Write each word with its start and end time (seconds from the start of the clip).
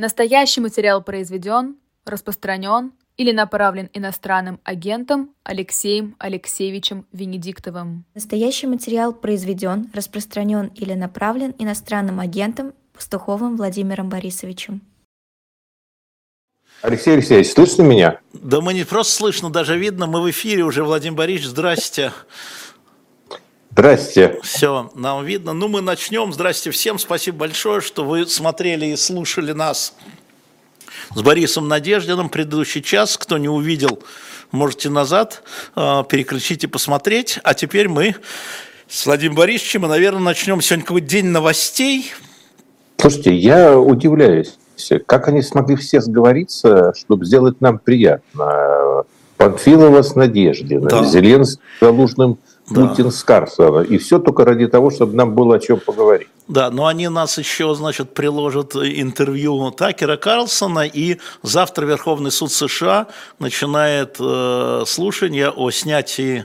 Настоящий 0.00 0.60
материал 0.60 1.02
произведен, 1.02 1.74
распространен 2.04 2.92
или 3.16 3.32
направлен 3.32 3.90
иностранным 3.92 4.60
агентом 4.62 5.34
Алексеем 5.42 6.14
Алексеевичем 6.20 7.04
Венедиктовым. 7.10 8.04
Настоящий 8.14 8.68
материал 8.68 9.12
произведен, 9.12 9.90
распространен 9.92 10.70
или 10.76 10.94
направлен 10.94 11.52
иностранным 11.58 12.20
агентом 12.20 12.74
Пастуховым 12.92 13.56
Владимиром 13.56 14.08
Борисовичем. 14.08 14.82
Алексей 16.82 17.14
Алексеевич, 17.14 17.50
слышно 17.50 17.82
меня? 17.82 18.20
Да 18.32 18.60
мы 18.60 18.74
не 18.74 18.84
просто 18.84 19.12
слышно, 19.14 19.50
даже 19.50 19.76
видно. 19.76 20.06
Мы 20.06 20.22
в 20.22 20.30
эфире 20.30 20.62
уже, 20.62 20.84
Владимир 20.84 21.16
Борисович, 21.16 21.48
здрасте. 21.48 22.12
Здрасте. 23.78 24.40
Все, 24.42 24.90
нам 24.96 25.24
видно. 25.24 25.52
Ну, 25.52 25.68
мы 25.68 25.80
начнем. 25.80 26.32
Здрасте 26.32 26.72
всем. 26.72 26.98
Спасибо 26.98 27.38
большое, 27.38 27.80
что 27.80 28.04
вы 28.04 28.26
смотрели 28.26 28.86
и 28.86 28.96
слушали 28.96 29.52
нас 29.52 29.94
с 31.14 31.22
Борисом 31.22 31.68
Надеждиным. 31.68 32.28
Предыдущий 32.28 32.82
час, 32.82 33.16
кто 33.16 33.38
не 33.38 33.48
увидел, 33.48 34.02
можете 34.50 34.90
назад 34.90 35.44
э, 35.76 36.02
переключить 36.08 36.64
и 36.64 36.66
посмотреть. 36.66 37.38
А 37.44 37.54
теперь 37.54 37.88
мы 37.88 38.16
с 38.88 39.06
Владимиром 39.06 39.36
Борисовичем, 39.36 39.86
и, 39.86 39.88
наверное, 39.88 40.22
начнем 40.22 40.60
сегодня 40.60 40.84
какой-то 40.84 41.06
день 41.06 41.26
новостей. 41.26 42.10
Слушайте, 42.96 43.32
я 43.32 43.78
удивляюсь, 43.78 44.58
как 45.06 45.28
они 45.28 45.40
смогли 45.40 45.76
все 45.76 46.00
сговориться, 46.00 46.94
чтобы 46.96 47.24
сделать 47.24 47.60
нам 47.60 47.78
приятно. 47.78 49.04
Панфилова 49.36 50.02
с 50.02 50.16
Надеждиным, 50.16 50.88
да. 50.88 51.04
Зеленский 51.04 51.62
с 51.78 51.80
Залужным 51.80 52.38
Путин 52.68 53.04
да. 53.04 53.10
с 53.10 53.24
Карсона. 53.24 53.80
И 53.80 53.98
все 53.98 54.18
только 54.18 54.44
ради 54.44 54.66
того, 54.66 54.90
чтобы 54.90 55.14
нам 55.14 55.34
было 55.34 55.56
о 55.56 55.58
чем 55.58 55.80
поговорить. 55.80 56.28
Да, 56.48 56.70
но 56.70 56.86
они 56.86 57.08
нас 57.08 57.38
еще, 57.38 57.74
значит, 57.74 58.14
приложат 58.14 58.76
интервью 58.76 59.70
Такера 59.70 60.16
Карлсона, 60.16 60.86
и 60.86 61.18
завтра 61.42 61.86
Верховный 61.86 62.30
суд 62.30 62.52
США 62.52 63.06
начинает 63.38 64.16
э, 64.20 64.84
слушание 64.86 65.50
о 65.50 65.70
снятии 65.70 66.44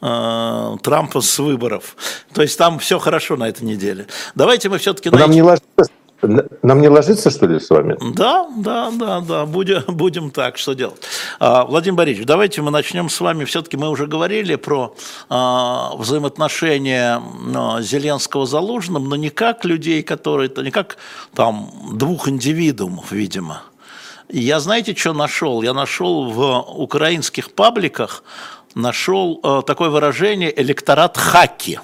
э, 0.00 0.76
Трампа 0.82 1.20
с 1.20 1.38
выборов. 1.38 1.96
То 2.32 2.42
есть 2.42 2.58
там 2.58 2.78
все 2.78 2.98
хорошо 2.98 3.36
на 3.36 3.48
этой 3.48 3.64
неделе. 3.64 4.06
Давайте 4.34 4.68
мы 4.68 4.78
все-таки... 4.78 5.10
Нам 5.10 5.18
найдем... 5.20 5.34
не 5.34 5.42
ложится 5.42 6.01
нам 6.22 6.80
не 6.80 6.88
ложиться, 6.88 7.30
что 7.30 7.46
ли, 7.46 7.58
с 7.58 7.68
вами? 7.70 7.96
Да, 8.14 8.48
да, 8.56 8.90
да, 8.92 9.20
да, 9.20 9.46
будем, 9.46 9.82
будем 9.88 10.30
так, 10.30 10.56
что 10.56 10.74
делать. 10.74 11.02
А, 11.40 11.64
Владимир 11.64 11.96
Борисович, 11.96 12.26
давайте 12.26 12.62
мы 12.62 12.70
начнем 12.70 13.08
с 13.08 13.20
вами. 13.20 13.44
Все-таки 13.44 13.76
мы 13.76 13.88
уже 13.88 14.06
говорили 14.06 14.54
про 14.56 14.94
а, 15.28 15.94
взаимоотношения 15.96 17.20
а, 17.54 17.82
Зеленского 17.82 18.46
с 18.46 18.50
Залужным, 18.50 19.08
но 19.08 19.16
не 19.16 19.30
как 19.30 19.64
людей, 19.64 20.02
которые, 20.02 20.50
не 20.56 20.70
как 20.70 20.96
там 21.34 21.70
двух 21.92 22.28
индивидуумов, 22.28 23.10
видимо. 23.10 23.62
Я 24.28 24.60
знаете, 24.60 24.94
что 24.94 25.12
нашел? 25.12 25.62
Я 25.62 25.74
нашел 25.74 26.30
в 26.30 26.64
украинских 26.76 27.52
пабликах, 27.52 28.22
нашел 28.74 29.62
такое 29.66 29.90
выражение 29.90 30.58
«электорат 30.58 31.18
хаки». 31.18 31.80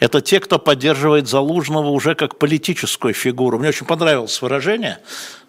Это 0.00 0.20
те, 0.20 0.40
кто 0.40 0.58
поддерживает 0.58 1.28
Залужного 1.28 1.88
уже 1.88 2.14
как 2.14 2.38
политическую 2.38 3.14
фигуру. 3.14 3.58
Мне 3.58 3.68
очень 3.68 3.86
понравилось 3.86 4.40
выражение, 4.40 4.98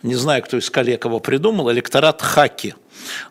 не 0.04 0.16
знаю, 0.16 0.44
кто 0.44 0.58
из 0.58 0.70
коллег 0.70 1.06
его 1.06 1.20
придумал, 1.20 1.72
электорат 1.72 2.22
хаки. 2.22 2.76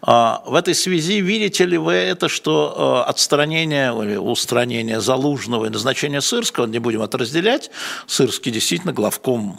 А, 0.03 0.43
в 0.47 0.55
этой 0.55 0.75
связи 0.75 1.21
видите 1.21 1.65
ли 1.65 1.79
вы 1.79 1.95
это, 1.95 2.29
что 2.29 2.75
а, 2.77 3.05
отстранение 3.05 3.93
или 4.03 4.17
устранение 4.17 5.01
Залужного 5.01 5.67
и 5.67 5.69
назначение 5.69 6.21
Сырского, 6.21 6.67
не 6.67 6.79
будем 6.79 7.03
это 7.03 7.19
разделять, 7.19 7.71
Сырский 8.07 8.53
действительно 8.53 8.93
главком 8.93 9.59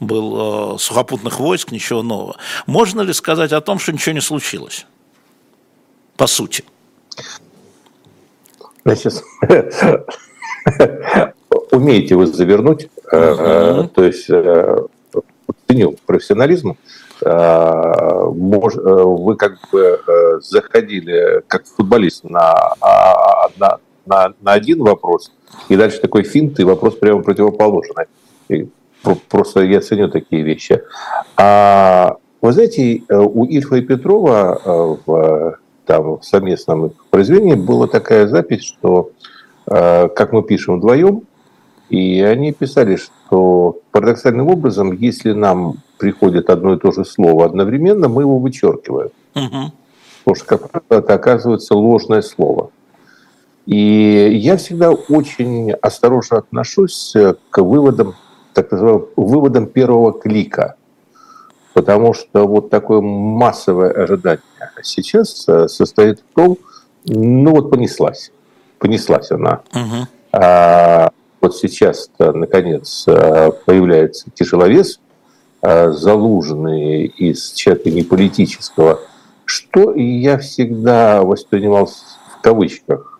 был 0.00 0.74
а, 0.74 0.78
сухопутных 0.78 1.40
войск, 1.40 1.70
ничего 1.70 2.02
нового. 2.02 2.36
Можно 2.66 3.00
ли 3.02 3.12
сказать 3.12 3.52
о 3.52 3.60
том, 3.60 3.78
что 3.78 3.92
ничего 3.92 4.14
не 4.14 4.20
случилось? 4.20 4.86
По 6.16 6.26
сути. 6.26 6.64
Значит, 8.84 9.14
умеете 11.72 12.16
вы 12.16 12.26
завернуть, 12.26 12.88
uh-huh. 13.12 13.88
то 13.88 14.04
есть 14.04 14.28
э, 14.28 14.76
ценю 15.68 15.96
профессионализм. 16.06 16.76
Вы 17.18 17.26
как 19.36 19.54
бы 19.72 20.00
заходили 20.42 21.42
как 21.46 21.64
футболист 21.64 22.24
на, 22.24 22.52
а, 22.78 23.48
на, 23.56 23.78
на, 24.04 24.34
на 24.42 24.52
один 24.52 24.82
вопрос, 24.82 25.32
и 25.70 25.76
дальше 25.76 25.98
такой 26.00 26.24
финт, 26.24 26.60
и 26.60 26.64
вопрос 26.64 26.96
прямо 26.96 27.22
противоположный. 27.22 28.04
И 28.50 28.68
просто 29.30 29.62
я 29.62 29.80
ценю 29.80 30.10
такие 30.10 30.42
вещи. 30.42 30.82
А, 31.38 32.16
вы 32.42 32.52
знаете, 32.52 33.02
у 33.08 33.46
Ильфа 33.46 33.76
и 33.76 33.80
Петрова 33.80 34.60
в 35.06 35.58
там 35.86 36.18
в 36.18 36.22
совместном 36.22 36.92
произведении 37.10 37.54
была 37.54 37.86
такая 37.86 38.26
запись, 38.26 38.64
что 38.64 39.08
Э, 39.08 39.35
как 39.66 40.32
мы 40.32 40.42
пишем 40.42 40.78
вдвоем, 40.78 41.22
и 41.88 42.20
они 42.20 42.52
писали, 42.52 42.96
что 42.96 43.78
парадоксальным 43.92 44.48
образом, 44.48 44.92
если 44.92 45.32
нам 45.32 45.76
приходит 45.98 46.50
одно 46.50 46.74
и 46.74 46.78
то 46.78 46.90
же 46.92 47.04
слово 47.04 47.46
одновременно, 47.46 48.08
мы 48.08 48.22
его 48.22 48.38
вычеркиваем. 48.38 49.10
Угу. 49.34 49.72
Потому 50.24 50.34
что, 50.34 50.46
как 50.46 50.70
правило, 50.70 51.04
это 51.04 51.14
оказывается 51.14 51.74
ложное 51.74 52.22
слово. 52.22 52.70
И 53.66 54.30
я 54.32 54.56
всегда 54.56 54.90
очень 54.90 55.72
осторожно 55.72 56.38
отношусь 56.38 57.14
к 57.50 57.62
выводам, 57.62 58.14
так 58.52 58.70
называемым 58.70 59.06
выводам 59.16 59.66
первого 59.66 60.12
клика. 60.12 60.76
Потому 61.74 62.14
что 62.14 62.46
вот 62.46 62.70
такое 62.70 63.00
массовое 63.00 63.90
ожидание 63.90 64.40
сейчас 64.82 65.46
э, 65.46 65.68
состоит 65.68 66.20
в 66.20 66.34
том, 66.34 66.56
ну 67.04 67.50
вот 67.50 67.70
понеслась 67.70 68.30
понеслась 68.78 69.30
она. 69.30 69.60
Угу. 69.72 70.08
А, 70.32 71.10
вот 71.40 71.56
сейчас, 71.56 72.10
наконец, 72.18 73.04
а, 73.08 73.50
появляется 73.64 74.26
тяжеловес, 74.34 75.00
а, 75.62 75.90
залуженный 75.90 77.06
из 77.06 77.52
человека 77.52 77.90
не 77.90 78.02
политического, 78.02 79.00
что 79.44 79.94
я 79.94 80.38
всегда 80.38 81.22
воспринимал 81.22 81.86
в 81.86 82.40
кавычках. 82.42 83.18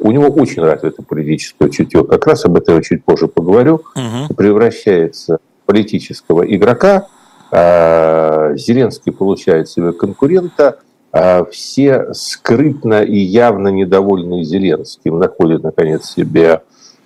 У 0.00 0.12
него 0.12 0.28
очень 0.28 0.62
развито 0.62 1.02
политическое 1.02 1.70
чутье. 1.70 2.04
Как 2.04 2.26
раз 2.26 2.44
об 2.44 2.56
этом 2.56 2.76
я 2.76 2.82
чуть 2.82 3.04
позже 3.04 3.26
поговорю. 3.26 3.82
Угу. 3.96 4.34
Превращается 4.36 5.38
в 5.62 5.66
политического 5.66 6.42
игрока. 6.42 7.08
Зеленский 7.50 9.10
получает 9.10 9.68
себе 9.68 9.92
конкурента– 9.92 10.78
все 11.50 12.12
скрытно 12.12 13.02
и 13.02 13.16
явно 13.16 13.68
недовольные 13.68 14.44
Зеленским 14.44 15.18
находят, 15.18 15.62
наконец, 15.62 16.04
себе 16.10 16.62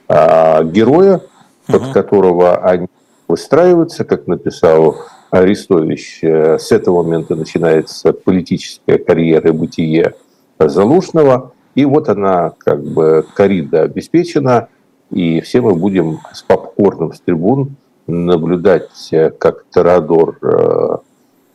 а, 0.08 0.64
героя, 0.64 1.20
под 1.66 1.82
угу. 1.82 1.92
которого 1.92 2.56
они 2.58 2.88
выстраиваются, 3.28 4.04
как 4.04 4.26
написал 4.26 4.96
Арестович. 5.30 6.18
Э, 6.22 6.58
с 6.58 6.70
этого 6.70 7.02
момента 7.02 7.34
начинается 7.34 8.12
политическая 8.12 8.98
карьера 8.98 9.48
и 9.48 9.52
бытие 9.52 10.14
Залушного. 10.58 11.52
И 11.74 11.86
вот 11.86 12.08
она, 12.10 12.52
как 12.58 12.84
бы, 12.84 13.24
корида 13.34 13.82
обеспечена, 13.82 14.68
и 15.10 15.41
все 15.41 15.62
мы 15.62 15.74
будем 15.74 16.20
с 16.32 16.42
попкорном 16.42 17.14
с 17.14 17.20
трибун 17.20 17.76
наблюдать, 18.06 19.08
э, 19.12 19.30
как 19.30 19.64
Торадор 19.72 20.36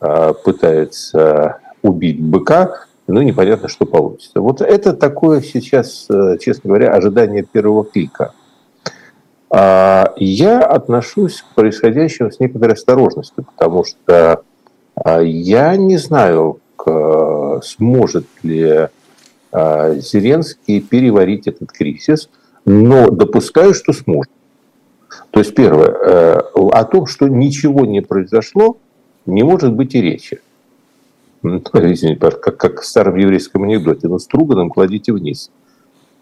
э, 0.00 0.32
пытается 0.44 1.58
убить 1.88 2.22
быка, 2.22 2.84
ну, 3.06 3.22
непонятно, 3.22 3.68
что 3.68 3.86
получится. 3.86 4.40
Вот 4.40 4.60
это 4.60 4.92
такое 4.92 5.40
сейчас, 5.40 6.06
э, 6.10 6.36
честно 6.38 6.68
говоря, 6.68 6.92
ожидание 6.92 7.42
первого 7.42 7.84
клика. 7.84 8.34
А, 9.50 10.12
я 10.16 10.60
отношусь 10.60 11.42
к 11.42 11.54
происходящему 11.54 12.30
с 12.30 12.38
некоторой 12.38 12.74
осторожностью, 12.74 13.44
потому 13.44 13.84
что 13.84 14.42
а, 14.94 15.20
я 15.20 15.76
не 15.76 15.96
знаю, 15.96 16.60
сможет 17.62 18.26
ли 18.42 18.88
а, 19.52 19.94
Зеленский 19.94 20.80
переварить 20.80 21.46
этот 21.46 21.72
кризис, 21.72 22.28
но 22.64 23.10
допускаю, 23.10 23.74
что 23.74 23.92
сможет. 23.92 24.30
То 25.30 25.40
есть, 25.40 25.54
первое, 25.54 25.88
э, 25.88 26.40
о 26.54 26.84
том, 26.84 27.06
что 27.06 27.28
ничего 27.28 27.84
не 27.86 28.00
произошло, 28.00 28.78
не 29.26 29.42
может 29.42 29.72
быть 29.72 29.94
и 29.94 30.00
речи. 30.00 30.40
Ну, 31.42 31.62
извините, 31.74 32.16
как, 32.16 32.56
как 32.56 32.80
в 32.80 32.84
старом 32.84 33.16
еврейском 33.16 33.64
анекдоте, 33.64 34.08
ну, 34.08 34.18
струганом 34.18 34.70
кладите 34.70 35.12
вниз. 35.12 35.50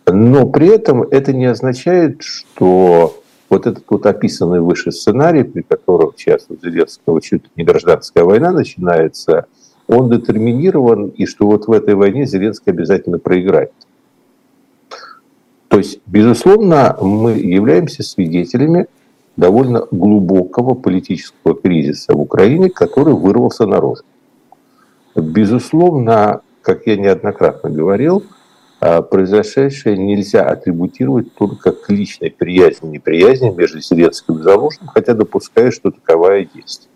Но 0.07 0.47
при 0.47 0.69
этом 0.69 1.03
это 1.03 1.33
не 1.33 1.47
означает, 1.47 2.23
что 2.23 3.21
вот 3.49 3.67
этот 3.67 3.85
вот 3.89 4.07
описанный 4.07 4.61
выше 4.61 4.93
сценарий, 4.93 5.43
при 5.43 5.63
котором 5.63 6.13
сейчас 6.17 6.47
у 6.49 6.57
Зеленского 6.57 7.21
чуть 7.21 7.45
ли 7.45 7.51
не 7.57 7.65
гражданская 7.65 8.25
война 8.25 8.53
начинается, 8.53 9.47
он 9.89 10.11
детерминирован, 10.11 11.09
и 11.09 11.27
что 11.27 11.47
вот 11.47 11.67
в 11.67 11.73
этой 11.73 11.95
войне 11.95 12.27
Зеленский 12.27 12.73
обязательно 12.73 13.19
проиграет. 13.19 13.73
То 15.69 15.79
есть, 15.79 16.01
безусловно, 16.07 16.97
мы 17.01 17.33
являемся 17.33 18.03
свидетелями 18.03 18.87
довольно 19.37 19.87
глубокого 19.91 20.75
политического 20.75 21.55
кризиса 21.55 22.15
в 22.15 22.21
Украине, 22.21 22.71
который 22.71 23.15
вырвался 23.15 23.67
наружу. 23.67 24.03
Безусловно, 25.17 26.43
как 26.61 26.87
я 26.87 26.97
неоднократно 26.97 27.71
говорил, 27.71 28.25
а, 28.81 29.01
произошедшее 29.01 29.97
нельзя 29.97 30.45
атрибутировать 30.45 31.35
только 31.35 31.73
к 31.73 31.89
личной 31.89 32.31
приязни, 32.31 32.89
неприязни 32.89 33.49
между 33.49 33.81
Зеленским 33.81 34.39
и 34.39 34.43
Залужным, 34.43 34.89
хотя 34.89 35.15
допускаю, 35.15 35.73
что 35.73 35.91
таковая 35.91 36.47
есть. 36.53 36.91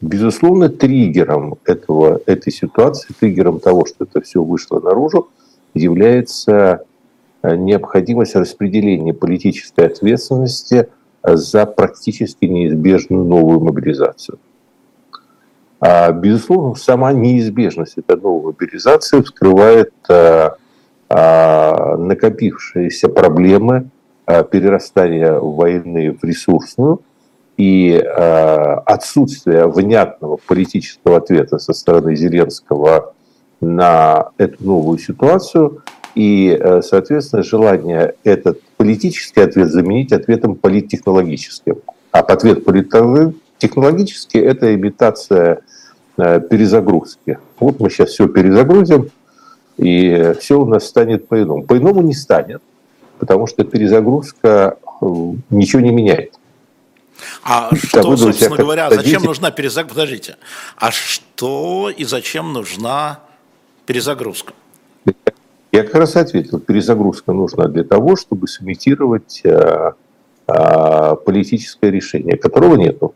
Безусловно, 0.00 0.68
триггером 0.68 1.56
этого, 1.64 2.20
этой 2.26 2.52
ситуации, 2.52 3.12
триггером 3.18 3.58
того, 3.58 3.84
что 3.84 4.04
это 4.04 4.20
все 4.20 4.40
вышло 4.40 4.78
наружу, 4.78 5.28
является 5.74 6.84
а, 7.42 7.56
необходимость 7.56 8.36
распределения 8.36 9.12
политической 9.12 9.86
ответственности 9.86 10.88
за 11.24 11.66
практически 11.66 12.44
неизбежную 12.44 13.24
новую 13.24 13.58
мобилизацию. 13.58 14.38
А, 15.80 16.10
безусловно, 16.10 16.74
сама 16.74 17.12
неизбежность 17.12 17.98
этой 17.98 18.16
новой 18.20 18.52
мобилизации 18.52 19.20
вскрывает 19.22 19.92
а, 20.08 20.56
а, 21.08 21.96
накопившиеся 21.96 23.08
проблемы 23.08 23.90
перерастания 24.50 25.32
войны 25.32 26.12
в 26.12 26.22
ресурсную 26.22 27.00
и 27.56 27.96
отсутствие 28.84 29.66
внятного 29.66 30.36
политического 30.36 31.16
ответа 31.16 31.58
со 31.58 31.72
стороны 31.72 32.14
Зеленского 32.14 33.14
на 33.62 34.28
эту 34.36 34.62
новую 34.62 34.98
ситуацию 34.98 35.82
и, 36.14 36.60
соответственно, 36.82 37.42
желание 37.42 38.16
этот 38.22 38.60
политический 38.76 39.40
ответ 39.40 39.70
заменить 39.70 40.12
ответом 40.12 40.56
политтехнологическим. 40.56 41.76
А 42.12 42.18
ответ 42.20 42.66
политтехнологический– 42.66 44.40
это 44.42 44.74
имитация 44.74 45.54
э, 45.54 45.58
перезагрузки. 46.18 47.38
Вот 47.60 47.80
мы 47.80 47.90
сейчас 47.90 48.10
все 48.10 48.28
перезагрузим, 48.28 49.10
и 49.76 50.34
все 50.40 50.60
у 50.60 50.66
нас 50.66 50.86
станет 50.86 51.28
по-иному. 51.28 51.64
По-иному 51.64 52.02
не 52.02 52.14
станет, 52.14 52.62
потому 53.18 53.46
что 53.46 53.64
перезагрузка 53.64 54.76
э, 55.00 55.06
ничего 55.50 55.80
не 55.80 55.90
меняет. 55.90 56.34
А 57.42 57.74
что, 57.74 58.16
собственно 58.16 58.56
говоря, 58.56 58.90
зачем 58.90 59.22
нужна 59.22 59.50
перезагрузка? 59.50 59.94
Подождите. 59.94 60.36
А 60.76 60.90
что 60.90 61.90
и 61.90 62.04
зачем 62.04 62.52
нужна 62.52 63.20
перезагрузка? 63.86 64.52
Я 65.72 65.84
как 65.84 65.94
раз 65.94 66.16
ответил, 66.16 66.60
перезагрузка 66.60 67.32
нужна 67.32 67.68
для 67.68 67.84
того, 67.84 68.16
чтобы 68.16 68.48
сымитировать 68.48 69.42
а, 70.46 71.16
политическое 71.16 71.90
решение, 71.90 72.36
которого 72.36 72.76
нету. 72.76 73.14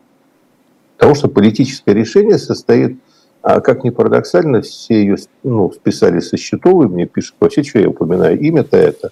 Потому 1.02 1.16
что 1.16 1.26
политическое 1.26 1.94
решение 1.94 2.38
состоит, 2.38 2.96
а, 3.42 3.60
как 3.60 3.82
ни 3.82 3.90
парадоксально, 3.90 4.62
все 4.62 5.02
ее 5.02 5.16
ну, 5.42 5.72
списали 5.72 6.20
со 6.20 6.36
счетов, 6.36 6.84
и 6.84 6.86
мне 6.86 7.06
пишут, 7.06 7.34
вообще, 7.40 7.64
что 7.64 7.80
я 7.80 7.88
упоминаю, 7.88 8.38
имя-то 8.38 8.76
это. 8.76 9.10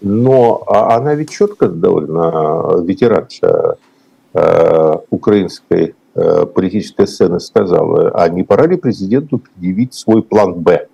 Но 0.00 0.64
она 0.66 1.14
ведь 1.14 1.28
четко 1.28 1.68
довольно 1.68 2.80
ветеранша 2.82 3.76
украинской 5.10 5.94
политической 6.14 7.06
сцены 7.06 7.40
сказала, 7.40 8.08
а 8.12 8.26
не 8.30 8.42
пора 8.42 8.66
ли 8.66 8.78
президенту 8.78 9.36
предъявить 9.36 9.92
свой 9.92 10.22
план 10.22 10.54
«Б»? 10.54 10.88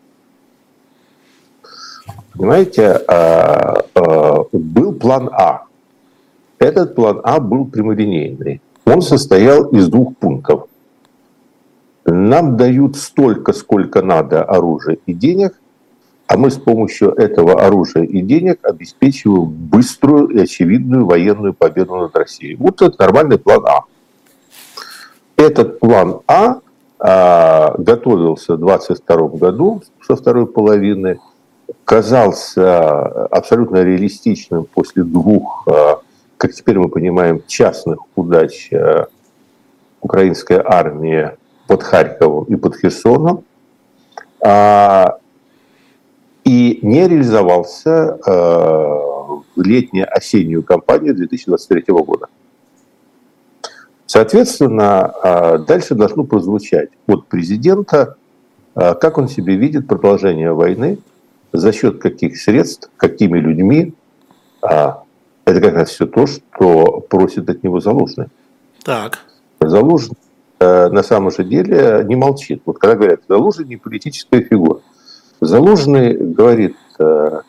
Понимаете, 2.32 2.88
а, 3.06 3.84
а, 3.94 4.44
был 4.50 4.94
план 4.94 5.30
А. 5.32 5.66
Этот 6.58 6.96
план 6.96 7.20
А 7.22 7.38
был 7.38 7.66
прямолинейный. 7.66 8.60
Он 8.84 9.02
состоял 9.02 9.64
из 9.68 9.88
двух 9.88 10.16
пунктов. 10.16 10.64
Нам 12.04 12.56
дают 12.56 12.96
столько, 12.96 13.52
сколько 13.52 14.02
надо 14.02 14.42
оружия 14.42 14.98
и 15.06 15.14
денег, 15.14 15.54
а 16.26 16.36
мы 16.36 16.50
с 16.50 16.56
помощью 16.56 17.12
этого 17.12 17.64
оружия 17.64 18.02
и 18.02 18.20
денег 18.20 18.58
обеспечиваем 18.62 19.50
быструю 19.50 20.28
и 20.28 20.40
очевидную 20.40 21.06
военную 21.06 21.54
победу 21.54 21.96
над 21.96 22.16
Россией. 22.16 22.56
Вот 22.56 22.82
это 22.82 22.94
нормальный 22.98 23.38
план 23.38 23.64
А. 23.66 23.80
Этот 25.36 25.80
план 25.80 26.20
А, 26.26 26.60
а 26.98 27.74
готовился 27.78 28.54
в 28.54 28.58
2022 28.58 29.28
году 29.38 29.82
со 30.06 30.16
второй 30.16 30.46
половины– 30.46 31.20
казался 31.84 33.26
абсолютно 33.26 33.82
реалистичным 33.82 34.64
после 34.64 35.02
двух, 35.02 35.64
э, 35.66 35.96
как 36.44 36.52
теперь 36.52 36.78
мы 36.78 36.90
понимаем, 36.90 37.42
частных 37.46 38.00
удач 38.16 38.68
э, 38.70 39.06
украинской 40.02 40.60
армии 40.62 41.30
под 41.66 41.82
Харьковом 41.82 42.44
и 42.44 42.56
под 42.56 42.76
Херсоном, 42.76 43.44
а, 44.42 45.16
и 46.44 46.80
не 46.82 47.08
реализовался 47.08 48.18
э, 48.26 48.30
в 48.30 49.42
летнюю-осеннюю 49.56 50.62
кампанию 50.62 51.14
2023 51.14 51.84
года. 51.88 52.26
Соответственно, 54.04 55.64
дальше 55.66 55.94
должно 55.94 56.24
прозвучать 56.24 56.90
от 57.06 57.26
президента, 57.26 58.16
как 58.74 59.16
он 59.16 59.28
себе 59.28 59.56
видит 59.56 59.88
продолжение 59.88 60.52
войны– 60.52 60.98
за 61.54 61.72
счет 61.72 61.98
каких 61.98 62.36
средств, 62.36 62.90
какими 62.96 63.38
людьми, 63.38 63.94
а, 64.60 65.03
это 65.44 65.60
как 65.60 65.74
раз 65.74 65.90
все 65.90 66.06
то, 66.06 66.26
что 66.26 67.00
просит 67.08 67.48
от 67.48 67.62
него 67.62 67.80
Залужный. 67.80 68.26
Так. 68.82 69.20
Залужный 69.60 70.16
э, 70.58 70.88
на 70.88 71.02
самом 71.02 71.30
же 71.30 71.44
деле 71.44 72.04
не 72.04 72.16
молчит. 72.16 72.62
Вот 72.64 72.78
когда 72.78 72.96
говорят, 72.96 73.20
Залужный 73.28 73.66
не 73.66 73.76
политическая 73.76 74.42
фигура. 74.42 74.80
Залужный 75.40 76.16
говорит 76.16 76.76
э, 76.98 77.40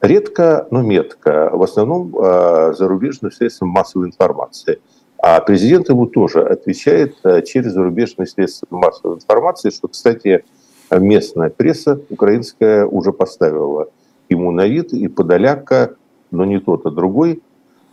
редко, 0.00 0.66
но 0.70 0.82
метко, 0.82 1.50
в 1.52 1.62
основном 1.62 2.14
э, 2.16 2.74
зарубежным 2.76 3.30
средством 3.30 3.68
массовой 3.68 4.06
информации. 4.06 4.80
А 5.20 5.40
президент 5.40 5.88
ему 5.88 6.06
тоже 6.06 6.42
отвечает 6.42 7.16
э, 7.24 7.42
через 7.42 7.72
зарубежные 7.72 8.26
средства 8.26 8.66
массовой 8.70 9.16
информации, 9.16 9.70
что, 9.70 9.88
кстати, 9.88 10.44
местная 10.90 11.50
пресса 11.50 12.00
украинская 12.08 12.86
уже 12.86 13.12
поставила 13.12 13.88
ему 14.28 14.50
на 14.52 14.66
вид, 14.66 14.92
и 14.92 15.08
Подоляка, 15.08 15.96
но 16.30 16.44
не 16.44 16.60
тот, 16.60 16.86
а 16.86 16.90
другой, 16.90 17.42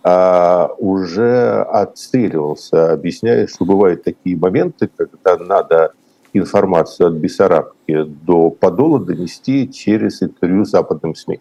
а 0.04 0.72
уже 0.78 1.64
отстреливался, 1.64 2.92
объясняя, 2.94 3.48
что 3.48 3.66
бывают 3.66 4.04
такие 4.04 4.38
моменты, 4.38 4.90
когда 4.96 5.38
надо 5.38 5.94
информацию 6.34 7.08
от 7.08 7.14
Бессарабки 7.14 8.04
до 8.04 8.50
Подола 8.50 9.00
донести 9.00 9.72
через 9.72 10.22
интервью 10.22 10.66
западным 10.66 11.16
СМИ. 11.16 11.40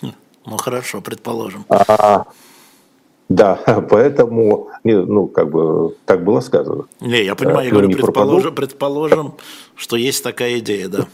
Хм, 0.00 0.12
ну 0.46 0.56
хорошо, 0.56 1.00
предположим. 1.00 1.64
А, 1.68 2.24
да, 3.28 3.56
поэтому, 3.90 4.68
ну, 4.84 5.26
как 5.26 5.50
бы, 5.50 5.94
так 6.06 6.24
было 6.24 6.40
сказано. 6.40 6.84
Не, 7.00 7.24
я 7.24 7.34
понимаю, 7.34 7.66
я 7.66 7.70
говорю, 7.70 7.90
предположим, 7.90 8.54
предположим, 8.54 9.34
что 9.74 9.96
есть 9.96 10.22
такая 10.22 10.58
идея, 10.58 10.88
да. 10.88 11.06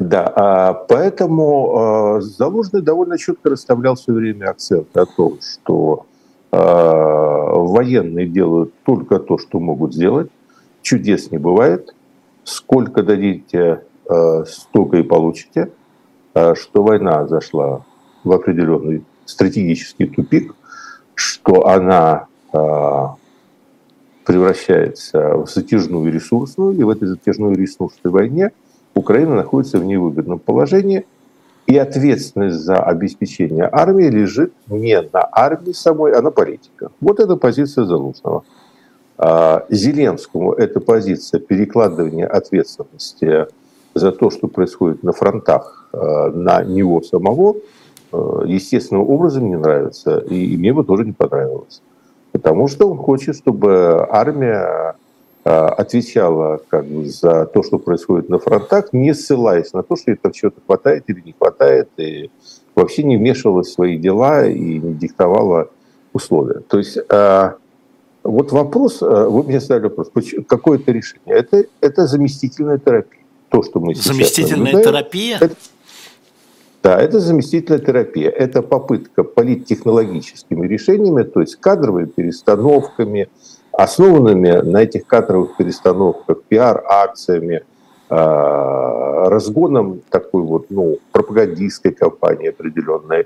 Да, 0.00 0.32
а 0.34 0.74
поэтому 0.74 2.16
э, 2.18 2.20
Залужный 2.22 2.82
довольно 2.82 3.16
четко 3.18 3.50
расставлял 3.50 3.94
все 3.94 4.12
время 4.12 4.50
акцент 4.50 4.96
о 4.96 5.06
том, 5.06 5.38
что 5.40 6.06
э, 6.50 6.56
военные 6.56 8.26
делают 8.26 8.72
только 8.84 9.20
то, 9.20 9.38
что 9.38 9.60
могут 9.60 9.94
сделать, 9.94 10.30
чудес 10.82 11.30
не 11.30 11.38
бывает, 11.38 11.94
сколько 12.44 13.02
дадите, 13.02 13.84
столько 14.46 14.96
и 14.96 15.02
получите, 15.04 15.70
что 16.32 16.82
война 16.82 17.28
зашла 17.28 17.84
в 18.24 18.32
определенный 18.32 19.04
стратегический 19.24 20.06
тупик, 20.06 20.54
что 21.14 21.68
она 21.68 22.26
а, 22.52 23.16
превращается 24.24 25.36
в 25.36 25.48
затяжную 25.48 26.12
ресурсную, 26.12 26.72
и 26.72 26.82
в 26.82 26.88
этой 26.88 27.08
затяжной 27.08 27.54
ресурсной 27.54 28.12
войне 28.12 28.52
Украина 29.00 29.34
находится 29.34 29.78
в 29.78 29.84
невыгодном 29.84 30.38
положении, 30.38 31.04
и 31.66 31.76
ответственность 31.76 32.56
за 32.56 32.82
обеспечение 32.82 33.68
армии 33.70 34.06
лежит 34.06 34.52
не 34.68 35.00
на 35.00 35.28
армии 35.30 35.72
самой, 35.72 36.12
а 36.12 36.22
на 36.22 36.30
политиках. 36.30 36.90
Вот 37.00 37.20
это 37.20 37.36
позиция 37.36 37.84
Залужного. 37.84 38.44
А, 39.18 39.64
Зеленскому 39.68 40.52
эта 40.52 40.80
позиция 40.80 41.40
перекладывания 41.40 42.26
ответственности 42.26 43.46
за 43.94 44.12
то, 44.12 44.30
что 44.30 44.48
происходит 44.48 45.02
на 45.02 45.12
фронтах, 45.12 45.88
а, 45.92 46.30
на 46.30 46.62
него 46.62 47.02
самого– 47.02 47.56
Э, 48.12 48.42
естественным 48.44 49.08
образом 49.08 49.48
не 49.48 49.56
нравится, 49.56 50.18
и 50.18 50.56
мне 50.56 50.72
бы 50.72 50.84
тоже 50.84 51.04
не 51.04 51.12
понравилось. 51.12 51.80
Потому 52.32 52.66
что 52.66 52.90
он 52.90 52.98
хочет, 52.98 53.36
чтобы 53.36 54.06
армия 54.10 54.96
отвечала 55.42 56.60
как 56.68 56.84
бы, 56.86 57.06
за 57.06 57.46
то, 57.46 57.62
что 57.62 57.78
происходит 57.78 58.28
на 58.28 58.38
фронтах, 58.38 58.92
не 58.92 59.14
ссылаясь 59.14 59.72
на 59.72 59.82
то, 59.82 59.96
что 59.96 60.12
это 60.12 60.30
чего-то 60.32 60.60
хватает 60.64 61.04
или 61.08 61.20
не 61.20 61.32
хватает, 61.32 61.88
и 61.96 62.30
вообще 62.74 63.02
не 63.02 63.16
вмешивалась 63.16 63.68
в 63.68 63.72
свои 63.72 63.96
дела 63.96 64.46
и 64.46 64.78
не 64.78 64.94
диктовала 64.94 65.70
условия. 66.12 66.60
То 66.60 66.78
есть 66.78 66.98
э, 66.98 67.50
вот 68.22 68.52
вопрос, 68.52 69.00
вы 69.00 69.42
мне 69.44 69.60
задали 69.60 69.84
вопрос, 69.84 70.10
какое 70.46 70.78
это 70.78 70.92
решение? 70.92 71.36
Это, 71.36 71.64
это 71.80 72.06
заместительная 72.06 72.78
терапия. 72.78 73.20
То, 73.48 73.62
что 73.62 73.80
мы 73.80 73.94
Заместительная 73.94 74.82
терапия? 74.82 75.38
Это, 75.40 75.54
да, 76.82 77.00
это 77.00 77.18
заместительная 77.20 77.80
терапия. 77.80 78.30
Это 78.30 78.62
попытка 78.62 79.24
политтехнологическими 79.24 80.66
решениями, 80.66 81.24
то 81.24 81.40
есть 81.40 81.56
кадровыми 81.56 82.06
перестановками, 82.06 83.28
основанными 83.82 84.50
на 84.60 84.82
этих 84.82 85.06
кадровых 85.06 85.56
перестановках, 85.56 86.42
пиар-акциями, 86.48 87.62
а, 88.08 89.28
разгоном 89.30 90.00
такой 90.10 90.42
вот, 90.42 90.66
ну, 90.70 90.98
пропагандистской 91.12 91.92
кампании 91.92 92.48
определенной, 92.48 93.24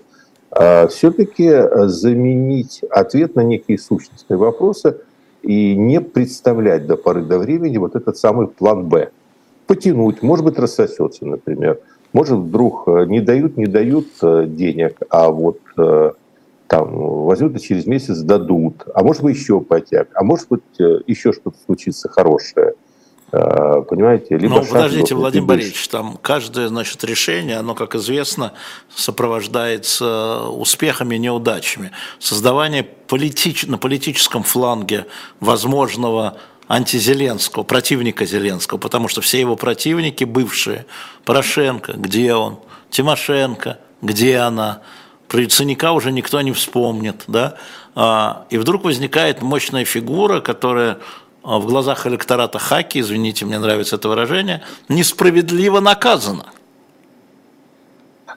а, 0.51 0.87
все-таки 0.89 1.51
заменить 1.87 2.83
ответ 2.91 3.35
на 3.35 3.41
некие 3.41 3.79
сущностные 3.79 4.37
вопросы 4.37 4.99
и 5.43 5.75
не 5.77 6.01
представлять 6.01 6.87
до 6.87 6.97
поры 6.97 7.23
до 7.23 7.39
времени 7.39 7.79
вот 7.79 7.97
этот 7.97 8.17
самый 8.17 8.47
план 8.47 8.89
«Б». 8.89 9.11
Потянуть, 9.67 10.23
может 10.23 10.45
быть, 10.45 10.59
рассосется, 10.59 11.27
например. 11.27 11.81
Может, 12.13 12.39
вдруг 12.39 12.87
не 12.87 13.21
дают, 13.21 13.57
не 13.57 13.67
дают 13.67 14.07
э, 14.23 14.45
денег, 14.47 14.99
а 15.09 15.31
вот 15.31 15.59
э, 15.77 16.13
там 16.75 17.25
возьмут 17.25 17.57
и 17.57 17.61
через 17.61 17.87
месяц 17.87 18.19
дадут, 18.19 18.83
а 18.95 19.05
может 19.05 19.23
быть 19.23 19.37
еще 19.37 19.61
потяг, 19.61 20.09
а 20.15 20.25
может 20.25 20.49
быть 20.49 20.63
э, 20.81 21.03
еще 21.07 21.33
что-то 21.33 21.57
случится 21.65 22.09
хорошее. 22.09 22.75
Э, 23.31 23.83
понимаете? 23.89 24.37
Либо 24.37 24.57
ну, 24.57 24.65
подождите, 24.65 25.15
Владимир 25.15 25.47
Борисович, 25.47 25.87
там 25.87 26.19
каждое 26.21 26.67
значит, 26.67 27.05
решение, 27.05 27.59
оно, 27.59 27.77
как 27.77 27.95
известно, 27.95 28.55
сопровождается 28.93 30.49
успехами 30.49 31.15
и 31.15 31.19
неудачами. 31.19 31.93
Создавание 32.19 32.83
политич... 32.83 33.67
на 33.67 33.79
политическом 33.79 34.43
фланге 34.43 35.07
возможного 35.39 36.39
антизеленского, 36.67 37.63
противника 37.63 38.27
Зеленского, 38.27 38.79
потому 38.79 39.07
что 39.07 39.21
все 39.21 39.39
его 39.39 39.55
противники 39.55 40.25
бывшие, 40.25 40.87
Порошенко, 41.25 41.93
где 41.93 42.35
он, 42.35 42.59
Тимошенко, 42.91 43.79
где 44.03 44.39
она, 44.39 44.83
про 45.35 45.41
Яценюка 45.41 45.91
уже 45.91 46.13
никто 46.13 46.41
не 46.43 46.53
вспомнит, 46.53 47.25
да, 47.27 47.57
а, 47.97 48.47
и 48.51 48.57
вдруг 48.57 48.85
возникает 48.85 49.43
мощная 49.43 49.85
фигура, 49.85 50.41
которая 50.41 50.99
а 51.43 51.59
в 51.59 51.67
глазах 51.67 52.07
электората 52.07 52.61
Хаки, 52.61 53.01
извините, 53.01 53.45
мне 53.45 53.59
нравится 53.59 53.97
это 53.97 54.09
выражение, 54.09 54.63
несправедливо 54.89 55.81
наказано. 55.81 56.47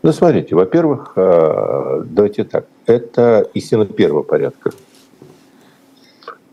Ну, 0.01 0.11
смотрите, 0.11 0.55
во-первых, 0.55 1.13
э, 1.15 2.01
давайте 2.03 2.43
так, 2.45 2.65
это 2.87 3.47
истина 3.53 3.85
первого 3.85 4.23
порядка. 4.23 4.71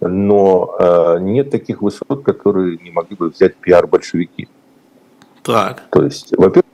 Но 0.03 1.17
нет 1.21 1.51
таких 1.51 1.81
высот, 1.81 2.23
которые 2.23 2.77
не 2.83 2.91
могли 2.91 3.17
бы 3.17 3.31
взять 3.31 3.57
пиар-большевики. 3.57 4.49
Так. 5.43 5.85
То 5.91 6.03
есть, 6.03 6.35
во-первых, 6.37 6.65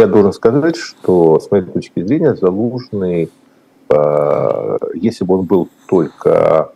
я 0.00 0.06
должен 0.06 0.32
сказать, 0.32 0.76
что, 0.76 1.38
с 1.38 1.50
моей 1.50 1.64
точки 1.64 2.02
зрения, 2.02 2.34
Залужный, 2.34 3.30
э, 3.88 4.78
если 4.94 5.24
бы 5.24 5.38
он 5.38 5.44
был 5.44 5.68
только 5.88 6.72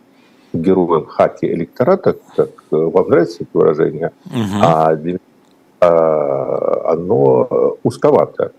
героем 0.53 1.05
хаки 1.05 1.45
электората, 1.45 2.15
как 2.35 2.49
э, 2.71 2.75
вам 2.75 3.09
нравится 3.09 3.43
это 3.43 3.49
выражение, 3.53 4.11
угу. 4.25 4.59
а 4.61 4.95
для 4.95 5.13
меня 5.13 5.19
а, 5.81 6.93
оно 6.93 7.77
узковато. 7.83 8.53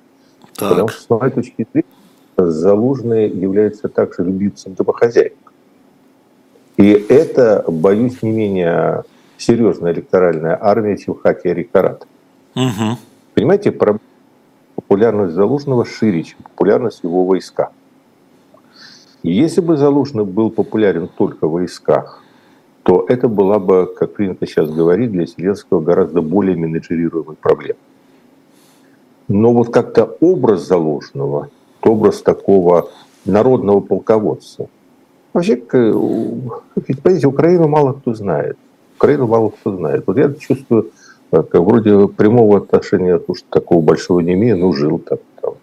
Так. 0.54 0.68
Потому 0.70 0.88
что, 0.88 1.02
с 1.02 1.10
моей 1.10 1.32
точки 1.32 1.66
зрения, 1.72 1.88
Залужный 2.38 3.30
является 3.30 3.88
также 3.88 4.22
любимцем 4.22 4.74
домохозяек. 4.74 5.36
И 6.76 6.90
это, 6.90 7.64
боюсь, 7.66 8.20
не 8.20 8.30
менее 8.30 9.04
серьезная 9.38 9.92
электоральная 9.92 10.58
армия, 10.60 10.98
чем 10.98 11.14
хаки 11.14 11.48
электорат. 11.48 12.06
Угу. 12.54 12.98
Понимаете, 13.34 13.70
популярность 14.86 15.34
Залужного 15.34 15.84
шире, 15.84 16.22
чем 16.22 16.38
популярность 16.42 17.02
его 17.02 17.24
войска. 17.24 17.70
Если 19.22 19.60
бы 19.60 19.76
Залужный 19.76 20.24
был 20.24 20.50
популярен 20.50 21.08
только 21.08 21.48
в 21.48 21.52
войсках, 21.52 22.22
то 22.84 23.04
это 23.08 23.26
была 23.26 23.58
бы, 23.58 23.92
как 23.98 24.14
принято 24.14 24.46
сейчас 24.46 24.70
говорить, 24.70 25.10
для 25.10 25.26
Зеленского 25.26 25.80
гораздо 25.80 26.22
более 26.22 26.56
менеджерируемой 26.56 27.34
проблемой. 27.34 27.80
Но 29.26 29.52
вот 29.52 29.72
как-то 29.72 30.04
образ 30.20 30.68
Залужного, 30.68 31.48
образ 31.82 32.22
такого 32.22 32.90
народного 33.24 33.80
полководца, 33.80 34.68
вообще, 35.32 35.56
ведь, 35.56 37.02
понимаете, 37.02 37.26
Украину 37.26 37.66
мало 37.66 37.94
кто 37.94 38.14
знает. 38.14 38.56
Украину 38.96 39.26
мало 39.26 39.50
кто 39.50 39.76
знает. 39.76 40.04
Вот 40.06 40.16
я 40.16 40.32
чувствую, 40.32 40.92
как 41.30 41.54
вроде 41.54 42.08
прямого 42.08 42.58
отношения, 42.58 43.18
что 43.18 43.34
такого 43.50 43.82
большого 43.82 44.20
не 44.20 44.34
имею, 44.34 44.58
но 44.58 44.72
жил 44.72 44.98
там. 44.98 45.18
там 45.40 45.54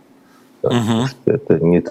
да, 0.62 0.70
угу. 0.70 1.08
Это 1.26 1.60
не 1.60 1.84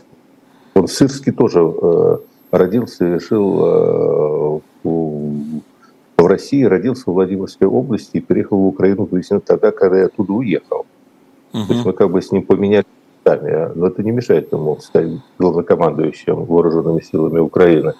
он 0.75 0.87
в 0.87 0.93
Сырске 0.93 1.33
тоже 1.33 1.61
э, 1.61 2.17
родился 2.50 3.17
и 3.17 3.19
жил 3.19 3.59
э, 3.62 4.61
в 4.85 6.26
России, 6.26 6.62
родился 6.62 7.05
в 7.07 7.14
Владимирской 7.14 7.69
области 7.69 8.17
и 8.17 8.21
переехал 8.21 8.59
в 8.59 8.67
Украину 8.69 9.07
приблизительно 9.07 9.41
тогда, 9.41 9.71
когда 9.71 9.99
я 9.99 10.07
оттуда 10.07 10.33
уехал. 10.33 10.87
Угу. 11.52 11.67
То 11.67 11.73
есть 11.73 11.85
мы 11.85 11.93
как 11.93 12.11
бы 12.11 12.23
с 12.23 12.33
ним 12.33 12.45
поменяли 12.45 12.87
сами, 13.25 13.71
но 13.75 13.88
это 13.88 14.02
не 14.02 14.11
мешает 14.11 14.50
ему 14.52 14.79
стать 14.79 15.09
главнокомандующим 15.38 16.45
вооруженными 16.45 17.00
силами 17.00 17.38
Украины. 17.38 17.95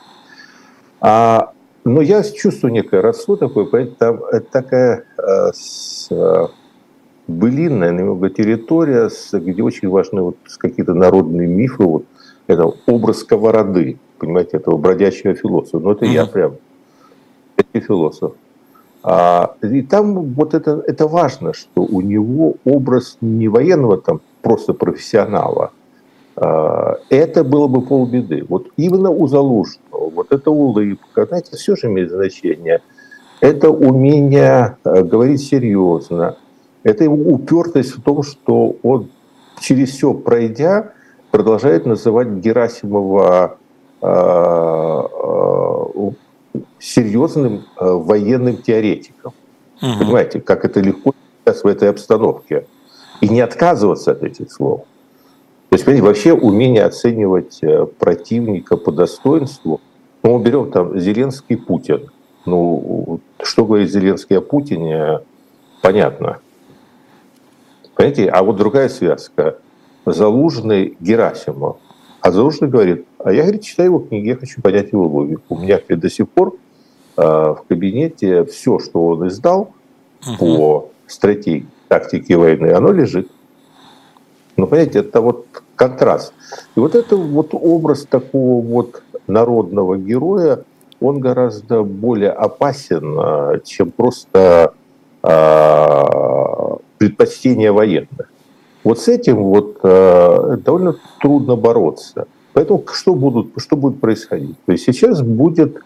А, 1.01 1.53
но 1.85 2.01
я 2.01 2.23
чувствую 2.23 2.73
некое 2.73 3.01
родство 3.01 3.37
такое, 3.37 3.65
поэтому 3.65 3.97
там 3.97 4.25
это 4.25 4.47
такая 4.51 5.05
э, 5.19 5.53
с, 5.53 6.09
э, 6.11 6.47
былинная 7.27 7.91
немного 7.91 8.31
территория, 8.31 9.11
с, 9.11 9.33
где 9.39 9.63
очень 9.63 9.89
важны 9.89 10.23
вот 10.23 10.37
какие-то 10.59 10.95
народные 10.95 11.49
мифы, 11.49 11.83
вот, 11.83 12.05
это 12.47 12.73
образ 12.87 13.21
сковороды, 13.21 13.99
понимаете, 14.19 14.59
этого 14.59 14.77
бродячего 14.77 15.35
философа. 15.35 15.79
Но 15.79 15.93
это 15.93 16.05
mm-hmm. 16.05 16.13
я 16.13 16.27
прям, 16.27 16.57
это 17.57 17.81
философ. 17.81 18.33
А, 19.03 19.57
и 19.63 19.83
там 19.83 20.33
вот 20.35 20.55
это, 20.55 20.83
это 20.87 21.09
важно, 21.09 21.55
что 21.55 21.83
у 21.83 22.01
него 22.01 22.55
образ 22.65 23.17
не 23.21 23.49
военного 23.49 24.01
там 24.01 24.21
просто 24.43 24.75
профессионала, 24.75 25.73
это 26.35 27.45
было 27.45 27.67
бы 27.67 27.83
полбеды. 27.83 28.45
Вот 28.49 28.69
именно 28.77 29.11
у 29.11 29.27
Залужного, 29.27 30.11
вот 30.11 30.33
эта 30.33 30.51
улыбка, 30.51 31.27
знаете, 31.27 31.57
все 31.57 31.77
же 31.77 31.89
имеет 31.89 32.11
значение. 32.11 32.81
Это 33.41 33.71
умение 33.71 34.77
а, 34.85 35.03
говорить 35.03 35.43
серьезно, 35.43 36.37
это 36.85 37.05
его 37.05 37.17
упертость 37.17 37.97
в 37.97 38.03
том, 38.03 38.23
что 38.23 38.77
он 38.83 39.11
через 39.61 39.91
все 39.91 40.15
пройдя, 40.15 40.93
продолжает 41.31 41.85
называть 41.87 42.29
Герасимова 42.29 43.59
э, 44.01 44.07
э, 44.07 45.03
серьезным 46.79 47.65
э, 47.79 47.85
военным 47.85 48.57
теоретиком. 48.57 49.35
Угу. 49.81 49.99
Понимаете, 49.99 50.41
как 50.41 50.65
это 50.65 50.81
легко 50.81 51.13
сейчас 51.45 51.65
в 51.65 51.67
этой 51.67 51.91
обстановке. 51.91 52.67
И 53.21 53.29
не 53.29 53.41
отказываться 53.41 54.13
от 54.13 54.23
этих 54.25 54.53
слов. 54.53 54.85
То 55.73 55.77
есть, 55.77 55.87
понимаете, 55.87 56.07
вообще 56.07 56.33
умение 56.35 56.85
оценивать 56.85 57.63
противника 57.99 58.77
по 58.77 58.93
достоинству, 58.93 59.81
ну, 60.23 60.37
мы 60.37 60.45
берем 60.45 60.71
там 60.71 60.99
Зеленский 60.99 61.57
Путин. 61.57 62.11
Ну, 62.45 63.21
что 63.43 63.65
говорит 63.65 63.91
Зеленский 63.91 64.37
о 64.37 64.43
Путине, 64.43 65.21
понятно. 65.81 66.41
Понимаете, 67.95 68.29
а 68.29 68.43
вот 68.43 68.57
другая 68.57 68.91
связка– 68.91 69.57
Залужный 70.05 70.95
Герасимов. 71.01 71.79
А 72.21 72.33
Залужный 72.33 72.69
говорит, 72.69 73.07
а 73.19 73.33
я, 73.33 73.45
говорит, 73.45 73.63
читаю 73.63 73.93
его 73.93 73.99
книги, 74.01 74.27
я 74.27 74.37
хочу 74.37 74.61
понять 74.61 74.93
его 74.93 75.07
логику. 75.07 75.55
У 75.55 75.59
меня 75.59 75.79
говорит, 75.79 76.01
до 76.01 76.11
сих 76.11 76.29
пор 76.29 76.55
э, 77.17 77.23
в 77.23 77.65
кабинете 77.67 78.45
все, 78.45 78.79
что 78.79 79.07
он 79.07 79.27
издал 79.27 79.73
uh-huh. 80.21 80.37
по 80.39 80.91
стратегии, 81.07 81.67
тактике 81.89 82.37
войны, 82.37 82.73
оно 82.73 82.93
лежит. 82.93 83.31
Ну, 84.57 84.67
понимаете, 84.67 85.01
это 85.01 85.21
вот 85.21 85.47
контраст. 85.77 86.33
И 86.77 86.81
вот 86.81 86.95
это 86.95 87.17
вот 87.17 87.51
образ 87.53 88.05
такого 88.05 88.63
вот 88.65 89.03
народного 89.27 89.97
героя, 89.97 90.65
он 91.01 91.21
гораздо 91.21 91.83
более 91.83 92.31
опасен, 92.31 93.19
э, 93.19 93.61
чем 93.65 93.91
просто 93.91 94.75
э, 95.23 96.03
предпочтение 96.99 97.73
военных. 97.73 98.31
Вот 98.85 99.01
с 99.01 99.09
этим 99.09 99.43
вот 99.43 99.79
э, 99.83 100.57
довольно 100.65 100.97
трудно 101.21 101.57
бороться. 101.57 102.27
Поэтому 102.53 102.85
что, 102.93 103.15
будут, 103.15 103.53
что 103.57 103.77
будет 103.77 104.01
происходить? 104.01 104.57
То 104.67 104.73
есть 104.73 104.85
сейчас 104.85 105.23
будет... 105.23 105.79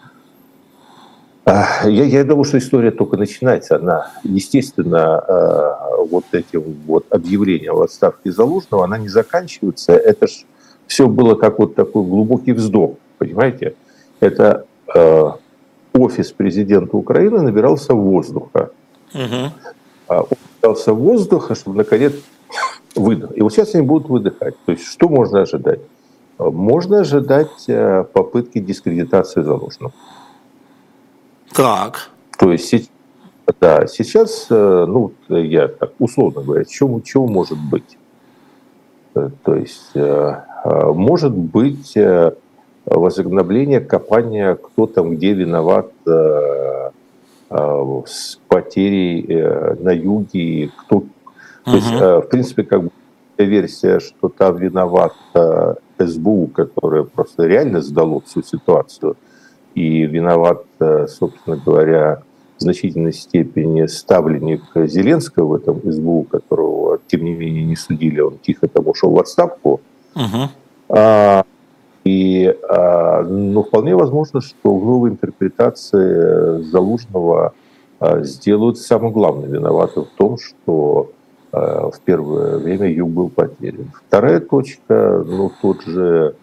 Э, 1.47 1.89
я, 1.89 2.03
я 2.03 2.23
думаю, 2.23 2.43
что 2.43 2.57
история 2.57 2.91
только 2.91 3.17
начинается. 3.17 3.77
Она, 3.77 4.11
естественно, 4.23 5.23
э, 5.27 6.05
вот 6.09 6.25
этим 6.31 6.63
вот 6.85 7.05
объявлением 7.09 7.77
отставке 7.81 8.31
Залужного, 8.31 8.83
она 8.83 8.97
не 8.97 9.09
заканчивается. 9.09 9.93
Это 9.93 10.27
ж 10.27 10.45
все 10.85 11.07
было 11.07 11.35
как 11.35 11.59
вот 11.59 11.75
такой 11.75 12.03
глубокий 12.03 12.53
вздох, 12.53 12.95
понимаете? 13.17 13.75
это 14.19 14.65
э, 14.93 15.31
офис 15.93 16.31
президента 16.31 16.97
Украины 16.97 17.41
набирался 17.41 17.93
воздуха. 17.93 18.71
Угу. 19.13 19.51
Он 20.07 20.25
набирался 20.61 20.93
воздуха, 20.93 21.55
чтобы 21.55 21.77
наконец 21.77 22.13
выдох. 22.95 23.31
И 23.35 23.41
вот 23.41 23.53
сейчас 23.53 23.75
они 23.75 23.85
будут 23.85 24.09
выдыхать. 24.09 24.55
То 24.65 24.71
есть 24.71 24.85
что 24.85 25.09
можно 25.09 25.41
ожидать? 25.41 25.79
Можно 26.37 26.99
ожидать 26.99 27.65
э, 27.67 28.05
попытки 28.13 28.59
дискредитации 28.59 29.41
Залужного. 29.41 29.93
Так. 31.53 32.09
То 32.37 32.51
есть 32.51 32.89
да, 33.61 33.87
сейчас, 33.87 34.47
э, 34.49 34.85
ну, 34.87 35.13
я 35.29 35.69
так 35.69 35.93
условно 35.99 36.41
говоря, 36.41 36.65
чего, 36.65 36.99
чего 36.99 37.27
может 37.27 37.57
быть? 37.57 37.97
Э, 39.15 39.29
то 39.43 39.55
есть, 39.55 39.91
может 40.65 41.31
быть 41.31 41.97
возобновление 42.85 43.79
копания, 43.79 44.55
кто 44.55 44.85
там 44.85 45.15
где 45.15 45.31
виноват 45.33 45.91
с 47.49 48.39
потерей 48.49 49.75
на 49.79 49.91
юге, 49.91 50.71
кто... 50.77 50.97
Угу. 50.97 51.07
То 51.63 51.75
есть, 51.75 51.91
в 51.91 52.21
принципе, 52.29 52.63
как 52.63 52.83
бы 52.83 52.91
версия, 53.37 53.99
что 54.01 54.27
там 54.27 54.57
виноват 54.57 55.13
СБУ, 55.97 56.47
которое 56.47 57.03
просто 57.05 57.45
реально 57.45 57.81
сдало 57.81 58.19
всю 58.21 58.41
ситуацию, 58.41 59.15
и 59.77 60.07
виноват, 60.07 60.63
э, 60.79 61.05
собственно 61.07 61.55
говоря, 61.55 62.23
в 62.57 62.61
значительной 62.61 63.13
степени 63.13 63.85
ставленник 63.85 64.63
Зеленского 64.73 65.45
в 65.45 65.53
этом 65.53 65.79
СБУ, 65.83 66.23
которого, 66.23 66.99
тем 67.07 67.23
не 67.23 67.33
менее, 67.33 67.63
не 67.63 67.75
судили, 67.75 68.19
он 68.19 68.39
тихо 68.39 68.67
там 68.67 68.87
ушел 68.87 69.11
в 69.11 69.19
отставку. 69.19 69.81
Угу. 70.15 70.49
А, 70.89 71.43
и 72.03 72.55
а, 72.67 73.21
ну, 73.21 73.61
вполне 73.61 73.95
возможно, 73.95 74.41
что 74.41 74.75
в 74.75 74.83
новой 74.83 75.11
интерпретации 75.11 76.63
Залужного 76.63 77.53
а, 77.99 78.21
сделают 78.23 78.79
самое 78.79 79.13
главное 79.13 79.47
виноватым 79.47 80.05
в 80.05 80.17
том, 80.17 80.39
что 80.39 81.11
Э, 81.57 81.89
в 81.93 81.99
первое 82.01 82.57
время 82.57 82.89
юг 82.91 83.09
был 83.09 83.29
потерян. 83.29 83.91
Вторая 84.07 84.39
точка, 84.39 85.23
ну, 85.25 85.51
тот 85.61 85.83
же 85.83 86.35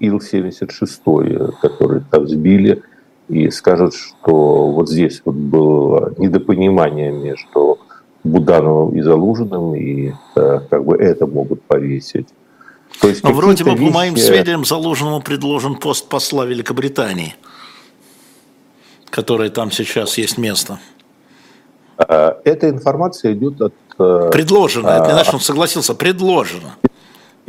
Ил-76, 0.00 1.54
который 1.60 2.02
там 2.10 2.28
сбили, 2.28 2.82
и 3.28 3.50
скажут, 3.50 3.94
что 3.94 4.70
вот 4.70 4.88
здесь 4.88 5.20
вот 5.24 5.34
было 5.34 6.14
недопонимание 6.16 7.12
между 7.12 7.78
Будановым 8.24 8.96
и 8.96 9.02
Залужиным, 9.02 9.74
и 9.74 10.12
э, 10.34 10.60
как 10.70 10.84
бы 10.84 10.96
это 10.96 11.26
могут 11.26 11.62
повесить. 11.62 12.28
То 13.00 13.08
есть, 13.08 13.22
Но 13.22 13.32
вроде 13.32 13.64
бы, 13.64 13.70
вещи... 13.72 13.86
по 13.86 13.92
моим 13.92 14.16
сведениям, 14.16 14.64
Залужному 14.64 15.20
предложен 15.20 15.76
пост 15.76 16.08
посла 16.08 16.46
Великобритании, 16.46 17.34
который 19.10 19.50
там 19.50 19.70
сейчас 19.70 20.16
есть 20.16 20.38
место. 20.38 20.78
Э, 21.98 22.32
эта 22.44 22.70
информация 22.70 23.34
идет 23.34 23.60
от 23.60 23.74
Э, 23.98 24.30
предложено, 24.32 24.88
это 24.88 25.06
не 25.06 25.12
значит, 25.12 25.34
он 25.34 25.40
согласился, 25.40 25.94
предложено. 25.94 26.76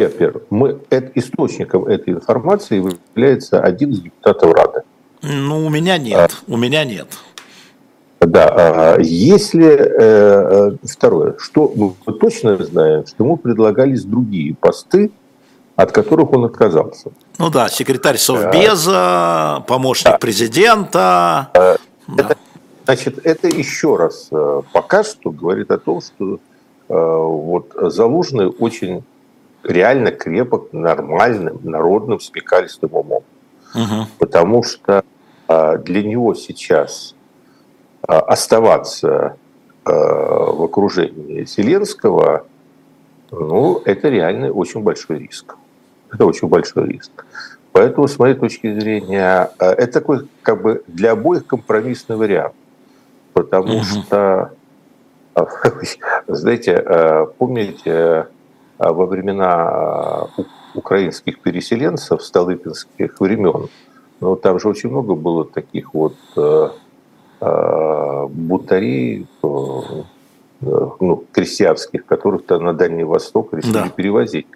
Первое. 0.08 0.42
Мы, 0.50 0.80
это, 0.90 1.12
источником 1.16 1.86
этой 1.86 2.14
информации 2.14 2.78
является 2.78 3.60
один 3.60 3.92
из 3.92 4.00
депутатов 4.00 4.54
Рады. 4.54 4.82
Ну, 5.22 5.66
у 5.66 5.70
меня 5.70 5.98
нет, 5.98 6.32
а, 6.48 6.54
у 6.54 6.56
меня 6.56 6.86
нет. 6.86 7.08
Да, 8.22 8.96
а 8.96 8.98
если 9.02 9.66
э, 9.66 10.72
э, 10.72 10.88
второе, 10.88 11.36
что 11.38 11.74
мы 11.76 12.14
точно 12.14 12.58
знаем, 12.64 13.06
что 13.06 13.24
ему 13.26 13.36
предлагались 13.36 14.04
другие 14.04 14.56
посты, 14.56 15.12
от 15.76 15.92
которых 15.92 16.32
он 16.32 16.46
отказался. 16.46 17.12
Ну 17.38 17.50
да, 17.50 17.68
секретарь 17.68 18.18
Совбеза, 18.18 19.64
помощник 19.68 20.12
да. 20.12 20.18
президента. 20.18 21.50
Это, 21.54 21.80
да. 22.08 22.36
Значит, 22.86 23.20
это 23.26 23.50
еще 23.50 23.98
раз 23.98 24.30
э, 24.32 24.62
пока 24.72 25.04
что 25.04 25.32
говорит 25.32 25.72
о 25.72 25.78
том, 25.78 26.02
что 26.02 26.40
вот 26.88 27.76
Залужный 27.76 28.48
очень 28.48 29.04
реально 29.64 30.12
крепок 30.12 30.74
нормальным 30.74 31.60
народным 31.64 32.20
смекалистым 32.20 32.90
умом. 32.94 33.24
Угу. 33.76 34.08
Потому 34.20 34.64
что 34.64 35.04
э, 35.48 35.78
для 35.80 36.04
него 36.04 36.34
сейчас 36.34 37.16
оставаться 38.02 39.36
в 39.86 40.64
окружении 40.64 41.46
Зеленского, 41.46 42.46
ну, 43.32 43.82
это 43.86 44.10
реально 44.10 44.52
очень 44.52 44.82
большой 44.82 45.20
риск. 45.20 45.56
Это 46.14 46.26
очень 46.26 46.48
большой 46.48 46.90
риск. 46.90 47.26
Поэтому, 47.72 48.08
с 48.08 48.20
моей 48.20 48.36
точки 48.36 48.80
зрения, 48.80 49.50
это 49.58 49.92
такой 49.92 50.28
как 50.44 50.62
бы 50.62 50.84
для 50.88 51.12
обоих 51.12 51.48
компромиссный 51.48 52.16
вариант 52.16 52.54
потому 53.34 53.78
угу. 53.78 53.84
что, 53.84 54.52
знаете, 56.28 57.28
помните, 57.38 58.28
во 58.80 59.06
времена 59.06 60.28
э, 60.38 60.44
украинских 60.74 61.40
переселенцев 61.40 62.24
столыпинских 62.24 63.20
времен, 63.20 63.68
ну, 64.22 64.36
там 64.36 64.60
же 64.60 64.70
очень 64.70 64.90
много 64.90 65.16
было 65.16 65.46
таких 65.46 65.94
вот 65.94 66.16
бунтарей, 67.42 69.28
ну, 69.42 71.24
крестьянских, 71.32 72.06
которых-то 72.06 72.60
на 72.60 72.74
Дальний 72.74 73.06
Восток 73.06 73.54
решили 73.54 73.72
да. 73.72 73.90
перевозить. 73.90 74.48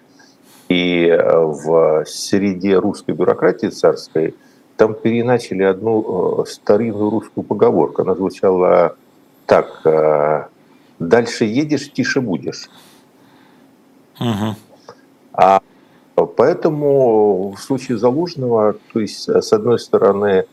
И 0.68 1.08
в 1.18 2.04
среде 2.06 2.76
русской 2.78 3.12
бюрократии 3.12 3.68
царской 3.68 4.34
там 4.76 4.94
переначали 4.94 5.62
одну 5.62 6.42
э, 6.42 6.46
старинную 6.46 7.10
русскую 7.10 7.44
поговорку. 7.44 8.02
Она 8.02 8.14
звучала 8.14 8.96
так. 9.46 9.80
Э, 9.84 10.44
«Дальше 10.98 11.44
едешь, 11.44 11.92
тише 11.92 12.20
будешь». 12.20 12.68
Угу. 14.20 14.56
А 15.32 15.60
поэтому 16.14 17.54
в 17.56 17.60
случае 17.60 17.98
Залужного, 17.98 18.76
то 18.92 19.00
есть, 19.00 19.28
с 19.28 19.52
одной 19.52 19.78
стороны, 19.78 20.44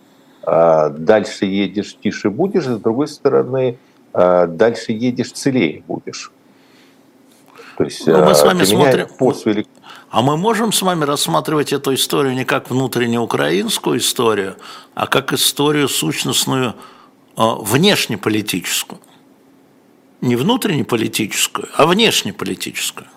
э, 0.44 0.90
дальше 0.90 1.46
едешь, 1.46 1.96
тише 2.02 2.30
будешь, 2.30 2.66
с 2.66 2.80
другой 2.80 3.08
стороны, 3.08 3.78
дальше 4.14 4.92
едешь, 4.92 5.32
целее 5.32 5.84
будешь. 5.88 6.34
То 7.78 7.86
есть, 7.86 8.06
ну, 8.06 8.26
мы 8.26 8.36
с 8.36 8.44
вами 8.44 8.64
смотрим... 8.64 9.08
Пост 9.18 9.46
велик... 9.46 9.68
А 10.10 10.22
мы 10.22 10.36
можем 10.36 10.74
с 10.74 10.82
вами 10.82 11.06
рассматривать 11.06 11.72
эту 11.72 11.94
историю 11.94 12.34
не 12.36 12.44
как 12.44 12.70
внутреннюю 12.70 13.22
украинскую 13.22 13.98
историю, 13.98 14.58
а 14.94 15.08
как 15.08 15.32
историю 15.32 15.88
сущностную 15.88 16.76
а, 17.38 17.56
внешнеполитическую. 17.56 19.00
Не 20.20 20.36
внутреннеполитическую, 20.36 21.70
а 21.76 21.88
внешнеполитическую. 21.88 23.08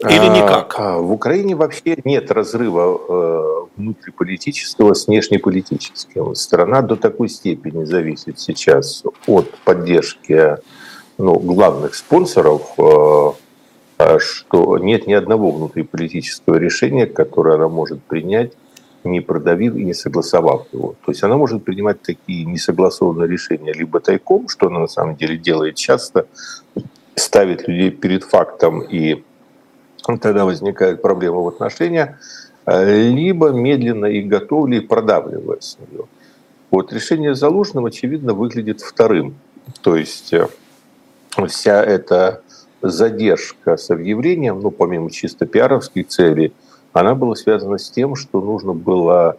Или 0.00 0.26
а, 0.26 0.28
никак? 0.28 0.74
А, 0.78 0.98
в 0.98 1.12
Украине 1.12 1.56
вообще 1.56 1.96
нет 2.04 2.30
разрыва 2.30 3.00
э, 3.08 3.66
внутриполитического 3.76 4.94
с 4.94 5.06
внешнеполитическим. 5.08 6.34
Страна 6.34 6.82
до 6.82 6.96
такой 6.96 7.28
степени 7.28 7.84
зависит 7.84 8.38
сейчас 8.38 9.02
от 9.26 9.50
поддержки 9.64 10.56
ну, 11.18 11.38
главных 11.40 11.96
спонсоров 11.96 12.62
э, 12.78 13.32
а 13.98 14.20
что 14.20 14.78
нет 14.78 15.08
ни 15.08 15.12
одного 15.12 15.50
внутриполитического 15.50 16.54
решения, 16.54 17.06
которое 17.06 17.56
она 17.56 17.68
может 17.68 18.00
принять, 18.04 18.52
не 19.02 19.20
продавив 19.20 19.74
и 19.74 19.84
не 19.84 19.94
согласовав 19.94 20.66
его. 20.72 20.94
То 21.04 21.10
есть 21.10 21.24
она 21.24 21.36
может 21.36 21.64
принимать 21.64 22.00
такие 22.00 22.44
несогласованные 22.44 23.28
решения 23.28 23.72
либо 23.72 23.98
тайком, 23.98 24.48
что 24.48 24.68
она 24.68 24.80
на 24.80 24.86
самом 24.86 25.16
деле 25.16 25.36
делает 25.36 25.74
часто, 25.74 26.26
ставит 27.16 27.66
людей 27.66 27.90
перед 27.90 28.22
фактом, 28.22 28.82
и 28.82 29.24
тогда 30.18 30.44
возникает 30.44 31.02
проблема 31.02 31.38
в 31.40 31.48
отношениях, 31.48 32.10
либо 32.66 33.50
медленно 33.50 34.06
их 34.06 34.28
готовили 34.28 34.76
и 34.76 34.80
продавливая 34.80 35.60
с 35.60 35.78
нее. 35.78 36.04
Вот 36.70 36.92
решение 36.92 37.34
Залужного, 37.34 37.88
очевидно, 37.88 38.34
выглядит 38.34 38.80
вторым. 38.80 39.36
То 39.80 39.96
есть 39.96 40.32
э, 40.32 40.48
вся 41.46 41.82
эта 41.82 42.42
задержка 42.82 43.76
с 43.76 43.90
объявлением, 43.90 44.60
ну, 44.60 44.70
помимо 44.70 45.10
чисто 45.10 45.46
пиаровских 45.46 46.08
целей, 46.08 46.52
она 46.92 47.14
была 47.14 47.34
связана 47.36 47.78
с 47.78 47.90
тем, 47.90 48.16
что 48.16 48.40
нужно 48.40 48.72
было 48.72 49.36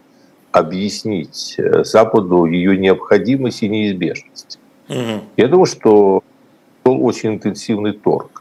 объяснить 0.52 1.54
э, 1.58 1.84
Западу 1.84 2.46
ее 2.46 2.76
необходимость 2.76 3.62
и 3.62 3.68
неизбежность. 3.68 4.58
Угу. 4.88 5.24
Я 5.36 5.48
думаю, 5.48 5.66
что 5.66 6.22
был 6.84 7.04
очень 7.04 7.34
интенсивный 7.34 7.92
торг. 7.92 8.39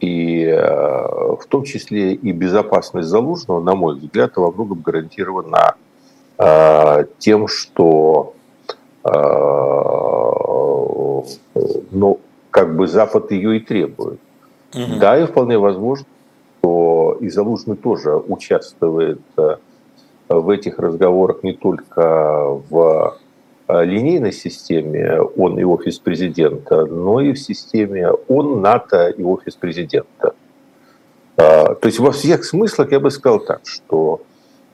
И 0.00 0.44
э, 0.44 0.56
в 0.58 1.44
том 1.48 1.64
числе 1.64 2.14
и 2.14 2.32
безопасность 2.32 3.08
Залужного, 3.08 3.60
на 3.60 3.74
мой 3.74 3.96
взгляд, 3.96 4.36
во 4.36 4.50
многом 4.50 4.80
гарантирована 4.80 5.74
э, 6.38 7.04
тем, 7.18 7.48
что 7.48 8.34
ну, 11.90 12.20
как 12.50 12.76
бы 12.76 12.86
Запад 12.86 13.30
ее 13.30 13.56
и 13.56 13.60
требует. 13.60 14.20
Угу. 14.74 15.00
Да, 15.00 15.18
и 15.18 15.26
вполне 15.26 15.58
возможно, 15.58 16.06
что 16.58 17.16
и 17.20 17.28
Залужный 17.28 17.76
тоже 17.76 18.16
участвует 18.16 19.20
э, 19.36 19.56
в 20.28 20.48
этих 20.50 20.78
разговорах 20.78 21.42
не 21.42 21.52
только 21.52 22.60
в 22.70 23.16
линейной 23.84 24.32
системе 24.32 25.20
он 25.20 25.58
и 25.58 25.64
офис 25.64 25.98
президента, 25.98 26.86
но 26.86 27.20
и 27.20 27.32
в 27.32 27.38
системе 27.38 28.10
он, 28.28 28.60
НАТО 28.60 29.08
и 29.08 29.22
офис 29.22 29.54
президента. 29.54 30.34
То 31.36 31.78
есть 31.84 31.98
во 31.98 32.12
всех 32.12 32.44
смыслах 32.44 32.92
я 32.92 33.00
бы 33.00 33.10
сказал 33.10 33.40
так, 33.40 33.60
что 33.64 34.20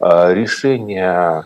решение, 0.00 1.44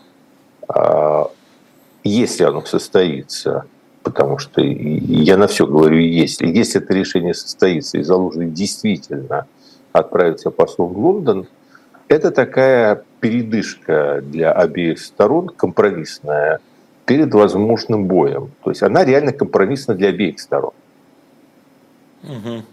если 2.03 2.43
оно 2.43 2.61
состоится, 2.65 3.65
потому 4.03 4.37
что 4.39 4.61
я 4.61 5.37
на 5.37 5.47
все 5.47 5.67
говорю, 5.67 5.99
если, 5.99 6.47
если 6.47 6.81
это 6.81 6.93
решение 6.93 7.33
состоится 7.33 7.97
и 7.97 8.03
Залужный 8.03 8.49
действительно 8.49 9.45
отправится 9.91 10.49
послом 10.49 10.93
в 10.93 10.97
Лондон, 10.97 11.47
это 12.07 12.31
такая 12.31 13.03
передышка 13.19 14.21
для 14.23 14.51
обеих 14.51 14.99
сторон, 14.99 15.47
компромиссная, 15.49 16.59
перед 17.11 17.33
возможным 17.33 18.05
боем. 18.05 18.51
То 18.63 18.69
есть 18.71 18.83
она 18.83 19.03
реально 19.03 19.33
компромиссна 19.33 19.95
для 19.95 20.09
обеих 20.09 20.39
сторон. 20.39 20.71
Угу. 22.23 22.63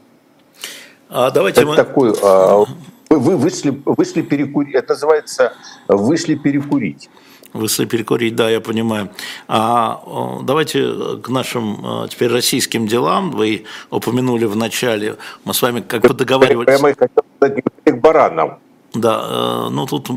А 1.09 1.31
давайте 1.33 1.63
это 1.63 1.71
мы... 1.71 1.75
такой, 1.77 2.15
а, 2.23 2.65
вы 3.11 3.37
вышли, 3.37 3.83
вышли 3.85 4.23
перекурить, 4.23 4.77
это 4.77 4.93
называется 4.93 5.55
вышли 5.89 6.37
перекурить. 6.37 7.11
Вышли 7.53 7.87
перекурить, 7.87 8.37
да, 8.37 8.49
я 8.49 8.61
понимаю. 8.61 9.09
А 9.49 10.05
давайте 10.45 11.19
к 11.21 11.29
нашим 11.31 12.07
теперь 12.09 12.31
российским 12.31 12.87
делам. 12.87 13.33
Вы 13.33 13.65
упомянули 13.91 14.45
в 14.45 14.55
начале, 14.55 15.17
мы 15.45 15.53
с 15.53 15.63
вами 15.63 15.81
как 15.81 16.03
бы 16.03 16.15
договаривались. 16.15 16.67
Прямо 16.67 16.95
хотел 16.95 17.25
сказать, 17.39 17.65
к 17.85 18.01
баранам. 18.01 18.59
Да, 19.01 19.21
э, 19.23 19.69
ну 19.71 19.87
тут 19.87 20.11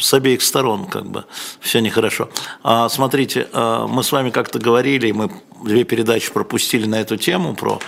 с 0.00 0.14
обеих 0.14 0.42
сторон 0.42 0.86
как 0.86 1.06
бы 1.06 1.24
все 1.60 1.80
нехорошо. 1.80 2.28
А, 2.62 2.88
смотрите, 2.88 3.48
э, 3.52 3.86
мы 3.88 4.02
с 4.02 4.12
вами 4.12 4.30
как-то 4.30 4.58
говорили, 4.58 5.12
мы 5.12 5.30
две 5.62 5.84
передачи 5.84 6.32
пропустили 6.32 6.86
на 6.86 6.96
эту 7.00 7.16
тему 7.16 7.54
про 7.54 7.78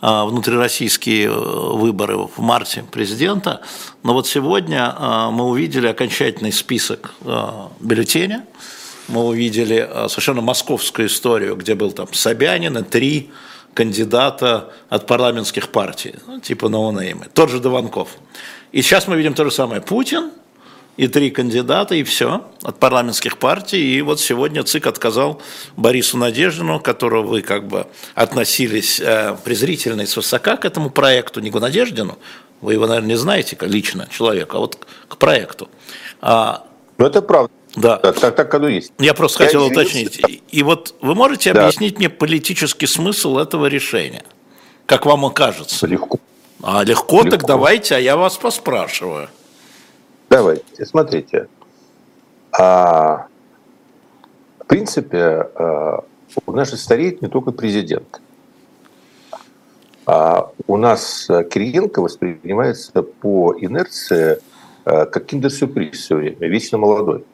а, 0.00 0.24
внутрироссийские 0.26 1.30
выборы 1.30 2.16
в 2.18 2.38
марте 2.38 2.84
президента. 2.90 3.62
Но 4.02 4.12
вот 4.12 4.26
сегодня 4.26 4.94
мы 5.32 5.44
увидели 5.46 5.88
окончательный 5.88 6.52
список 6.52 7.14
бюллетеня. 7.80 8.44
Мы 9.08 9.24
увидели 9.24 9.88
совершенно 10.08 10.42
московскую 10.42 11.08
историю, 11.08 11.56
где 11.56 11.74
был 11.74 11.90
там 11.92 12.06
Собянин 12.12 12.78
и 12.78 12.82
три 12.82 13.30
кандидата 13.74 14.72
от 14.88 15.06
парламентских 15.06 15.68
партий, 15.68 16.14
ну, 16.26 16.40
типа 16.40 16.68
ноунеймы. 16.68 17.26
Тот 17.34 17.50
же 17.50 17.58
Дованков. 17.60 18.16
И 18.74 18.82
сейчас 18.82 19.06
мы 19.06 19.16
видим 19.16 19.34
то 19.34 19.44
же 19.44 19.52
самое. 19.52 19.80
Путин 19.80 20.32
и 20.96 21.06
три 21.06 21.30
кандидата, 21.30 21.94
и 21.94 22.02
все, 22.02 22.44
от 22.64 22.80
парламентских 22.80 23.38
партий. 23.38 23.96
И 23.96 24.02
вот 24.02 24.18
сегодня 24.18 24.64
ЦИК 24.64 24.88
отказал 24.88 25.40
Борису 25.76 26.18
Надеждину, 26.18 26.80
которого 26.80 27.22
вы 27.22 27.42
как 27.42 27.68
бы 27.68 27.86
относились 28.16 28.98
э, 28.98 29.36
презрительно 29.44 30.00
и 30.02 30.06
свысока 30.06 30.56
к 30.56 30.64
этому 30.64 30.90
проекту, 30.90 31.38
не 31.38 31.52
к 31.52 31.60
Надеждину, 31.60 32.18
вы 32.60 32.72
его, 32.72 32.88
наверное, 32.88 33.10
не 33.10 33.16
знаете 33.16 33.56
лично, 33.60 34.08
человека, 34.10 34.56
а 34.56 34.60
вот 34.60 34.84
к 35.06 35.18
проекту. 35.18 35.68
А, 36.20 36.66
ну, 36.98 37.06
это 37.06 37.22
правда. 37.22 37.52
Да. 37.76 37.98
Так, 37.98 38.18
так, 38.18 38.34
так 38.34 38.52
оно 38.54 38.66
есть. 38.66 38.92
Я 38.98 39.14
просто 39.14 39.44
Я 39.44 39.46
хотел 39.46 39.66
уточнить. 39.66 40.20
И, 40.50 40.62
вот 40.64 40.96
вы 41.00 41.14
можете 41.14 41.52
да. 41.52 41.62
объяснить 41.62 41.98
мне 41.98 42.08
политический 42.08 42.88
смысл 42.88 43.38
этого 43.38 43.66
решения? 43.66 44.24
Как 44.86 45.06
вам 45.06 45.30
кажется? 45.30 45.86
Легко. 45.86 46.18
А 46.66 46.82
легко, 46.82 47.18
легко, 47.18 47.30
так 47.30 47.46
давайте, 47.46 47.94
а 47.96 47.98
я 47.98 48.16
вас 48.16 48.38
поспрашиваю. 48.38 49.28
Давайте, 50.30 50.86
смотрите. 50.86 51.48
А, 52.58 53.26
в 54.60 54.64
принципе, 54.66 55.18
а, 55.56 56.04
у 56.46 56.52
нас 56.52 56.70
же 56.70 56.78
стареет 56.78 57.20
не 57.20 57.28
только 57.28 57.52
президент. 57.52 58.18
А 60.06 60.52
у 60.66 60.78
нас 60.78 61.26
Кириенко 61.26 62.00
воспринимается 62.00 63.02
по 63.02 63.54
инерции 63.58 64.38
а, 64.86 65.04
как 65.04 65.26
киндер-сюрприз 65.26 65.98
все 65.98 66.16
время, 66.16 66.48
вечно 66.48 66.78
молодой. 66.78 67.26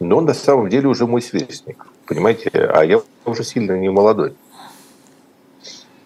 Но 0.00 0.16
он 0.16 0.24
на 0.24 0.34
самом 0.34 0.68
деле 0.68 0.88
уже 0.88 1.06
мой 1.06 1.22
сверстник, 1.22 1.86
понимаете? 2.06 2.50
А 2.52 2.84
я 2.84 3.00
уже 3.24 3.44
сильно 3.44 3.78
не 3.78 3.90
молодой. 3.90 4.34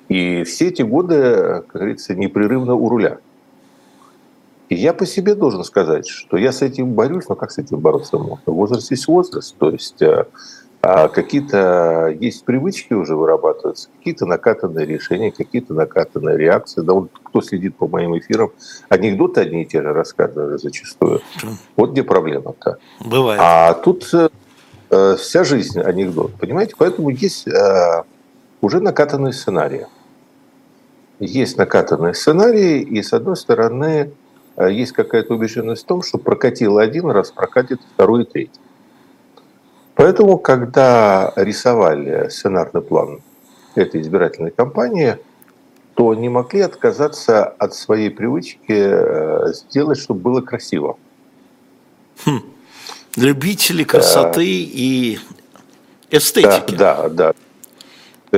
И 0.09 0.45
все 0.45 0.69
эти 0.69 0.83
годы, 0.83 1.65
как 1.67 1.73
говорится, 1.73 2.15
непрерывно 2.15 2.75
у 2.75 2.89
руля. 2.89 3.19
И 4.69 4.75
я 4.75 4.93
по 4.93 5.07
себе 5.07 5.35
должен 5.35 5.63
сказать, 5.65 6.09
что 6.09 6.37
я 6.37 6.53
с 6.53 6.63
этим 6.63 6.93
борюсь, 6.93 7.29
но 7.29 7.37
как 7.37 7.53
с 7.53 7.59
этим 7.59 7.79
бороться 7.79 8.19
можно? 8.19 8.53
Возраст 8.53 8.91
есть 8.91 9.07
возраст, 9.07 9.55
то 9.57 9.71
есть 9.71 10.03
э, 10.03 10.25
а 10.89 11.09
какие-то 11.09 12.15
есть 12.21 12.45
привычки 12.45 12.93
уже 12.93 13.17
вырабатываются, 13.17 13.89
какие-то 13.99 14.25
накатанные 14.25 14.87
решения, 14.87 15.33
какие-то 15.33 15.75
накатанные 15.75 16.39
реакции. 16.39 16.81
Да 16.81 16.95
вот 16.95 17.11
кто 17.25 17.41
следит 17.41 17.77
по 17.77 17.89
моим 17.89 18.17
эфирам, 18.17 18.53
анекдоты 18.89 19.41
одни 19.41 19.63
и 19.63 19.67
те 19.67 19.83
же 19.83 19.93
рассказывают 19.93 20.61
зачастую. 20.61 21.23
Вот 21.77 21.91
где 21.91 22.05
проблема-то. 22.05 22.79
Бывает. 23.05 23.41
А 23.43 23.75
тут 23.75 24.09
э, 24.15 25.17
вся 25.17 25.43
жизнь 25.43 25.81
анекдот, 25.81 26.35
понимаете? 26.35 26.75
Поэтому 26.79 27.11
есть 27.11 27.49
э, 27.49 28.03
уже 28.61 28.79
накатанные 28.79 29.33
сценарии 29.33 29.87
есть 31.19 31.57
накатанные 31.57 32.15
сценарии, 32.15 32.81
и 32.81 33.03
с 33.03 33.13
одной 33.13 33.37
стороны 33.37 34.13
э, 34.57 34.73
есть 34.73 34.93
какая-то 34.93 35.35
убежденность 35.35 35.85
в 35.85 35.87
том, 35.87 36.03
что 36.03 36.19
прокатило 36.19 36.83
один 36.83 37.11
раз, 37.11 37.31
прокатит 37.31 37.81
второй 37.95 38.23
и 38.23 38.27
третий. 38.27 38.61
Поэтому, 39.95 40.37
когда 40.39 41.33
рисовали 41.37 42.29
сценарный 42.29 42.83
план 42.83 43.23
этой 43.75 44.03
избирательной 44.03 44.51
кампании, 44.51 45.17
то 45.95 46.15
не 46.15 46.29
могли 46.29 46.61
отказаться 46.61 47.45
от 47.45 47.75
своей 47.75 48.11
привычки 48.11 48.59
э, 48.69 49.53
сделать, 49.55 49.99
чтобы 49.99 50.21
было 50.21 50.41
красиво. 50.43 50.99
Хм. 52.27 52.43
Любители 53.17 53.85
красоты 53.85 54.41
да. 54.41 54.43
и 54.45 55.19
эстетики. 56.11 56.75
Да, 56.75 57.09
да, 57.09 57.09
да. 57.09 57.35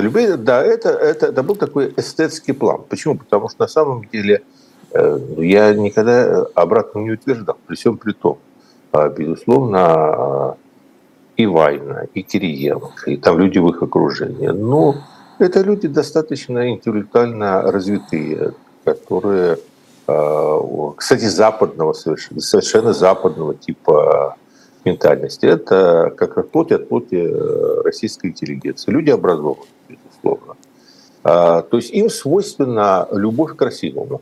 Любые, 0.01 0.37
да, 0.37 0.63
это, 0.63 0.91
это, 0.91 1.27
это 1.27 1.43
был 1.43 1.57
такой 1.57 1.93
эстетский 1.97 2.53
план. 2.53 2.83
Почему? 2.89 3.17
Потому 3.17 3.49
что 3.49 3.63
на 3.63 3.69
самом 3.69 4.05
деле 4.05 4.43
э, 4.93 5.19
я 5.39 5.75
никогда 5.75 6.47
обратно 6.55 7.01
не 7.01 7.13
утверждал, 7.13 7.57
при 7.67 7.77
всем 7.77 7.97
при 7.99 8.13
том. 8.13 8.39
А, 8.93 9.09
безусловно, 9.09 10.57
и 11.37 11.47
Вайна, 11.47 12.07
и 12.15 12.23
Кириенко, 12.23 13.11
и 13.11 13.17
там 13.17 13.39
люди 13.39 13.59
в 13.59 13.69
их 13.69 13.83
окружении. 13.83 14.49
Но 14.49 14.97
это 15.39 15.61
люди 15.61 15.89
достаточно 15.89 16.71
интеллектуально 16.71 17.63
развитые, 17.63 18.55
которые, 18.85 19.59
а, 20.07 20.93
кстати, 20.97 21.27
западного 21.27 21.93
совершенно, 21.93 22.41
совершенно 22.41 22.93
западного 22.93 23.55
типа 23.55 24.37
ментальности. 24.85 25.47
Это 25.47 26.13
как 26.17 26.39
от 26.39 26.51
плоти 26.51 26.75
э, 27.13 27.83
российской 27.83 28.29
интеллигенции. 28.29 28.91
Люди 28.91 29.11
образованные 29.11 29.67
безусловно. 30.23 30.57
А, 31.25 31.63
то 31.63 31.77
есть 31.77 31.91
им 31.91 32.11
свойственна 32.11 33.09
любовь 33.13 33.53
к 33.53 33.57
красивому. 33.57 34.21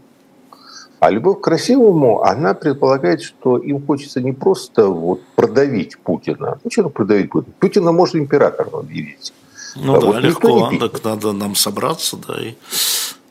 А 0.98 1.10
любовь 1.10 1.40
к 1.40 1.44
красивому, 1.44 2.22
она 2.22 2.54
предполагает, 2.54 3.22
что 3.22 3.58
им 3.58 3.84
хочется 3.86 4.20
не 4.20 4.32
просто 4.32 4.88
вот 4.88 5.20
продавить 5.34 5.98
Путина. 5.98 6.58
Ну, 6.64 6.70
что 6.70 6.88
продавить 6.88 7.30
Путина? 7.30 7.54
Путина 7.60 7.92
можно 7.92 8.18
императором 8.18 8.76
объявить. 8.76 9.32
Ну 9.76 9.94
а 9.94 10.00
да, 10.00 10.06
вот 10.06 10.20
легко, 10.20 10.70
так 10.80 11.04
надо 11.04 11.32
нам 11.32 11.54
собраться, 11.54 12.16
да, 12.16 12.42
и... 12.42 12.54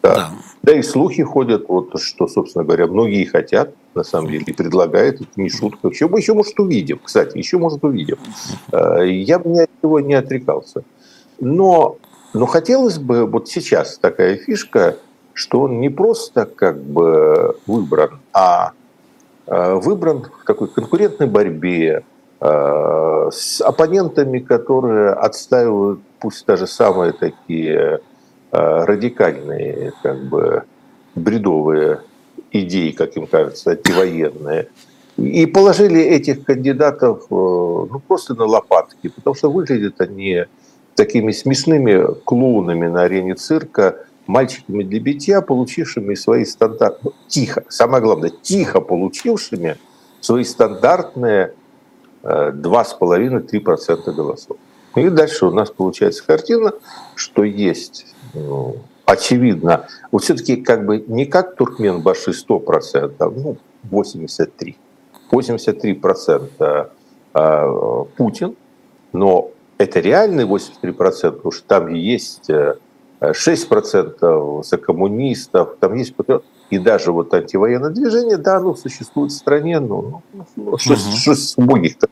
Да. 0.04 0.16
Да. 0.16 0.32
да, 0.62 0.74
и 0.74 0.84
слухи 0.84 1.24
ходят, 1.24 1.68
вот, 1.68 2.00
что, 2.00 2.28
собственно 2.28 2.64
говоря, 2.64 2.86
многие 2.86 3.26
хотят, 3.26 3.74
на 3.96 4.04
самом 4.04 4.30
деле, 4.30 4.44
и 4.46 4.54
предлагают, 4.54 5.22
это 5.22 5.32
не 5.36 5.50
шутка. 5.50 5.88
Еще, 5.88 6.08
мы 6.08 6.20
еще, 6.20 6.36
может, 6.36 6.60
увидим, 6.60 7.00
кстати, 7.04 7.36
еще, 7.40 7.58
может, 7.58 7.84
увидим. 7.84 8.18
А, 8.72 9.02
я 9.02 9.40
бы 9.40 9.50
ни 9.50 9.60
от 9.62 9.72
него 9.82 10.00
не 10.00 10.14
отрекался. 10.14 10.84
Но 11.40 11.98
но 12.36 12.48
хотелось 12.48 12.98
бы, 12.98 13.26
вот 13.26 13.48
сейчас 13.48 13.98
такая 13.98 14.36
фишка, 14.36 14.98
что 15.32 15.62
он 15.62 15.80
не 15.80 15.88
просто 15.88 16.46
как 16.46 16.82
бы 16.82 17.58
выбран, 17.66 18.20
а, 18.34 18.74
а 19.48 19.76
выбран 19.76 20.24
в 20.24 20.46
такой 20.46 20.68
конкурентной 20.68 21.28
борьбе 21.28 22.04
а, 22.42 23.30
с 23.32 23.62
оппонентами, 23.62 24.40
которые 24.40 25.12
отстаивают 25.12 26.02
пусть 26.20 26.46
даже 26.46 26.68
самые 26.68 27.14
такие 27.14 28.02
а, 28.52 28.86
радикальные, 28.86 29.94
как 30.04 30.26
бы 30.26 30.64
бредовые 31.16 32.02
идеи, 32.52 32.92
как 32.92 33.16
им 33.16 33.28
кажется, 33.28 33.72
антивоенные. 33.72 34.68
И 35.16 35.46
положили 35.46 36.02
этих 36.02 36.44
кандидатов 36.44 37.24
э, 37.30 37.34
ну, 37.34 38.02
просто 38.06 38.36
на 38.36 38.44
лопатки, 38.44 39.08
потому 39.08 39.34
что 39.34 39.50
выглядят 39.50 40.02
они 40.02 40.44
такими 40.96 41.32
смешными 41.32 42.14
клоунами 42.24 42.88
на 42.88 43.04
арене 43.04 43.36
цирка, 43.36 44.06
мальчиками 44.28 44.84
для 44.84 45.00
битья, 45.00 45.42
получившими 45.42 46.16
свои 46.16 46.46
стандарты, 46.46 47.00
ну, 47.04 47.14
тихо, 47.28 47.64
самое 47.70 48.02
главное, 48.02 48.32
тихо 48.42 48.82
получившими 48.82 49.78
свои 50.22 50.44
стандартные 50.44 51.54
2,5-3% 52.24 54.12
голосов. 54.14 54.58
И 54.96 55.10
дальше 55.10 55.46
у 55.46 55.52
нас 55.52 55.70
получается 55.70 56.26
картина, 56.26 56.74
что 57.16 57.44
есть, 57.44 58.08
ну, 58.34 58.78
очевидно, 59.06 59.88
вот 60.12 60.24
все-таки 60.24 60.56
как 60.56 60.86
бы 60.86 61.04
не 61.08 61.26
как 61.26 61.56
Туркмен 61.56 62.02
Баши 62.02 62.32
100%, 62.32 63.14
а 63.20 63.30
ну, 63.30 63.58
83. 63.84 64.78
83% 65.32 66.90
э, 67.34 68.06
Путин, 68.18 68.56
но 69.12 69.52
это 69.78 70.00
реальные 70.00 70.48
83%, 70.48 71.32
потому 71.32 71.52
что 71.52 71.68
там 71.68 71.94
есть 71.94 72.50
6% 73.22 74.64
за 74.64 74.78
коммунистов, 74.78 75.78
там 75.80 75.96
есть 75.96 76.14
и 76.70 76.80
даже 76.80 77.12
вот 77.12 77.34
антивоенное 77.34 77.92
движение, 77.92 78.38
да, 78.38 78.58
оно 78.58 78.76
существует 78.76 79.32
в 79.32 79.36
стране, 79.36 79.80
но 79.80 80.24
ну, 80.56 80.78
что, 80.78 80.94
угу. 80.94 81.00
что 81.00 81.36
с 81.36 81.58
многих-то. 81.58 82.08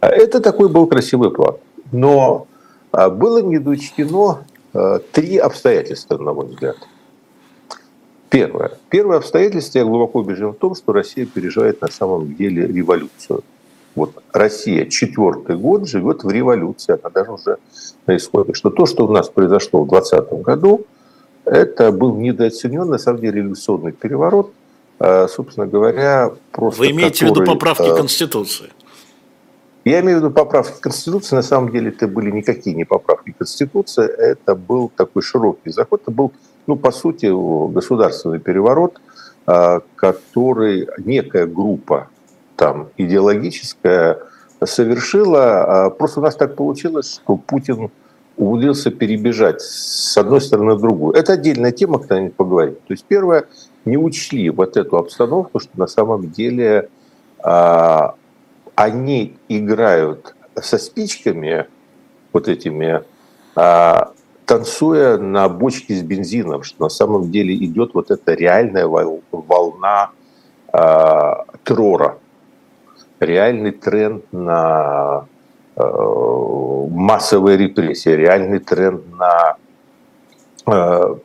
Это 0.00 0.40
такой 0.40 0.68
был 0.68 0.86
красивый 0.88 1.30
план. 1.30 1.56
Но 1.92 2.48
а, 2.90 3.08
было 3.10 3.40
недоучтено 3.40 4.44
а, 4.74 4.98
три 4.98 5.36
обстоятельства, 5.36 6.18
на 6.18 6.32
мой 6.32 6.46
взгляд. 6.46 6.76
Первое. 8.28 8.72
Первое 8.88 9.18
обстоятельство, 9.18 9.78
я 9.78 9.84
глубоко 9.84 10.20
убежден 10.20 10.50
в 10.50 10.56
том, 10.56 10.74
что 10.74 10.92
Россия 10.92 11.26
переживает 11.26 11.80
на 11.80 11.88
самом 11.88 12.34
деле 12.34 12.66
революцию. 12.66 13.44
Вот 13.94 14.22
Россия 14.32 14.86
четвертый 14.86 15.56
год 15.56 15.88
живет 15.88 16.24
в 16.24 16.30
революции, 16.30 16.98
она 17.00 17.10
даже 17.10 17.32
уже 17.32 17.58
на 18.06 18.16
исходе. 18.16 18.54
Что 18.54 18.70
то, 18.70 18.86
что 18.86 19.06
у 19.06 19.12
нас 19.12 19.28
произошло 19.28 19.84
в 19.84 19.88
2020 19.88 20.32
году, 20.42 20.86
это 21.44 21.92
был 21.92 22.16
недооценен, 22.16 22.88
на 22.88 22.98
самом 22.98 23.20
деле, 23.20 23.40
революционный 23.40 23.92
переворот, 23.92 24.52
а, 24.98 25.28
собственно 25.28 25.66
говоря, 25.66 26.32
просто... 26.52 26.80
Вы 26.80 26.90
имеете 26.92 27.26
который, 27.26 27.40
в 27.40 27.40
виду 27.40 27.52
поправки 27.52 27.96
Конституции? 27.96 28.70
Я 29.84 30.00
имею 30.00 30.18
в 30.18 30.22
виду 30.22 30.32
поправки 30.32 30.80
Конституции. 30.80 31.34
На 31.34 31.42
самом 31.42 31.72
деле 31.72 31.88
это 31.88 32.06
были 32.06 32.30
никакие 32.30 32.76
не 32.76 32.84
поправки 32.84 33.34
Конституции. 33.36 34.06
Это 34.06 34.54
был 34.54 34.92
такой 34.94 35.22
широкий 35.22 35.70
заход. 35.70 36.02
Это 36.02 36.12
был, 36.12 36.32
ну, 36.68 36.76
по 36.76 36.92
сути, 36.92 37.26
государственный 37.72 38.38
переворот, 38.38 39.00
а, 39.44 39.80
который 39.96 40.86
некая 40.98 41.46
группа 41.46 42.08
там 42.62 42.88
идеологическая 42.96 44.18
совершила. 44.64 45.92
Просто 45.98 46.20
у 46.20 46.22
нас 46.22 46.36
так 46.36 46.54
получилось, 46.54 47.14
что 47.14 47.36
Путин 47.36 47.90
умудрился 48.36 48.90
перебежать 48.90 49.60
с 49.60 50.16
одной 50.16 50.40
стороны 50.40 50.74
в 50.74 50.80
другую. 50.80 51.14
Это 51.14 51.32
отдельная 51.32 51.72
тема, 51.72 51.98
когда-нибудь 51.98 52.36
поговорим. 52.36 52.74
То 52.74 52.92
есть 52.92 53.04
первое, 53.04 53.46
не 53.84 53.96
учли 53.96 54.48
вот 54.50 54.76
эту 54.76 54.96
обстановку, 54.96 55.58
что 55.58 55.70
на 55.74 55.86
самом 55.86 56.30
деле 56.30 56.88
а, 57.42 58.14
они 58.76 59.36
играют 59.48 60.34
со 60.60 60.78
спичками, 60.78 61.66
вот 62.32 62.48
этими, 62.48 63.02
а, 63.56 64.12
танцуя 64.46 65.18
на 65.18 65.48
бочке 65.48 65.94
с 65.94 66.02
бензином, 66.02 66.62
что 66.62 66.84
на 66.84 66.88
самом 66.88 67.30
деле 67.30 67.54
идет 67.56 67.94
вот 67.94 68.10
эта 68.10 68.34
реальная 68.34 68.86
волна 68.86 70.10
а, 70.72 71.44
террора, 71.64 72.18
реальный 73.24 73.72
тренд 73.72 74.24
на 74.32 75.26
а, 75.76 76.86
массовые 76.90 77.56
репрессии, 77.56 78.10
реальный 78.10 78.58
тренд 78.58 79.02
на 79.18 79.56
а, 80.66 81.18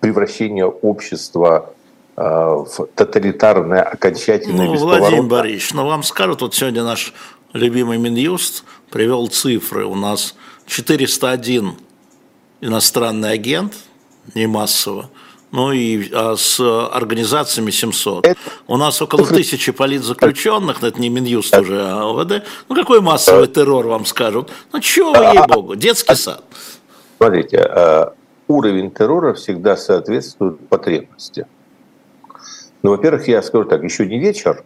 превращение 0.00 0.66
общества 0.66 1.72
Э, 2.22 2.66
в 2.66 2.86
тоталитарное 2.94 3.80
окончательное 3.82 4.66
ну, 4.66 4.76
Владимир 4.76 5.22
Борисович, 5.22 5.72
ну 5.72 5.86
вам 5.86 6.02
скажут, 6.02 6.42
вот 6.42 6.54
сегодня 6.54 6.84
наш 6.84 7.14
любимый 7.54 7.96
Минюст 7.96 8.64
привел 8.90 9.28
цифры. 9.28 9.86
У 9.86 9.94
нас 9.94 10.34
401 10.66 11.76
иностранный 12.60 13.32
агент, 13.32 13.72
не 14.34 14.46
массово, 14.46 15.08
ну 15.52 15.72
и 15.72 16.10
а 16.12 16.36
с 16.36 16.60
организациями 16.60 17.70
700. 17.70 18.26
Это... 18.26 18.40
У 18.66 18.76
нас 18.76 19.00
около 19.02 19.26
тысячи 19.26 19.72
политзаключенных, 19.72 20.82
это 20.82 21.00
не 21.00 21.08
Минюст 21.08 21.56
уже, 21.56 21.82
а 21.82 22.10
ОВД. 22.10 22.44
Ну 22.68 22.74
какой 22.74 23.00
массовый 23.00 23.48
террор 23.48 23.86
вам 23.86 24.04
скажут? 24.04 24.50
Ну 24.72 24.80
чего 24.80 25.12
вы, 25.12 25.24
ей-богу, 25.24 25.74
детский 25.74 26.14
сад. 26.14 26.44
Смотрите, 27.18 27.56
э, 27.58 28.06
уровень 28.48 28.90
террора 28.90 29.34
всегда 29.34 29.76
соответствует 29.76 30.58
потребности. 30.68 31.46
Ну, 32.82 32.90
во-первых, 32.90 33.28
я 33.28 33.42
скажу 33.42 33.64
так, 33.64 33.82
еще 33.82 34.06
не 34.06 34.18
вечер, 34.18 34.64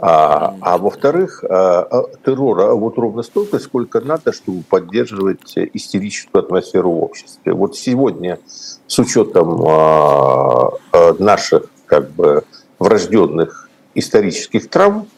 а, 0.00 0.54
а 0.60 0.78
во-вторых, 0.78 1.42
а, 1.42 1.82
а, 1.82 2.04
террора 2.24 2.72
вот 2.74 2.96
ровно 2.98 3.24
столько, 3.24 3.58
сколько 3.58 4.00
надо, 4.00 4.32
чтобы 4.32 4.62
поддерживать 4.62 5.54
истерическую 5.56 6.44
атмосферу 6.44 6.92
в 6.92 7.02
обществе. 7.02 7.52
Вот 7.52 7.76
сегодня, 7.76 8.38
с 8.46 8.98
учетом 9.00 9.60
а, 9.66 10.70
наших 11.18 11.64
как 11.86 12.10
бы 12.10 12.44
врожденных 12.78 13.68
исторических 13.96 14.70
травм, 14.70 15.08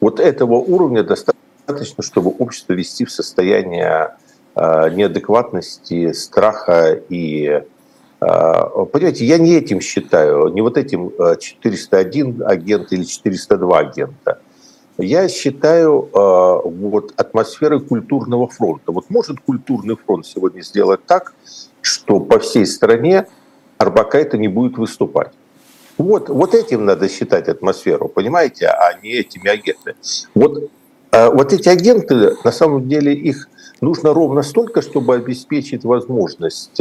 вот 0.00 0.20
этого 0.20 0.54
уровня 0.54 1.02
достаточно, 1.02 2.04
чтобы 2.04 2.30
общество 2.30 2.74
вести 2.74 3.04
в 3.04 3.10
состояние 3.10 4.14
неадекватности, 4.54 6.12
страха 6.12 6.92
и 7.08 7.62
понимаете, 8.20 9.24
я 9.24 9.38
не 9.38 9.54
этим 9.54 9.80
считаю, 9.80 10.48
не 10.48 10.60
вот 10.60 10.76
этим 10.76 11.12
401 11.38 12.42
а, 12.42 12.50
агент 12.50 12.92
или 12.92 13.04
402 13.04 13.78
агента. 13.78 14.40
Я 14.98 15.28
считаю 15.28 16.08
а, 16.12 16.60
вот 16.62 17.12
атмосферой 17.16 17.80
культурного 17.80 18.48
фронта. 18.48 18.90
Вот 18.92 19.10
может 19.10 19.40
культурный 19.40 19.96
фронт 19.96 20.26
сегодня 20.26 20.62
сделать 20.62 21.04
так, 21.06 21.34
что 21.80 22.20
по 22.20 22.38
всей 22.38 22.66
стране 22.66 23.26
Арбакайте 23.78 24.38
не 24.38 24.48
будет 24.48 24.76
выступать. 24.76 25.30
Вот, 25.98 26.28
вот 26.28 26.54
этим 26.54 26.84
надо 26.84 27.08
считать 27.08 27.48
атмосферу, 27.48 28.08
понимаете, 28.08 28.66
а 28.66 28.98
не 29.02 29.14
этими 29.14 29.48
агентами. 29.48 29.96
Вот, 30.34 30.70
вот 31.12 31.52
эти 31.52 31.68
агенты, 31.68 32.36
на 32.44 32.52
самом 32.52 32.88
деле, 32.88 33.12
их 33.12 33.48
нужно 33.80 34.12
ровно 34.12 34.42
столько, 34.42 34.80
чтобы 34.80 35.16
обеспечить 35.16 35.84
возможность 35.84 36.80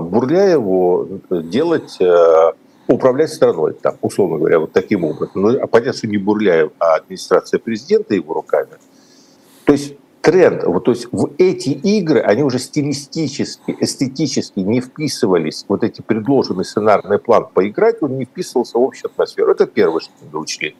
Бурляеву 0.00 1.20
делать, 1.30 1.96
э, 2.00 2.52
управлять 2.86 3.32
страной, 3.32 3.72
там, 3.74 3.96
условно 4.02 4.38
говоря, 4.38 4.58
вот 4.58 4.72
таким 4.72 5.04
образом. 5.04 5.30
Ну, 5.34 5.58
а 5.58 5.66
понятно, 5.66 5.94
что 5.94 6.06
не 6.06 6.18
Бурляев, 6.18 6.72
а 6.78 6.96
администрация 6.96 7.58
президента 7.58 8.14
его 8.14 8.34
руками. 8.34 8.72
То 9.64 9.72
есть 9.72 9.94
тренд, 10.20 10.64
вот, 10.64 10.84
то 10.84 10.90
есть 10.90 11.08
в 11.12 11.30
эти 11.38 11.70
игры, 11.70 12.20
они 12.20 12.42
уже 12.42 12.58
стилистически, 12.58 13.76
эстетически 13.80 14.60
не 14.60 14.80
вписывались, 14.80 15.64
вот 15.68 15.82
эти 15.82 16.02
предложенный 16.02 16.64
сценарный 16.64 17.18
план 17.18 17.46
поиграть, 17.52 18.02
он 18.02 18.18
не 18.18 18.24
вписывался 18.24 18.78
в 18.78 18.82
общую 18.82 19.10
атмосферу. 19.10 19.52
Это 19.52 19.66
первое, 19.66 20.00
что 20.00 20.12
надо 20.22 20.38
учли. 20.38 20.76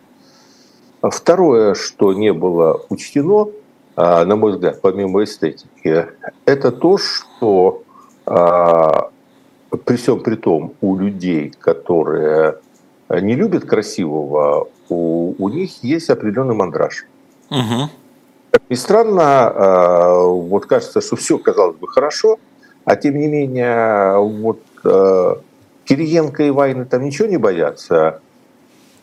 Второе, 1.01 1.75
что 1.75 2.13
не 2.13 2.33
было 2.33 2.85
учтено, 2.89 3.49
э, 3.97 4.25
на 4.25 4.37
мой 4.37 4.53
взгляд, 4.53 4.81
помимо 4.81 5.25
эстетики, 5.25 6.07
это 6.45 6.71
то, 6.71 6.99
что 6.99 7.83
при 8.25 9.97
всем 9.97 10.21
при 10.21 10.37
том, 10.37 10.75
у 10.81 10.97
людей, 10.97 11.53
которые 11.59 12.57
не 13.09 13.35
любят 13.35 13.65
красивого, 13.65 14.69
у, 14.89 15.35
у 15.39 15.49
них 15.49 15.83
есть 15.83 16.11
определенный 16.11 16.55
мандраж. 16.55 17.07
Угу. 17.51 17.91
Как 18.51 18.63
ни 18.69 18.75
странно, 18.75 19.23
а, 19.25 20.25
вот 20.25 20.67
кажется, 20.67 21.01
что 21.01 21.17
все 21.17 21.39
казалось 21.39 21.77
бы 21.77 21.89
хорошо, 21.89 22.39
а 22.85 22.97
тем 22.97 23.19
не 23.19 23.29
менее, 23.29 24.19
вот 24.19 24.61
а, 24.85 25.39
Кириенко 25.85 26.45
и 26.45 26.51
Вайны 26.51 26.85
там 26.85 27.05
ничего 27.05 27.29
не 27.29 27.39
боятся, 27.39 28.21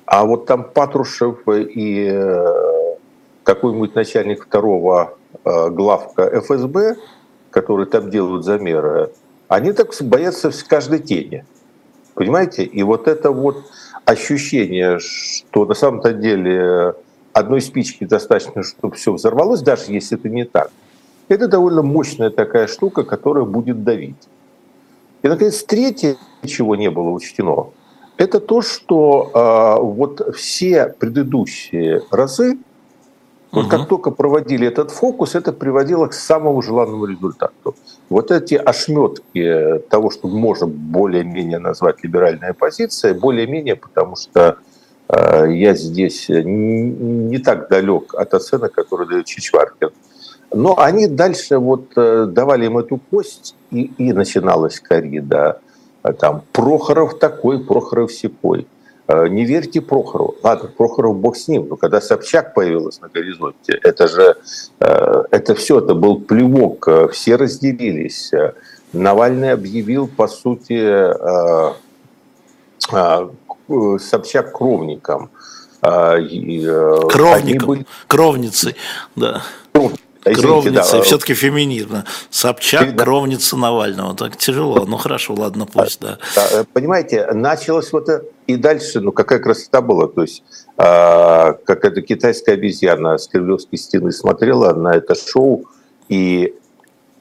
а 0.06 0.26
вот 0.26 0.46
там 0.46 0.64
Патрушев 0.64 1.48
и 1.48 2.10
э, 2.12 2.96
какой-нибудь 3.44 3.94
начальник 3.94 4.46
второго 4.46 5.14
главка 5.44 6.42
ФСБ– 6.42 6.96
которые 7.52 7.88
там 7.88 8.10
делают 8.10 8.46
замеры, 8.46 9.12
они 9.48 9.74
так 9.74 9.94
боятся 10.02 10.52
каждой 10.68 11.00
тени. 11.00 11.46
Понимаете? 12.14 12.64
И 12.64 12.84
вот 12.84 13.08
это 13.08 13.32
вот 13.32 13.64
ощущение, 14.06 15.00
что 15.00 15.66
на 15.66 15.74
самом-то 15.74 16.14
деле 16.14 16.96
одной 17.34 17.62
спички 17.62 18.04
достаточно, 18.04 18.64
чтобы 18.64 18.96
все 18.96 19.14
взорвалось, 19.14 19.62
даже 19.62 19.92
если 19.92 20.18
это 20.18 20.30
не 20.30 20.46
так, 20.46 20.72
это 21.28 21.48
довольно 21.48 21.82
мощная 21.82 22.30
такая 22.30 22.68
штука, 22.68 23.04
которая 23.04 23.46
будет 23.46 23.84
давить. 23.84 24.28
И, 25.22 25.28
наконец, 25.28 25.64
третье, 25.64 26.18
чего 26.46 26.76
не 26.76 26.90
было 26.90 27.10
учтено, 27.10 27.70
это 28.18 28.40
то, 28.40 28.62
что 28.62 29.32
э, 29.34 29.82
вот 29.82 30.36
все 30.36 30.88
предыдущие 31.00 32.02
разы 32.12 32.58
вот 33.52 33.66
угу. 33.66 33.70
как 33.70 33.88
только 33.88 34.12
проводили 34.12 34.68
этот 34.68 34.92
фокус, 34.92 35.36
это 35.36 35.52
приводило 35.52 36.08
к 36.08 36.14
самому 36.14 36.62
желанному 36.62 37.06
результату. 37.06 37.76
Вот 38.10 38.32
эти 38.32 38.54
ошметки 38.54 39.82
того, 39.90 40.12
что 40.12 40.28
можно 40.28 40.68
более-менее 40.68 41.60
назвать 41.60 42.04
либеральной 42.04 42.50
оппозицией, 42.50 43.18
более-менее, 43.18 43.76
потому 43.76 44.16
что 44.16 44.58
я 45.12 45.74
здесь 45.74 46.28
не 46.30 47.40
так 47.40 47.70
далек 47.70 48.14
от 48.14 48.34
оценок, 48.36 48.74
которые 48.74 49.10
дает 49.10 49.26
Чичваркин. 49.26 49.90
Но 50.54 50.80
они 50.80 51.08
дальше 51.08 51.58
вот 51.58 51.94
давали 51.96 52.68
им 52.68 52.78
эту 52.78 53.00
кость, 53.10 53.56
и, 53.72 53.92
и 53.98 54.14
начиналась 54.14 54.80
коррида. 54.80 55.62
Там 56.20 56.44
Прохоров 56.52 57.18
такой, 57.18 57.64
Прохоров 57.64 58.12
секой. 58.12 58.68
Не 59.10 59.46
верьте 59.46 59.82
Прохору. 59.82 60.36
Ладно, 60.44 60.70
Прохоров 60.78 61.18
бог 61.18 61.36
с 61.36 61.48
ним, 61.48 61.68
но 61.68 61.76
когда 61.78 62.00
Собчак 62.00 62.54
появилась 62.54 63.02
на 63.02 63.10
горизонте, 63.10 63.80
это 63.82 64.08
же, 64.08 64.36
это 64.80 65.56
все, 65.56 65.80
это 65.80 65.96
был 65.96 66.20
плевок, 66.20 66.88
все 67.12 67.36
разделились. 67.36 68.32
Навальный 68.94 69.52
объявил, 69.52 70.08
по 70.08 70.28
сути, 70.28 70.74
э, 70.74 71.74
э, 72.92 73.98
Собчак 74.00 74.58
кровником. 74.58 75.30
Э, 75.82 76.18
Кровником, 77.10 77.68
были... 77.68 77.86
кровницей, 78.08 78.76
да. 79.16 79.44
Извините, 80.26 80.42
кровница, 80.42 80.98
да. 80.98 81.02
все-таки 81.02 81.34
феминизм. 81.34 82.04
Собчак, 82.30 82.96
да. 82.96 83.04
кровница 83.04 83.56
Навального. 83.56 84.16
Так 84.16 84.36
тяжело. 84.38 84.86
Ну 84.86 84.98
хорошо, 84.98 85.34
ладно, 85.34 85.66
пусть, 85.66 86.02
да. 86.02 86.18
да. 86.36 86.66
Понимаете, 86.74 87.28
началось 87.32 87.92
вот 87.94 88.10
это, 88.10 88.26
и 88.48 88.58
дальше, 88.58 89.00
ну 89.00 89.12
какая 89.14 89.40
красота 89.40 89.82
была. 89.82 90.08
То 90.08 90.24
есть, 90.24 90.44
э, 90.78 90.84
как 90.84 91.86
эта 91.86 92.02
китайская 92.02 92.54
обезьяна 92.54 93.18
с 93.18 93.28
Кремлевской 93.28 93.78
стены 93.78 94.12
смотрела 94.12 94.74
на 94.74 94.96
это 94.96 95.16
шоу, 95.16 95.66
и... 96.10 96.54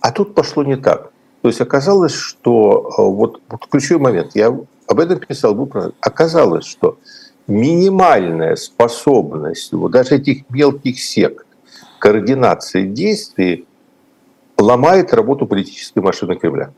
а 0.00 0.10
тут 0.10 0.34
пошло 0.34 0.64
не 0.64 0.76
так. 0.76 1.12
То 1.42 1.48
есть 1.48 1.60
оказалось, 1.60 2.14
что 2.14 2.90
э, 2.98 3.02
вот, 3.02 3.40
вот 3.48 3.66
ключевой 3.70 4.02
момент, 4.02 4.32
я 4.34 4.48
об 4.48 5.00
этом 5.00 5.20
писал, 5.20 5.70
оказалось, 6.00 6.66
что 6.66 6.98
минимальная 7.46 8.56
способность 8.56 9.72
вот 9.72 9.92
даже 9.92 10.16
этих 10.16 10.50
мелких 10.50 11.00
сект 11.00 11.46
координации 11.98 12.86
действий 12.86 13.66
ломает 14.56 15.14
работу 15.14 15.46
политической 15.46 16.00
машины 16.00 16.36
Кремля. 16.36 16.72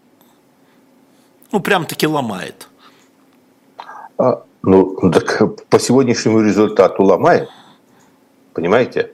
Ну, 1.53 1.61
прям-таки 1.61 2.07
ломает. 2.07 2.69
А, 4.19 4.43
ну, 4.63 4.97
так 5.11 5.43
по 5.69 5.79
сегодняшнему 5.79 6.41
результату 6.41 7.03
ломает. 7.03 7.49
Понимаете? 8.53 9.13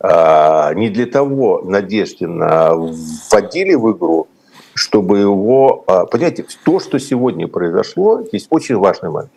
А, 0.00 0.74
не 0.74 0.90
для 0.90 1.06
того 1.06 1.62
Надеждина 1.64 2.74
вводили 2.74 3.74
в 3.74 3.96
игру, 3.96 4.28
чтобы 4.74 5.18
его... 5.18 5.84
А, 5.86 6.04
понимаете, 6.04 6.44
то, 6.64 6.78
что 6.78 6.98
сегодня 6.98 7.48
произошло, 7.48 8.22
здесь 8.22 8.46
очень 8.50 8.76
важный 8.76 9.10
момент. 9.10 9.32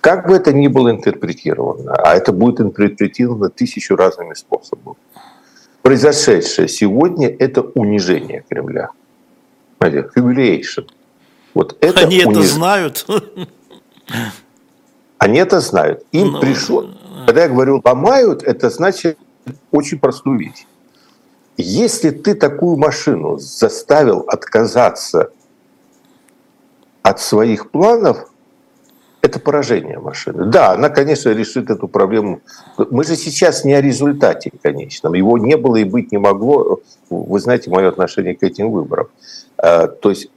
Как 0.00 0.26
бы 0.26 0.34
это 0.34 0.52
ни 0.52 0.68
было 0.68 0.90
интерпретировано, 0.90 1.94
а 1.94 2.14
это 2.16 2.32
будет 2.32 2.60
интерпретировано 2.60 3.50
тысячу 3.50 3.96
разными 3.96 4.34
способами, 4.34 4.96
произошедшее 5.82 6.68
сегодня– 6.68 7.28
это 7.38 7.62
унижение 7.62 8.44
Кремля. 8.48 8.90
Humiliation. 9.80 10.88
Вот 11.54 11.76
это 11.80 12.00
Они 12.00 12.24
униж... 12.24 12.38
это 12.38 12.54
знают. 12.54 13.06
Они 15.18 15.38
это 15.38 15.60
знают. 15.60 16.04
Им 16.12 16.28
Но... 16.28 16.32
Ну, 16.32 16.40
пришло... 16.40 16.86
Когда 17.26 17.42
я 17.42 17.48
говорю 17.48 17.82
«ломают», 17.84 18.42
это 18.42 18.70
значит 18.70 19.18
очень 19.70 19.98
простую 19.98 20.38
вещь. 20.38 20.66
Если 21.56 22.10
ты 22.10 22.34
такую 22.34 22.76
машину 22.76 23.38
заставил 23.38 24.20
отказаться 24.20 25.30
от 27.02 27.20
своих 27.20 27.70
планов, 27.70 28.29
это 29.22 29.38
поражение 29.38 29.98
машины. 29.98 30.46
Да, 30.46 30.72
она, 30.72 30.88
конечно, 30.88 31.30
решит 31.30 31.70
эту 31.70 31.88
проблему. 31.88 32.40
Мы 32.78 33.04
же 33.04 33.16
сейчас 33.16 33.64
не 33.64 33.74
о 33.74 33.80
результате 33.80 34.50
конечном. 34.62 35.14
Его 35.14 35.36
не 35.38 35.56
было 35.56 35.76
и 35.76 35.84
быть 35.84 36.10
не 36.12 36.18
могло. 36.18 36.80
Вы 37.10 37.40
знаете 37.40 37.70
мое 37.70 37.88
отношение 37.88 38.34
к 38.34 38.42
этим 38.42 38.70
выборам. 38.70 39.08
А, 39.58 39.88
то 39.88 40.10
есть 40.10 40.30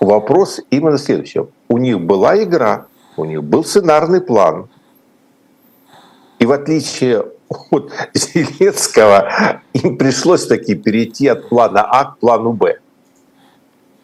вопрос 0.00 0.60
именно 0.70 0.98
следующий. 0.98 1.42
У 1.68 1.78
них 1.78 2.00
была 2.00 2.42
игра, 2.42 2.86
у 3.16 3.24
них 3.24 3.44
был 3.44 3.64
сценарный 3.64 4.20
план. 4.20 4.68
И 6.40 6.46
в 6.46 6.52
отличие 6.52 7.24
от 7.70 7.92
Зеленского 8.14 9.60
им 9.72 9.96
пришлось 9.96 10.46
таки 10.46 10.74
перейти 10.74 11.28
от 11.28 11.48
плана 11.48 11.82
А 11.82 12.04
к 12.06 12.18
плану 12.18 12.52
Б. 12.52 12.78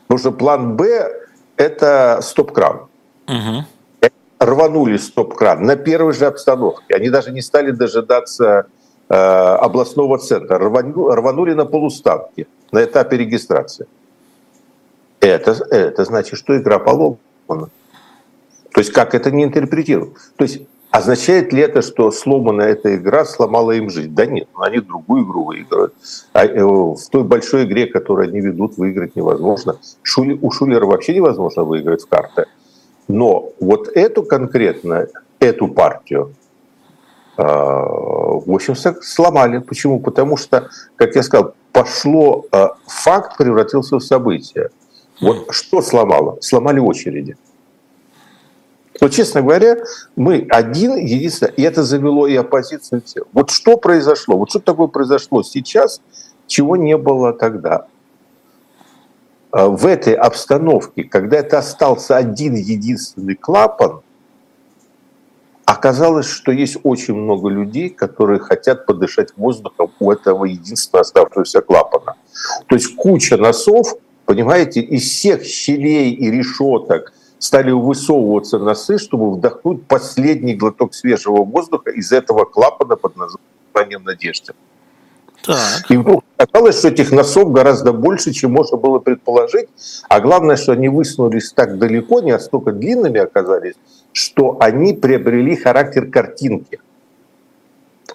Потому 0.07 0.19
что 0.19 0.33
план 0.33 0.77
Б– 0.77 1.11
это 1.57 2.21
стоп-кран. 2.23 2.87
Угу. 3.27 3.65
Рванули 4.45 4.97
стоп-кран 4.97 5.63
на 5.63 5.77
первой 5.77 6.13
же 6.13 6.27
обстановке. 6.27 6.95
Они 6.95 7.11
даже 7.11 7.31
не 7.31 7.43
стали 7.43 7.71
дожидаться 7.71 8.67
э, 9.09 9.15
областного 9.15 10.19
центра. 10.19 10.59
Рванули, 10.59 11.15
рванули 11.15 11.53
на 11.55 11.65
полуставке 11.65 12.47
на 12.73 12.83
этапе 12.83 13.19
регистрации. 13.19 13.87
Это, 15.21 15.53
это 15.71 16.05
значит, 16.05 16.39
что 16.39 16.57
игра 16.57 16.79
поломана. 16.79 17.19
То 17.47 18.81
есть 18.81 18.93
как 18.93 19.15
это 19.15 19.31
не 19.31 19.45
интерпретируют? 19.45 20.17
То 20.37 20.45
есть 20.45 20.63
Означает 20.93 21.55
ли 21.55 21.63
это, 21.63 21.81
что 21.81 22.11
сломанная 22.11 22.73
эта 22.73 22.95
игра 22.97 23.25
сломала 23.25 23.73
им 23.73 23.89
жизнь? 23.89 24.15
Да 24.15 24.27
нет, 24.27 24.47
они 24.55 24.79
другую 24.79 25.25
игру 25.25 25.45
выиграют. 25.45 25.95
А 26.35 26.45
э, 26.45 26.63
в 26.63 26.99
той 27.11 27.25
большой 27.25 27.65
игре, 27.65 27.87
которую 27.87 28.29
они 28.29 28.41
ведут, 28.41 28.77
выиграть 28.77 29.17
невозможно. 29.17 29.79
Шули, 30.03 30.39
у 30.43 30.51
Шулера 30.51 30.85
вообще 30.85 31.15
невозможно 31.15 31.65
выиграть 31.65 32.03
в 32.03 32.09
карты. 32.09 32.45
Но 33.09 33.53
вот 33.61 33.89
эту 33.89 34.23
конкретно, 34.23 35.09
эту 35.39 35.69
партию, 35.69 36.35
э, 37.37 37.43
в 37.43 38.53
общем, 38.53 38.75
сломали. 38.77 39.59
Почему? 39.59 40.01
Потому 40.01 40.37
что, 40.37 40.69
как 40.97 41.15
я 41.15 41.23
сказал, 41.23 41.55
пошло, 41.73 42.47
э, 42.53 42.69
факт 42.87 43.37
превратился 43.37 43.97
в 43.97 44.01
событие. 44.01 44.71
Вот 45.21 45.47
что 45.51 45.83
сломало? 45.83 46.39
Сломали 46.41 46.81
очереди. 46.81 47.37
Но, 49.01 49.09
честно 49.09 49.43
говоря, 49.43 49.79
мы 50.15 50.47
один, 50.49 50.95
единственное, 50.95 51.53
и 51.53 51.63
это 51.63 51.83
завело 51.83 52.27
и 52.27 52.37
оппозицию. 52.37 53.03
Вот 53.33 53.51
что 53.51 53.77
произошло? 53.77 54.37
Вот 54.37 54.51
что 54.51 54.61
такое 54.61 54.87
произошло 54.87 55.43
сейчас, 55.43 56.01
чего 56.47 56.77
не 56.77 56.97
было 56.97 57.33
тогда? 57.33 57.87
А, 59.53 59.69
в 59.69 59.87
этой 59.87 60.15
обстановке, 60.15 61.05
когда 61.05 61.39
это 61.39 61.59
остался 61.59 62.17
один 62.17 62.55
единственный 62.55 63.37
клапан, 63.37 64.01
оказалось, 65.65 66.27
что 66.27 66.51
есть 66.51 66.79
очень 66.83 67.15
много 67.15 67.49
людей, 67.49 67.89
которые 67.89 68.41
хотят 68.41 68.87
подышать 68.87 69.37
воздухом 69.37 69.93
у 70.01 70.11
этого 70.11 70.45
единственного 70.45 71.03
оставшегося 71.03 71.61
клапана. 71.61 72.17
То 72.67 72.75
есть 72.75 72.97
куча 72.97 73.37
носов, 73.37 73.95
понимаете, 74.25 74.81
из 74.81 75.03
всех 75.03 75.45
щелей 75.45 76.13
и 76.13 76.31
решеток– 76.31 77.13
стали 77.43 77.73
высовываться 77.73 78.59
носы, 78.59 78.99
чтобы 78.99 79.33
вдохнуть 79.33 79.85
последний 79.89 80.55
глоток 80.55 80.95
свежего 80.95 81.45
воздуха 81.45 81.91
из 81.91 82.13
этого 82.13 82.45
клапана 82.45 82.95
под 82.95 83.17
названием 83.17 84.05
«Надежда». 84.05 84.55
Так. 85.43 85.91
И 85.91 85.97
вдруг 85.97 86.25
оказалось, 86.37 86.79
что 86.79 86.89
этих 86.89 87.11
носов 87.11 87.53
гораздо 87.53 87.93
больше, 87.93 88.33
чем 88.33 88.53
можно 88.53 88.77
было 88.77 88.99
предположить. 88.99 89.69
А 90.09 90.21
главное, 90.21 90.57
что 90.57 90.73
они 90.73 90.89
высунулись 90.89 91.53
так 91.53 91.79
далеко, 91.79 92.21
не 92.21 92.33
настолько 92.33 92.73
длинными 92.73 93.19
оказались, 93.19 93.75
что 94.13 94.57
они 94.61 94.93
приобрели 94.93 95.57
характер 95.57 96.07
картинки. 96.07 96.81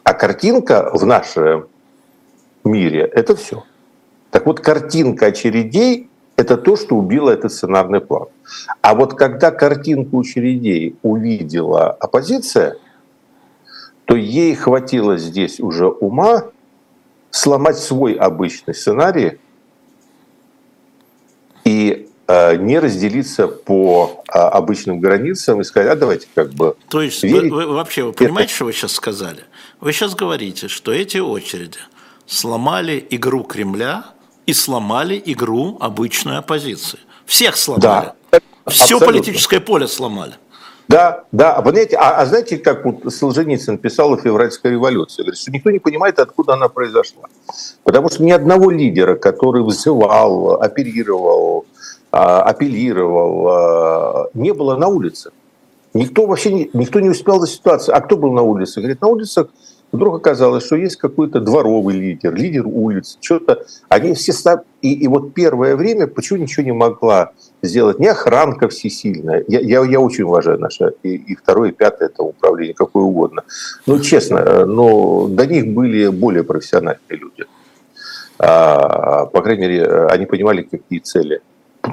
А 0.04 0.14
картинка 0.14 0.90
в 0.94 1.06
нашем 1.06 1.68
мире– 2.64 3.02
это 3.14 3.36
все. 3.36 3.64
Так 4.32 4.46
вот, 4.46 4.60
картинка 4.60 5.28
очередей 5.28 6.10
это 6.38 6.56
то, 6.56 6.76
что 6.76 6.96
убило 6.96 7.32
этот 7.32 7.52
сценарный 7.52 8.00
план. 8.00 8.28
А 8.82 8.94
вот 8.94 9.16
когда 9.16 9.52
картинку 9.52 10.20
очередей 10.20 10.96
увидела 11.02 11.90
оппозиция, 11.90 12.78
то 14.06 14.16
ей 14.16 14.54
хватило 14.54 15.18
здесь 15.18 15.60
уже 15.60 15.88
ума 15.88 16.44
сломать 17.38 17.78
свой 17.78 18.14
обычный 18.14 18.74
сценарий 18.74 19.40
и 21.64 22.10
э, 22.28 22.56
не 22.58 22.80
разделиться 22.80 23.48
по 23.48 24.24
э, 24.28 24.38
обычным 24.38 25.00
границам 25.00 25.62
и 25.62 25.64
сказать, 25.64 25.92
а 25.92 25.96
давайте 25.96 26.28
как 26.34 26.52
бы... 26.54 26.76
То 26.90 27.02
есть 27.02 27.24
верить. 27.24 27.52
Вы, 27.52 27.68
вы 27.68 27.74
вообще 27.74 28.04
вы 28.04 28.14
понимаете, 28.14 28.50
это... 28.50 28.56
что 28.56 28.66
вы 28.66 28.74
сейчас 28.74 28.94
сказали? 28.94 29.44
Вы 29.80 29.94
сейчас 29.94 30.16
говорите, 30.16 30.68
что 30.68 30.92
эти 30.92 31.18
очереди 31.18 31.80
сломали 32.26 33.06
игру 33.12 33.44
Кремля 33.44 34.06
и 34.46 34.54
сломали 34.54 35.22
игру 35.24 35.78
обычной 35.80 36.38
оппозиции. 36.38 37.00
Всех 37.26 37.58
сломали. 37.58 38.14
Да, 38.32 38.40
Все 38.68 38.96
абсолютно. 38.96 39.08
политическое 39.08 39.60
поле 39.60 39.88
сломали. 39.88 40.34
Да, 40.88 41.24
да. 41.32 41.54
А, 41.54 41.62
понимаете, 41.62 41.98
а, 41.98 42.22
а 42.22 42.26
знаете, 42.26 42.58
как 42.58 42.86
вот 42.86 43.14
Солженицын 43.14 43.78
писал 43.78 44.14
о 44.14 44.18
февральской 44.18 44.72
революции? 44.72 45.22
Говорит, 45.22 45.40
что 45.40 45.52
никто 45.52 45.70
не 45.70 45.80
понимает, 45.80 46.20
откуда 46.20 46.54
она 46.54 46.70
произошла. 46.70 47.24
Потому 47.84 48.10
что 48.10 48.24
ни 48.24 48.32
одного 48.32 48.72
лидера, 48.72 49.16
который 49.16 49.64
вызывал, 49.64 50.62
оперировал, 50.62 51.66
а, 52.12 52.42
апеллировал, 52.42 53.48
а, 53.50 54.30
не 54.34 54.54
было 54.54 54.78
на 54.78 54.88
улице. 54.88 55.32
Никто 55.94 56.26
вообще 56.26 56.54
не, 56.54 56.70
никто 56.74 57.00
не 57.00 57.10
успел 57.10 57.40
за 57.40 57.48
ситуацию. 57.48 57.96
А 57.96 58.02
кто 58.02 58.16
был 58.16 58.32
на 58.32 58.44
улице? 58.44 58.80
Говорит, 58.80 59.02
на 59.02 59.08
улицах 59.08 59.48
вдруг 59.92 60.16
оказалось, 60.16 60.66
что 60.66 60.76
есть 60.78 60.96
какой-то 60.96 61.42
дворовый 61.42 61.96
лидер, 61.96 62.34
лидер 62.34 62.66
улиц, 62.66 63.18
что-то. 63.20 63.66
Они 63.90 64.14
все 64.14 64.34
и, 64.82 64.94
и 64.94 65.08
вот 65.08 65.34
первое 65.34 65.76
время 65.76 66.08
почему 66.08 66.40
ничего 66.40 66.64
не 66.66 66.72
могла 66.72 67.32
сделать 67.62 68.00
не 68.00 68.08
охранка 68.08 68.68
всесильная. 68.70 69.44
Я, 69.48 69.60
я, 69.60 69.84
я 69.84 70.00
очень 70.00 70.24
уважаю 70.24 70.60
наше 70.60 70.94
и, 71.04 71.16
и 71.16 71.36
второе, 71.36 71.70
и 71.70 71.74
пятое 71.74 72.10
это 72.10 72.24
управление, 72.24 72.74
какое 72.74 73.04
угодно. 73.04 73.44
Но 73.86 74.00
честно, 74.00 74.66
но 74.66 75.28
до 75.28 75.46
них 75.46 75.74
были 75.74 76.08
более 76.08 76.44
профессиональные 76.44 77.00
люди. 77.10 77.46
А, 78.40 79.26
по 79.26 79.42
крайней 79.42 79.68
мере, 79.68 80.06
они 80.08 80.26
понимали, 80.26 80.62
какие 80.64 81.00
цели. 81.00 81.42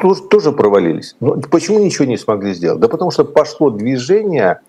Тоже, 0.01 0.23
тоже 0.23 0.53
провалились. 0.53 1.17
Но 1.21 1.41
почему 1.51 1.79
ничего 1.79 2.05
не 2.05 2.19
смогли 2.19 2.55
сделать? 2.55 2.81
Да 2.81 2.89
потому 2.89 3.11
что 3.11 3.25
пошло 3.25 3.71
движение, 3.71 4.61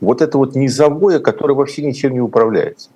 вот 0.00 0.20
это 0.20 0.38
вот 0.38 0.54
низовое, 0.54 1.18
которое 1.18 1.54
вообще 1.54 1.82
ничем 1.82 2.12
не 2.12 2.20
управляется. 2.20 2.90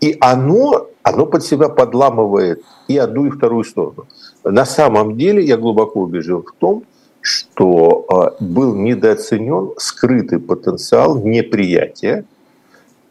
И 0.00 0.16
оно, 0.20 0.88
оно 1.02 1.26
под 1.26 1.44
себя 1.44 1.68
подламывает 1.68 2.62
и 2.88 2.96
одну, 2.96 3.26
и 3.26 3.30
вторую 3.30 3.64
сторону. 3.64 4.06
На 4.44 4.64
самом 4.64 5.16
деле 5.16 5.44
я 5.44 5.56
глубоко 5.56 6.00
убежден 6.00 6.42
в 6.42 6.52
том, 6.58 6.84
что 7.20 8.06
э, 8.40 8.44
был 8.44 8.74
недооценен 8.74 9.72
скрытый 9.76 10.38
потенциал 10.38 11.18
неприятия, 11.22 12.24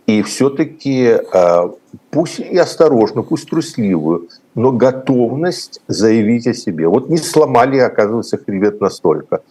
и 0.07 0.23
все-таки 0.23 1.19
э, 1.31 1.69
пусть 2.09 2.39
и 2.39 2.57
осторожно, 2.57 3.21
пусть 3.21 3.47
трусливую, 3.47 4.29
но 4.55 4.71
готовность 4.71 5.81
заявить 5.87 6.47
о 6.47 6.53
себе. 6.55 6.87
Вот 6.87 7.09
не 7.09 7.17
сломали, 7.17 7.77
оказывается, 7.77 8.37
хребет 8.37 8.81
настолько. 8.81 9.41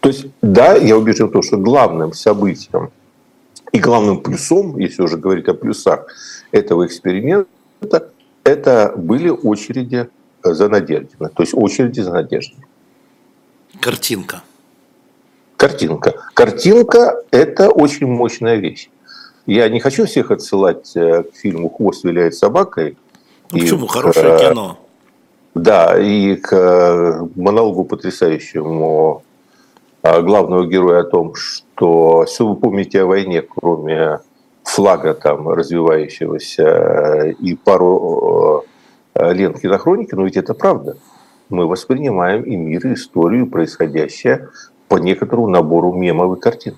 То 0.00 0.08
есть, 0.08 0.26
да, 0.40 0.74
я 0.74 0.96
убежден 0.96 1.26
в 1.26 1.32
том, 1.32 1.42
что 1.42 1.58
главным 1.58 2.14
событием 2.14 2.90
и 3.72 3.78
главным 3.78 4.20
плюсом, 4.20 4.78
если 4.78 5.02
уже 5.02 5.18
говорить 5.18 5.48
о 5.48 5.54
плюсах 5.54 6.06
этого 6.52 6.86
эксперимента, 6.86 8.08
это 8.44 8.94
были 8.96 9.28
очереди 9.28 10.08
за 10.44 10.68
Надеждиной, 10.68 11.30
то 11.30 11.42
есть 11.42 11.54
очереди 11.54 12.00
за 12.00 12.12
Надеждой. 12.12 12.64
Картинка. 13.80 14.42
Картинка. 15.56 16.14
Картинка– 16.34 17.22
это 17.30 17.70
очень 17.70 18.06
мощная 18.06 18.56
вещь. 18.56 18.90
Я 19.46 19.68
не 19.68 19.80
хочу 19.80 20.06
всех 20.06 20.30
отсылать 20.30 20.96
э, 20.96 21.22
к 21.22 21.36
фильму 21.36 21.68
«Хвост 21.70 22.04
виляет 22.04 22.34
собакой». 22.34 22.96
Ну, 23.50 23.58
почему? 23.58 23.86
Хорошее 23.86 24.34
э, 24.34 24.38
кино. 24.50 24.78
Да, 25.54 25.98
и 25.98 26.36
к 26.36 26.52
э, 26.52 27.28
монологу 27.36 27.84
потрясающему 27.84 29.22
главного 30.02 30.66
героя 30.66 31.00
о 31.00 31.04
том, 31.04 31.34
что 31.34 32.24
все 32.26 32.46
вы 32.46 32.56
помните 32.56 33.02
о 33.02 33.06
войне, 33.06 33.40
кроме 33.40 34.20
флага 34.62 35.14
там 35.14 35.48
развивающегося 35.48 37.34
и 37.38 37.54
пару 37.54 38.64
лент 39.14 39.60
кинохроники, 39.60 40.14
но 40.14 40.24
ведь 40.24 40.36
это 40.36 40.54
правда. 40.54 40.96
Мы 41.48 41.66
воспринимаем 41.66 42.42
и 42.42 42.56
мир, 42.56 42.86
и 42.86 42.94
историю, 42.94 43.46
происходящее 43.46 44.48
по 44.88 44.96
некоторому 44.96 45.48
набору 45.48 45.92
мемов 45.92 46.38
и 46.38 46.40
картин. 46.40 46.76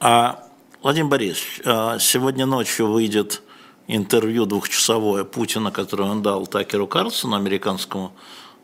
А, 0.00 0.44
Владимир 0.82 1.08
Борисович, 1.08 1.60
а, 1.64 1.98
сегодня 1.98 2.46
ночью 2.46 2.90
выйдет 2.90 3.42
интервью 3.86 4.46
двухчасовое 4.46 5.24
Путина, 5.24 5.70
которое 5.70 6.10
он 6.10 6.22
дал 6.22 6.46
Такеру 6.46 6.86
Карлсону, 6.86 7.36
американскому 7.36 8.12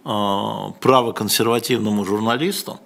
а, 0.05 0.71
правоконсервативному 0.81 2.05
журналисту. 2.05 2.81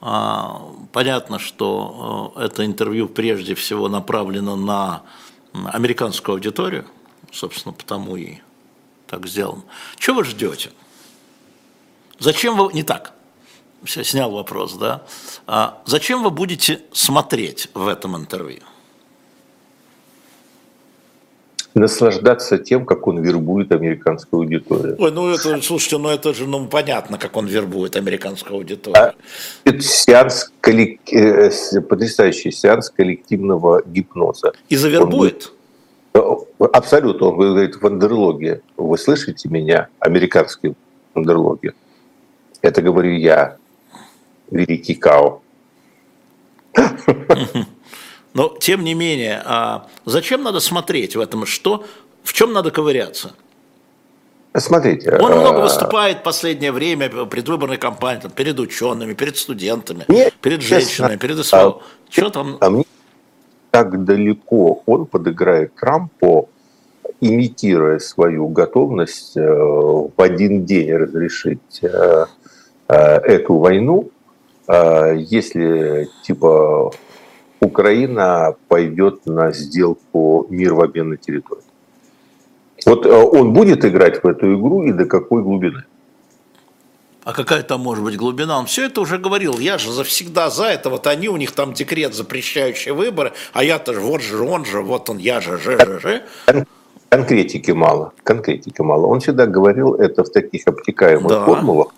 А, 0.00 0.62
понятно, 0.92 1.38
что 1.38 2.32
это 2.36 2.66
интервью 2.66 3.08
прежде 3.08 3.54
всего 3.54 3.88
направлено 3.88 4.56
на 4.56 5.02
американскую 5.52 6.34
аудиторию, 6.34 6.86
собственно, 7.32 7.72
потому 7.72 8.16
и 8.16 8.38
так 9.06 9.26
сделано. 9.26 9.62
Чего 9.96 10.16
вы 10.16 10.24
ждете? 10.24 10.72
Зачем 12.18 12.56
вы... 12.56 12.72
Не 12.72 12.82
так. 12.82 13.12
Все, 13.84 14.04
снял 14.04 14.30
вопрос, 14.30 14.74
да? 14.74 15.04
А 15.46 15.82
зачем 15.86 16.22
вы 16.22 16.30
будете 16.30 16.82
смотреть 16.92 17.68
в 17.74 17.86
этом 17.86 18.16
интервью? 18.16 18.62
Наслаждаться 21.76 22.58
тем, 22.58 22.86
как 22.86 23.06
он 23.06 23.22
вербует 23.22 23.70
американскую 23.70 24.40
аудиторию. 24.40 24.96
Ой, 24.98 25.12
ну 25.12 25.28
это, 25.28 25.60
слушайте, 25.60 25.98
ну 25.98 26.08
это 26.08 26.32
же 26.32 26.46
ну, 26.46 26.66
понятно, 26.66 27.18
как 27.18 27.36
он 27.36 27.46
вербует 27.46 27.96
американскую 27.96 28.56
аудиторию. 28.56 29.02
А, 29.02 29.14
это 29.64 29.80
сеанс, 29.82 30.52
коллек... 30.60 31.00
Э, 31.12 31.50
потрясающий 31.88 32.50
сеанс 32.50 32.90
коллективного 32.90 33.82
гипноза. 33.84 34.52
И 34.70 34.76
завербует? 34.76 35.52
Он... 36.14 36.46
Абсолютно, 36.72 37.26
он 37.28 37.38
говорит 37.38 37.76
вандерлоги. 37.80 38.62
Вы 38.78 38.96
слышите 38.96 39.48
меня? 39.50 39.88
Американские 39.98 40.74
вандерлоги. 41.14 41.74
Это 42.62 42.80
говорю 42.80 43.12
я 43.12 43.58
великий 44.50 44.94
Као. 44.94 45.42
Но, 48.36 48.54
тем 48.60 48.84
не 48.84 48.92
менее, 48.92 49.40
а 49.46 49.86
зачем 50.04 50.42
надо 50.42 50.60
смотреть 50.60 51.16
в 51.16 51.20
этом? 51.20 51.46
Что, 51.46 51.86
в 52.22 52.34
чем 52.34 52.52
надо 52.52 52.70
ковыряться? 52.70 53.32
Смотрите. 54.54 55.10
Он 55.18 55.32
а, 55.32 55.36
много 55.36 55.60
выступает 55.60 56.18
в 56.18 56.22
последнее 56.22 56.70
время 56.70 57.08
предвыборной 57.08 57.78
кампании 57.78 58.20
там, 58.20 58.30
перед 58.30 58.60
учеными, 58.60 59.14
перед 59.14 59.38
студентами, 59.38 60.04
нет, 60.08 60.34
перед 60.42 60.60
женщинами, 60.60 61.12
честно, 61.12 61.16
перед 61.16 61.46
СВО. 61.46 61.58
А, 61.58 61.80
Что 62.10 62.28
там? 62.28 62.58
А 62.60 62.68
мне 62.68 62.84
так 63.70 64.04
далеко 64.04 64.82
он 64.84 65.06
подыграет 65.06 65.74
Трампу, 65.74 66.50
имитируя 67.22 67.98
свою 67.98 68.48
готовность 68.48 69.34
э, 69.38 69.40
в 69.40 70.12
один 70.18 70.66
день 70.66 70.92
разрешить 70.92 71.80
э, 71.80 72.26
э, 72.88 72.94
эту 72.94 73.56
войну, 73.56 74.10
если 74.68 76.08
типа 76.24 76.92
Украина 77.60 78.54
пойдет 78.68 79.26
на 79.26 79.52
сделку 79.52 80.46
мир 80.50 80.74
в 80.74 80.80
обмен 80.80 81.10
на 81.10 81.16
территорию. 81.16 81.64
Вот 82.84 83.06
а, 83.06 83.24
он 83.24 83.52
будет 83.52 83.84
играть 83.84 84.22
в 84.22 84.26
эту 84.26 84.54
игру 84.54 84.82
и 84.82 84.92
до 84.92 85.06
какой 85.06 85.42
глубины? 85.42 85.84
А 87.24 87.32
какая 87.32 87.62
там 87.62 87.80
может 87.80 88.04
быть 88.04 88.16
глубина? 88.16 88.58
Он 88.58 88.66
все 88.66 88.86
это 88.86 89.00
уже 89.00 89.18
говорил. 89.18 89.58
Я 89.58 89.78
же 89.78 89.90
завсегда 89.90 90.48
за 90.48 90.66
это. 90.66 90.90
Вот 90.90 91.06
они, 91.08 91.28
у 91.28 91.36
них 91.36 91.50
там 91.52 91.72
декрет, 91.72 92.14
запрещающий 92.14 92.92
выборы, 92.92 93.32
а 93.52 93.64
я-то 93.64 93.94
же, 93.94 94.00
вот 94.00 94.20
же, 94.20 94.40
он 94.40 94.64
же, 94.64 94.80
вот 94.80 95.10
он, 95.10 95.18
я 95.18 95.40
же, 95.40 95.58
же, 95.58 95.78
же, 95.78 96.00
же. 96.00 96.26
Конкретики 97.08 97.72
мало, 97.72 98.12
конкретики 98.22 98.80
мало. 98.80 99.06
Он 99.06 99.20
всегда 99.20 99.46
говорил 99.46 99.94
это 99.94 100.22
в 100.22 100.30
таких 100.30 100.66
обтекаемых 100.66 101.28
да. 101.28 101.44
формулах. 101.44 101.88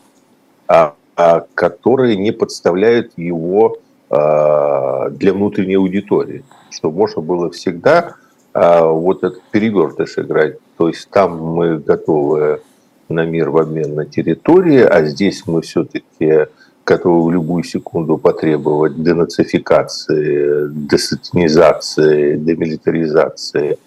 А 0.67 0.95
а, 1.21 1.45
которые 1.57 2.15
не 2.15 2.31
подставляют 2.31 3.11
его 3.17 3.79
для 4.11 5.33
внутренней 5.33 5.75
аудитории, 5.75 6.45
что 6.71 6.91
можно 6.91 7.21
было 7.21 7.51
всегда 7.51 8.15
а, 8.55 8.87
вот 8.87 9.23
этот 9.23 9.43
перевертыш 9.51 10.19
играть. 10.19 10.57
То 10.77 10.89
есть 10.89 11.09
там 11.11 11.39
мы 11.39 11.79
готовы 11.79 12.61
на 13.09 13.25
мир 13.25 13.51
в 13.51 13.59
обмен 13.59 13.95
на 13.95 14.07
территории, 14.07 14.81
а 14.81 15.05
здесь 15.05 15.45
мы 15.47 15.63
все-таки 15.63 16.47
готовы 16.85 17.29
в 17.29 17.33
любую 17.33 17.65
секунду 17.65 18.17
потребовать 18.19 19.03
денацификации, 19.03 20.69
десатинизации, 20.71 22.37
демилитаризации. 22.37 23.79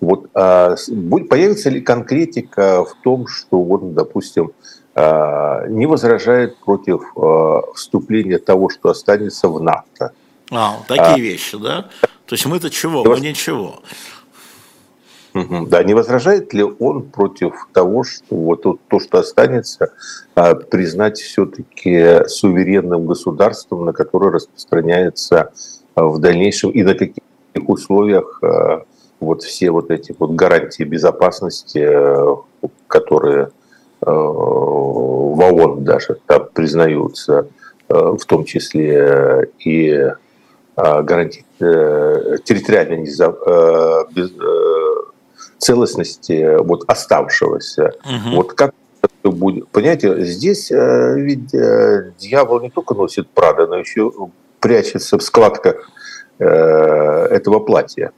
Вот 0.00 0.28
а, 0.34 0.76
появится 1.28 1.70
ли 1.70 1.80
конкретика 1.80 2.84
в 2.84 2.94
том, 3.02 3.26
что 3.26 3.62
вот, 3.62 3.94
допустим, 3.94 4.50
Э, 4.50 4.75
не 4.96 5.86
возражает 5.86 6.56
против 6.56 7.02
э, 7.16 7.60
вступления 7.74 8.38
того, 8.38 8.70
что 8.70 8.88
останется 8.88 9.48
в 9.48 9.60
НАТО. 9.60 10.12
А, 10.50 10.78
такие 10.88 11.06
а, 11.06 11.18
вещи, 11.18 11.58
да? 11.58 11.90
То 12.24 12.34
есть 12.34 12.46
мы-то 12.46 12.70
чего? 12.70 13.04
Мы 13.04 13.20
ничего. 13.20 13.80
Да, 15.34 15.82
не 15.82 15.92
возражает 15.92 16.54
ли 16.54 16.62
он 16.62 17.02
против 17.02 17.68
того, 17.74 18.04
что 18.04 18.34
вот 18.34 18.62
то, 18.62 19.00
что 19.00 19.18
останется, 19.18 19.92
э, 20.34 20.54
признать 20.54 21.18
все-таки 21.18 22.26
суверенным 22.26 23.04
государством, 23.04 23.84
на 23.84 23.92
которое 23.92 24.30
распространяется 24.30 25.52
в 25.94 26.18
дальнейшем 26.20 26.70
и 26.70 26.82
на 26.82 26.94
каких 26.94 27.22
условиях 27.54 28.40
вот 29.20 29.42
все 29.42 29.70
вот 29.70 29.90
эти 29.90 30.14
вот 30.18 30.32
гарантии 30.32 30.84
безопасности, 30.84 31.86
которые 32.86 33.48
Э, 33.48 33.55
в 34.10 35.40
ООН 35.40 35.84
даже 35.84 36.18
там 36.26 36.48
признаются, 36.52 37.48
э, 37.88 37.94
в 37.94 38.24
том 38.24 38.44
числе 38.44 39.50
и 39.58 39.88
э, 39.88 41.02
гарантии 41.02 41.44
территориальной 41.58 43.06
целостности 45.58 46.58
вот 46.62 46.84
оставшегося. 46.86 47.94
Угу. 48.04 48.36
Вот 48.36 48.52
как 48.52 48.74
будет. 49.24 49.68
Понимаете, 49.68 50.24
здесь 50.24 50.70
э, 50.70 51.14
ведь 51.16 51.54
э, 51.54 52.12
дьявол 52.18 52.60
не 52.60 52.70
только 52.70 52.94
носит 52.94 53.28
Прада, 53.30 53.66
но 53.66 53.76
еще 53.76 54.12
прячется 54.60 55.18
в 55.18 55.22
складках 55.22 55.90
э, 56.38 56.44
этого 56.46 57.60
платья. 57.60 58.12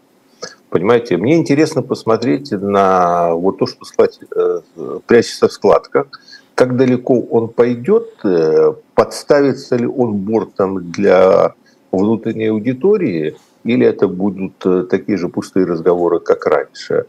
Понимаете, 0.70 1.16
мне 1.16 1.36
интересно 1.36 1.82
посмотреть 1.82 2.52
на 2.52 3.34
вот 3.34 3.58
то, 3.58 3.66
что 3.66 3.84
сказать, 3.84 4.20
прячется 5.06 5.48
в 5.48 5.52
складках, 5.52 6.06
как 6.54 6.76
далеко 6.76 7.20
он 7.20 7.48
пойдет, 7.48 8.20
подставится 8.94 9.76
ли 9.76 9.86
он 9.86 10.14
бортом 10.14 10.90
для 10.90 11.54
внутренней 11.90 12.48
аудитории, 12.48 13.36
или 13.64 13.86
это 13.86 14.08
будут 14.08 14.58
такие 14.90 15.16
же 15.16 15.28
пустые 15.28 15.64
разговоры, 15.64 16.20
как 16.20 16.46
раньше. 16.46 17.06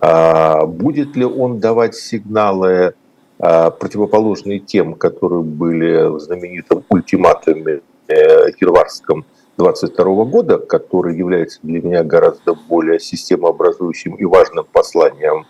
А 0.00 0.64
будет 0.66 1.16
ли 1.16 1.24
он 1.24 1.58
давать 1.58 1.94
сигналы 1.94 2.94
а, 3.38 3.70
противоположные 3.70 4.60
тем, 4.60 4.94
которые 4.94 5.42
были 5.42 6.08
в 6.08 6.20
знаменитом 6.20 6.84
ультиматуме 6.88 7.80
э, 8.08 8.52
Кирварском 8.52 9.26
22 9.56 10.24
года, 10.24 10.58
который 10.58 11.16
является 11.16 11.58
для 11.62 11.80
меня 11.80 12.04
гораздо 12.04 12.54
более 12.54 13.00
системообразующим 13.00 14.14
и 14.14 14.24
важным 14.24 14.66
посланием 14.70 15.46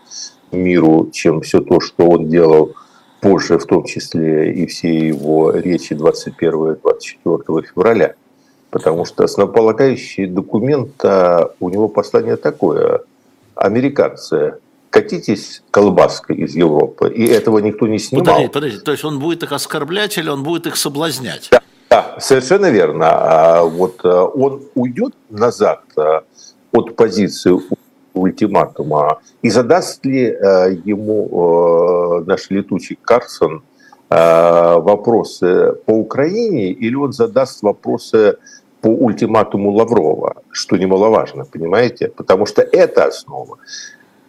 миру, 0.52 1.10
чем 1.12 1.40
все 1.40 1.60
то, 1.60 1.80
что 1.80 2.08
он 2.08 2.28
делал 2.28 2.74
позже, 3.20 3.58
в 3.58 3.66
том 3.66 3.84
числе 3.84 4.52
и 4.52 4.66
все 4.66 5.08
его 5.08 5.50
речи 5.50 5.94
21-24 5.94 7.62
февраля. 7.62 8.14
Потому 8.70 9.04
что 9.04 9.24
основополагающий 9.24 10.26
документ, 10.26 11.04
а, 11.04 11.50
у 11.60 11.70
него 11.70 11.88
послание 11.88 12.36
такое. 12.36 13.00
Американцы 13.54 14.58
катитесь 14.90 15.62
колбаской 15.70 16.36
из 16.36 16.54
Европы, 16.54 17.12
и 17.12 17.26
этого 17.26 17.58
никто 17.58 17.86
не 17.86 17.98
снимал. 17.98 18.24
Подождите, 18.24 18.52
подождите, 18.52 18.84
то 18.84 18.92
есть 18.92 19.04
он 19.04 19.18
будет 19.18 19.42
их 19.42 19.52
оскорблять 19.52 20.16
или 20.18 20.28
он 20.28 20.42
будет 20.42 20.66
их 20.66 20.76
соблазнять? 20.76 21.48
Да, 21.50 21.60
да 21.90 22.16
совершенно 22.18 22.70
верно. 22.70 23.06
А 23.10 23.64
вот 23.64 24.04
э, 24.04 24.08
он 24.08 24.62
уйдет 24.74 25.14
назад 25.30 25.82
э, 25.96 26.20
от 26.72 26.96
позиции 26.96 27.54
ультиматума 28.14 29.20
и 29.42 29.50
задаст 29.50 30.04
ли 30.06 30.24
э, 30.24 30.76
ему 30.84 32.22
наш 32.26 32.50
летучий 32.50 32.98
Карсон 33.00 33.62
вопросы 34.08 35.72
по 35.84 35.90
Украине, 35.90 36.70
или 36.70 36.94
он 36.94 37.12
задаст 37.12 37.62
вопросы 37.62 38.36
по 38.80 38.86
ультиматуму 38.86 39.72
Лаврова, 39.72 40.36
что 40.52 40.76
немаловажно, 40.76 41.44
понимаете? 41.44 42.08
Потому 42.08 42.46
что 42.46 42.62
это 42.62 43.06
основа. 43.06 43.58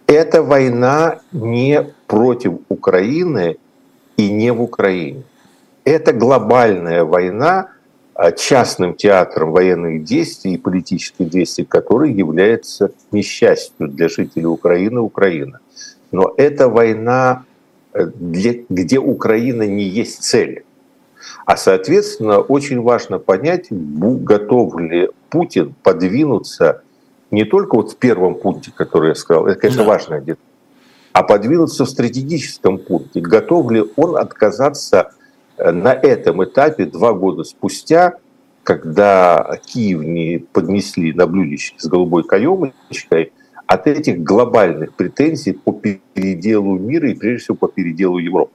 Эта 0.07 0.41
война 0.41 1.19
не 1.31 1.93
против 2.07 2.53
Украины 2.69 3.57
и 4.17 4.31
не 4.31 4.51
в 4.51 4.63
Украине. 4.63 5.23
Это 5.87 6.11
глобальная 6.11 7.05
война 7.05 7.69
а, 8.13 8.33
частным 8.33 8.93
театром 8.93 9.53
военных 9.53 10.03
действий 10.03 10.55
и 10.55 10.57
политических 10.57 11.29
действий, 11.29 11.63
который 11.63 12.11
является 12.11 12.91
несчастью 13.13 13.87
для 13.87 14.09
жителей 14.09 14.47
Украины 14.47 14.97
и 14.97 15.01
Украины. 15.01 15.59
Но 16.11 16.33
это 16.35 16.67
война, 16.67 17.45
э, 17.93 18.05
для, 18.05 18.55
где 18.67 18.99
Украина 18.99 19.65
не 19.65 19.85
есть 19.85 20.23
цель. 20.23 20.65
А, 21.45 21.55
соответственно, 21.55 22.39
очень 22.39 22.81
важно 22.81 23.17
понять, 23.17 23.67
готов 23.69 24.77
ли 24.77 25.09
Путин 25.29 25.73
подвинуться 25.83 26.81
не 27.31 27.45
только 27.45 27.75
вот 27.75 27.93
в 27.93 27.95
первом 27.95 28.35
пункте, 28.35 28.73
который 28.75 29.09
я 29.09 29.15
сказал, 29.15 29.47
это, 29.47 29.57
конечно, 29.57 29.83
да. 29.83 29.87
важная 29.87 30.19
деталь, 30.19 30.43
а 31.13 31.23
подвинуться 31.23 31.85
в 31.85 31.89
стратегическом 31.89 32.77
пункте. 32.77 33.21
Готов 33.21 33.71
ли 33.71 33.85
он 33.95 34.17
отказаться 34.17 35.13
на 35.57 35.93
этом 35.93 36.43
этапе 36.43 36.85
два 36.85 37.13
года 37.13 37.43
спустя, 37.43 38.17
когда 38.63 39.59
Киев 39.65 40.01
не 40.01 40.39
поднесли 40.39 41.13
на 41.13 41.27
блюдечке 41.27 41.79
с 41.79 41.87
голубой 41.87 42.23
каемочкой, 42.23 43.31
от 43.65 43.87
этих 43.87 44.23
глобальных 44.23 44.93
претензий 44.93 45.53
по 45.53 45.73
переделу 45.73 46.77
мира 46.77 47.11
и, 47.11 47.15
прежде 47.15 47.43
всего, 47.43 47.57
по 47.57 47.67
переделу 47.67 48.17
Европы? 48.17 48.53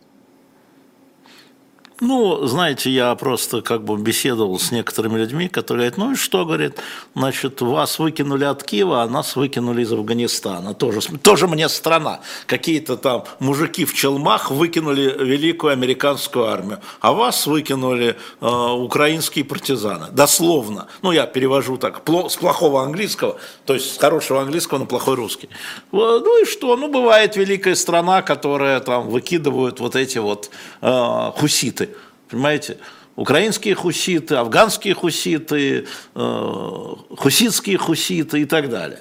Ну, 2.05 2.47
знаете, 2.49 2.91
я 2.91 3.15
просто 3.15 3.63
как 3.63 3.85
бы 3.85 3.97
беседовал 3.97 4.59
с 4.59 4.73
некоторыми 4.73 5.21
людьми, 5.21 5.49
которые 5.49 5.89
говорят, 5.89 5.99
ну 5.99 6.13
и 6.13 6.17
что, 6.17 6.45
говорит, 6.45 6.81
значит, 7.15 7.61
вас 7.61 8.01
выкинули 8.01 8.43
от 8.43 8.65
Киева, 8.65 9.05
а 9.05 9.09
нас 9.09 9.37
выкинули 9.37 9.83
из 9.83 9.93
Афганистана. 9.93 10.75
Тоже, 10.75 11.01
тоже 11.19 11.47
мне 11.47 11.69
страна. 11.69 12.19
Какие-то 12.47 12.97
там 12.97 13.23
мужики 13.39 13.85
в 13.85 13.95
челмах 13.95 14.51
выкинули 14.51 15.15
великую 15.17 15.75
американскую 15.75 16.47
армию, 16.47 16.81
а 17.01 17.13
вас 17.13 17.47
выкинули 17.47 18.17
э, 18.41 18.47
украинские 18.49 19.45
партизаны. 19.45 20.09
Дословно. 20.11 20.89
Ну, 21.03 21.13
я 21.13 21.27
перевожу 21.27 21.77
так, 21.77 22.03
с 22.29 22.35
плохого 22.35 22.83
английского, 22.83 23.37
то 23.65 23.75
есть 23.75 23.95
с 23.95 23.99
хорошего 23.99 24.41
английского 24.41 24.79
на 24.79 24.87
плохой 24.87 25.15
русский. 25.15 25.49
Ну 25.93 26.43
и 26.43 26.47
что? 26.47 26.77
Ну, 26.77 26.89
бывает 26.89 27.37
великая 27.37 27.77
страна, 27.77 28.23
которая 28.23 28.81
там 28.81 29.09
выкидывают 29.09 29.79
вот 29.79 29.95
эти 29.95 30.19
вот 30.19 30.51
э, 30.81 31.31
хуситы. 31.37 31.91
Понимаете? 32.33 32.79
Украинские 33.15 33.75
хуситы, 33.75 34.37
афганские 34.37 34.95
хуситы, 34.95 35.87
э, 36.15 36.95
хуситские 37.19 37.77
хуситы 37.77 38.41
и 38.41 38.45
так 38.47 38.71
далее. 38.71 39.01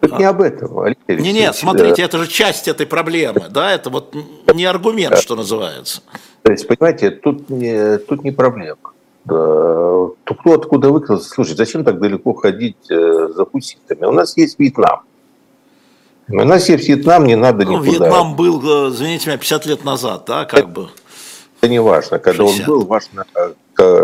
Это 0.00 0.16
не 0.16 0.24
об 0.24 0.40
этом, 0.40 0.78
Алексей 0.78 1.16
Не, 1.16 1.32
нет, 1.32 1.54
смотрите, 1.54 2.02
это 2.02 2.18
же 2.18 2.26
часть 2.28 2.68
этой 2.68 2.86
проблемы, 2.86 3.48
да, 3.50 3.72
это 3.72 3.90
вот 3.90 4.14
не 4.54 4.64
аргумент, 4.64 5.18
что 5.18 5.36
называется. 5.36 6.02
То 6.42 6.52
есть, 6.52 6.66
понимаете, 6.66 7.10
тут 7.10 7.50
не, 7.50 7.98
тут 7.98 8.24
не 8.24 8.30
проблема. 8.30 8.78
То 9.26 10.16
кто 10.24 10.54
откуда 10.54 10.90
выкрал? 10.90 11.20
Слушай, 11.20 11.56
зачем 11.56 11.84
так 11.84 12.00
далеко 12.00 12.32
ходить 12.32 12.90
э, 12.90 13.28
за 13.34 13.44
хуситами? 13.44 14.06
У 14.06 14.12
нас 14.12 14.36
есть 14.36 14.58
Вьетнам. 14.58 15.00
У 16.28 16.44
нас 16.44 16.68
есть 16.68 16.88
Вьетнам, 16.88 17.24
не 17.24 17.36
надо 17.36 17.66
ну, 17.66 17.82
никуда. 17.82 18.06
Вьетнам 18.06 18.36
был, 18.36 18.86
э, 18.86 18.90
извините 18.90 19.28
меня, 19.28 19.38
50 19.38 19.66
лет 19.66 19.84
назад, 19.84 20.24
да, 20.26 20.44
как 20.44 20.70
бы. 20.70 20.88
Это 21.60 21.68
не 21.70 21.78
важно, 21.78 22.18
когда 22.18 22.46
60. 22.46 22.68
он 22.68 22.74
был, 22.74 22.86
важно, 22.86 23.26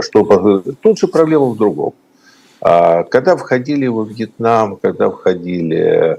что 0.02 0.62
тут 0.82 0.98
же 0.98 1.08
проблема 1.08 1.46
в 1.46 1.56
другом. 1.56 1.94
А 2.60 3.02
когда 3.04 3.36
входили 3.36 3.86
во 3.86 4.04
Вьетнам, 4.04 4.76
когда 4.76 5.08
входили 5.08 6.18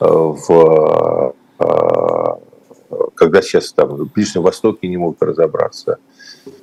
в 0.00 1.34
э, 1.58 2.34
когда 3.14 3.42
сейчас 3.42 3.72
там 3.72 3.88
в 3.90 4.12
Ближнем 4.12 4.42
Востоке 4.42 4.88
не 4.88 4.96
могут 4.96 5.22
разобраться. 5.22 5.98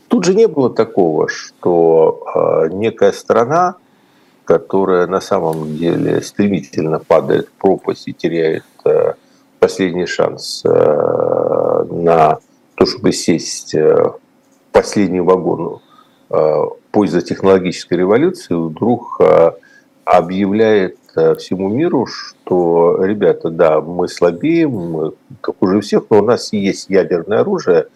Тут 0.09 0.25
же 0.25 0.35
не 0.35 0.47
было 0.47 0.69
такого, 0.69 1.29
что 1.29 2.25
э, 2.35 2.69
некая 2.73 3.13
страна, 3.13 3.75
которая 4.43 5.07
на 5.07 5.21
самом 5.21 5.77
деле 5.77 6.21
стремительно 6.21 6.99
падает 6.99 7.47
в 7.47 7.51
пропасть 7.51 8.07
и 8.07 8.13
теряет 8.13 8.65
последний 9.59 10.07
шанс 10.07 10.63
на 10.63 12.39
то, 12.79 12.85
чтобы 12.85 13.11
сесть 13.11 13.75
э, 13.75 13.93
в 13.93 14.19
последний 14.71 15.19
вагон 15.19 15.81
э, 16.29 16.63
поздно-технологической 16.91 17.97
революции, 17.97 18.53
вдруг 18.53 19.17
э, 19.19 19.51
объявляет 20.05 20.97
всему 21.37 21.67
миру, 21.69 22.05
что, 22.05 23.03
ребята, 23.03 23.49
да, 23.49 23.81
мы 23.81 24.07
слабеем, 24.07 24.69
мы 24.69 25.13
как 25.41 25.61
уже 25.61 25.81
всех, 25.81 26.03
но 26.09 26.19
у 26.19 26.23
нас 26.23 26.53
есть 26.53 26.89
ядерное 26.89 27.39
оружие, 27.39 27.87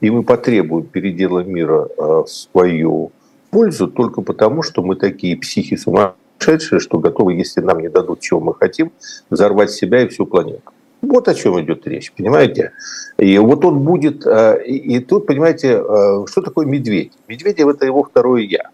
и 0.00 0.08
мы 0.08 0.22
потребуем 0.22 0.86
передела 0.86 1.40
мира 1.40 1.88
в 1.98 2.26
свою 2.26 3.10
пользу 3.50 3.88
только 3.88 4.22
потому, 4.22 4.62
что 4.62 4.82
мы 4.82 4.94
такие 4.96 5.36
психи 5.36 5.76
сумасшедшие, 5.76 6.78
что 6.78 6.98
готовы, 6.98 7.34
если 7.34 7.60
нам 7.60 7.80
не 7.80 7.88
дадут, 7.88 8.20
чего 8.20 8.40
мы 8.40 8.54
хотим, 8.54 8.92
взорвать 9.28 9.72
себя 9.72 10.02
и 10.02 10.08
всю 10.08 10.24
планету. 10.26 10.72
Вот 11.02 11.28
о 11.28 11.34
чем 11.34 11.60
идет 11.60 11.86
речь, 11.86 12.12
понимаете? 12.12 12.72
И 13.16 13.38
вот 13.38 13.64
он 13.64 13.80
будет, 13.80 14.26
э, 14.26 14.62
и, 14.64 15.00
тут, 15.00 15.26
понимаете, 15.26 15.82
э, 15.82 16.26
что 16.26 16.42
такое 16.42 16.66
медведь? 16.66 17.12
Медведев– 17.26 17.68
это 17.68 17.86
его 17.86 18.02
второе 18.02 18.42
«я». 18.42 18.70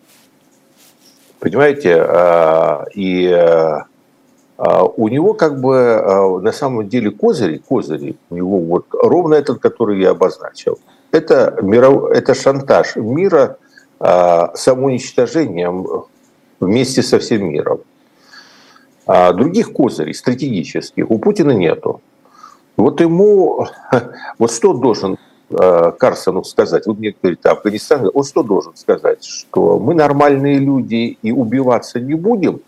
Понимаете? 1.39 1.97
Э, 1.99 2.85
и 2.95 3.35
у 4.59 5.09
него 5.09 5.35
как 5.35 5.61
бы 5.61 6.41
на 6.43 6.51
самом 6.51 6.89
деле 6.89 7.11
козыри, 7.11 7.59
козыри 7.59 8.17
у 8.31 8.37
него 8.37 8.59
вот 8.59 8.87
ровно 8.91 9.35
этот, 9.35 9.59
который 9.59 10.01
я 10.01 10.13
обозначил. 10.13 10.79
Это, 11.11 11.59
миров, 11.61 12.11
это 12.11 12.35
шантаж 12.35 12.97
мира 12.97 13.59
самоуничтожением 13.99 15.87
вместе 16.59 17.03
со 17.03 17.19
всем 17.19 17.51
миром. 17.51 17.81
А 19.07 19.35
других 19.35 19.75
козырей 19.75 20.15
стратегических 20.15 21.11
у 21.11 21.19
Путина 21.19 21.51
нету. 21.51 22.01
Вот 22.77 23.01
ему, 23.01 23.67
вот 24.39 24.53
что 24.53 24.75
должен 24.75 25.19
э, 25.51 25.93
Карсону 25.99 26.45
сказать? 26.45 26.87
Вот 26.87 26.99
мне 26.99 27.15
говорит, 27.21 27.45
Афганистан, 27.47 28.11
он 28.13 28.25
что 28.25 28.43
должен 28.43 28.77
сказать? 28.77 29.25
Что 29.25 29.79
мы 29.79 29.95
нормальные 29.95 30.59
люди 30.59 31.19
и 31.23 31.33
убиваться 31.33 32.01
не 32.01 32.15
будем? 32.15 32.61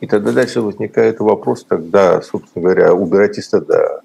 И 0.00 0.06
тогда 0.06 0.32
дальше 0.32 0.60
возникает 0.60 1.20
вопрос, 1.20 1.64
тогда, 1.64 2.20
собственно 2.22 2.64
говоря, 2.64 2.94
убирайтесь 2.94 3.48
тогда 3.48 4.00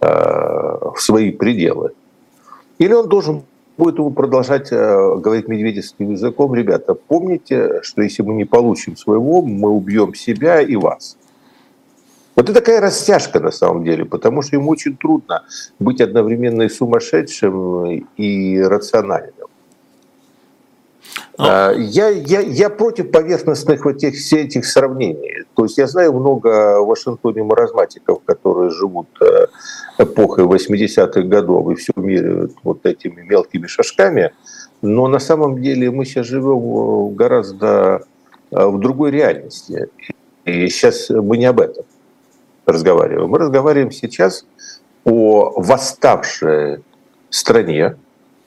э, 0.00 0.06
в 0.06 0.96
свои 0.98 1.30
пределы. 1.30 1.92
Или 2.78 2.92
он 2.92 3.08
должен 3.08 3.42
будет 3.76 3.98
ему 3.98 4.10
продолжать 4.10 4.68
э, 4.70 5.16
говорить 5.16 5.48
медведевским 5.48 6.12
языком, 6.12 6.54
ребята, 6.54 6.94
помните, 6.94 7.80
что 7.82 8.02
если 8.02 8.22
мы 8.22 8.34
не 8.34 8.44
получим 8.44 8.96
своего, 8.96 9.42
мы 9.42 9.70
убьем 9.70 10.14
себя 10.14 10.60
и 10.60 10.76
вас. 10.76 11.16
Вот 12.36 12.50
это 12.50 12.60
такая 12.60 12.82
растяжка 12.82 13.40
на 13.40 13.50
самом 13.50 13.82
деле, 13.82 14.04
потому 14.04 14.42
что 14.42 14.56
ему 14.56 14.70
очень 14.70 14.94
трудно 14.96 15.44
быть 15.78 16.02
одновременно 16.02 16.62
и 16.62 16.68
сумасшедшим, 16.68 17.86
и 18.16 18.60
рациональным. 18.60 19.46
А, 21.38 21.72
я, 21.72 22.08
я, 22.10 22.40
я 22.40 22.68
против 22.68 23.10
поверхностных 23.10 23.86
вот 23.86 23.96
этих, 23.96 24.16
все 24.18 24.42
этих 24.42 24.66
сравнений. 24.66 25.44
То 25.54 25.64
есть 25.64 25.78
я 25.78 25.86
знаю 25.86 26.12
много 26.12 26.82
в 26.82 26.86
Вашингтоне 26.86 27.42
маразматиков, 27.42 28.22
которые 28.26 28.70
живут 28.70 29.08
э, 29.22 29.46
эпохой 29.98 30.44
80-х 30.44 31.22
годов 31.22 31.70
и 31.70 31.74
все 31.74 31.92
меряют 31.96 32.52
вот 32.62 32.84
этими 32.84 33.22
мелкими 33.22 33.66
шажками, 33.66 34.32
но 34.82 35.08
на 35.08 35.20
самом 35.20 35.62
деле 35.62 35.90
мы 35.90 36.04
сейчас 36.04 36.26
живем 36.26 37.14
гораздо 37.14 38.04
э, 38.50 38.66
в 38.66 38.78
другой 38.78 39.10
реальности. 39.10 39.88
И 40.44 40.68
сейчас 40.68 41.08
мы 41.08 41.38
не 41.38 41.46
об 41.46 41.60
этом 41.60 41.84
разговариваем. 42.66 43.30
Мы 43.30 43.38
разговариваем 43.38 43.92
сейчас 43.92 44.44
о 45.04 45.52
восставшей 45.56 46.82
стране, 47.30 47.96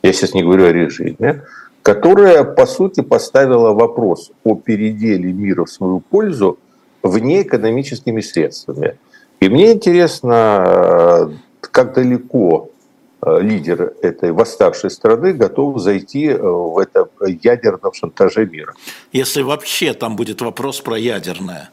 я 0.03 0.13
сейчас 0.13 0.33
не 0.33 0.43
говорю 0.43 0.65
о 0.65 0.71
режиме, 0.71 1.43
которая, 1.81 2.43
по 2.43 2.65
сути, 2.65 3.01
поставила 3.01 3.73
вопрос 3.73 4.31
о 4.43 4.55
переделе 4.55 5.31
мира 5.31 5.65
в 5.65 5.69
свою 5.69 6.01
пользу 6.01 6.59
вне 7.01 7.41
экономическими 7.41 8.21
средствами. 8.21 8.97
И 9.39 9.49
мне 9.49 9.71
интересно, 9.71 11.31
как 11.61 11.93
далеко 11.93 12.69
э, 13.21 13.39
лидер 13.41 13.93
этой 14.01 14.31
восставшей 14.33 14.89
страны 14.89 15.31
готов 15.31 15.79
зайти 15.79 16.27
э, 16.27 16.37
в 16.37 16.77
это 16.77 17.07
ядерном 17.25 17.93
шантаже 17.93 18.45
мира. 18.45 18.73
Если 19.13 19.41
вообще 19.41 19.93
там 19.93 20.17
будет 20.17 20.41
вопрос 20.41 20.81
про 20.81 20.97
ядерное. 20.97 21.69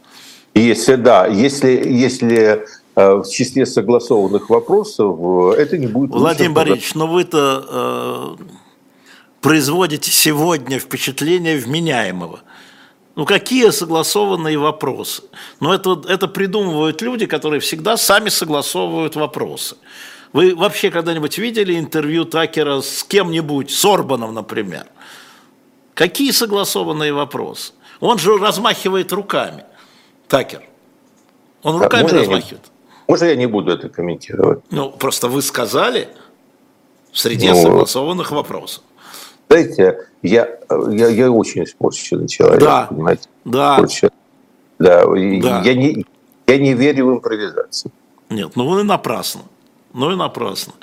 Если 0.60 0.94
да, 0.94 1.26
если, 1.26 1.68
если 1.68 2.66
э, 2.94 3.14
в 3.16 3.28
числе 3.28 3.66
согласованных 3.66 4.48
вопросов 4.48 5.54
это 5.54 5.76
не 5.76 5.86
будет... 5.86 6.12
Владимир 6.12 6.52
Борисович, 6.52 6.94
но 6.94 7.06
вы-то 7.06 8.36
производите 9.42 10.10
сегодня 10.10 10.78
впечатление 10.78 11.58
вменяемого. 11.58 12.40
Ну 13.16 13.26
какие 13.26 13.70
согласованные 13.70 14.58
вопросы? 14.58 15.22
Ну 15.60 15.72
это, 15.72 16.02
это 16.08 16.26
придумывают 16.26 17.02
люди, 17.02 17.26
которые 17.26 17.60
всегда 17.60 17.96
сами 17.96 18.30
согласовывают 18.30 19.14
вопросы. 19.14 19.76
Вы 20.32 20.54
вообще 20.54 20.90
когда-нибудь 20.90 21.38
видели 21.38 21.78
интервью 21.78 22.24
Такера 22.24 22.80
с 22.80 23.04
кем-нибудь, 23.04 23.70
с 23.70 23.84
Орбаном, 23.84 24.34
например? 24.34 24.86
Какие 25.94 26.30
согласованные 26.30 27.12
вопросы? 27.12 27.72
Он 28.00 28.18
же 28.18 28.36
размахивает 28.36 29.12
руками, 29.12 29.64
Такер. 30.28 30.62
Он 31.62 31.82
руками 31.82 32.02
можно 32.02 32.18
размахивает. 32.18 32.64
Я 32.64 32.70
можно 33.08 33.24
я 33.26 33.36
не 33.36 33.46
буду 33.46 33.72
это 33.72 33.88
комментировать? 33.88 34.60
Ну, 34.70 34.90
просто 34.90 35.28
вы 35.28 35.42
сказали 35.42 36.08
в 37.12 37.18
среде 37.18 37.52
ну, 37.52 37.62
согласованных 37.62 38.30
вопросов. 38.32 38.82
Знаете, 39.48 40.08
я, 40.22 40.58
я, 40.90 41.08
я 41.08 41.30
очень 41.30 41.64
испорченный 41.64 42.28
человек, 42.28 42.60
да. 42.60 42.86
понимаете? 42.90 43.28
Да. 43.44 43.78
Да, 44.78 45.06
да. 45.06 45.62
Я, 45.64 45.74
не, 45.74 46.04
я 46.46 46.58
не 46.58 46.74
верю 46.74 47.06
в 47.06 47.10
импровизацию. 47.14 47.92
Нет, 48.28 48.56
ну 48.56 48.68
вы 48.68 48.82
напрасно. 48.82 49.42
Ну 49.92 50.12
и 50.12 50.16
напрасно. 50.16 50.74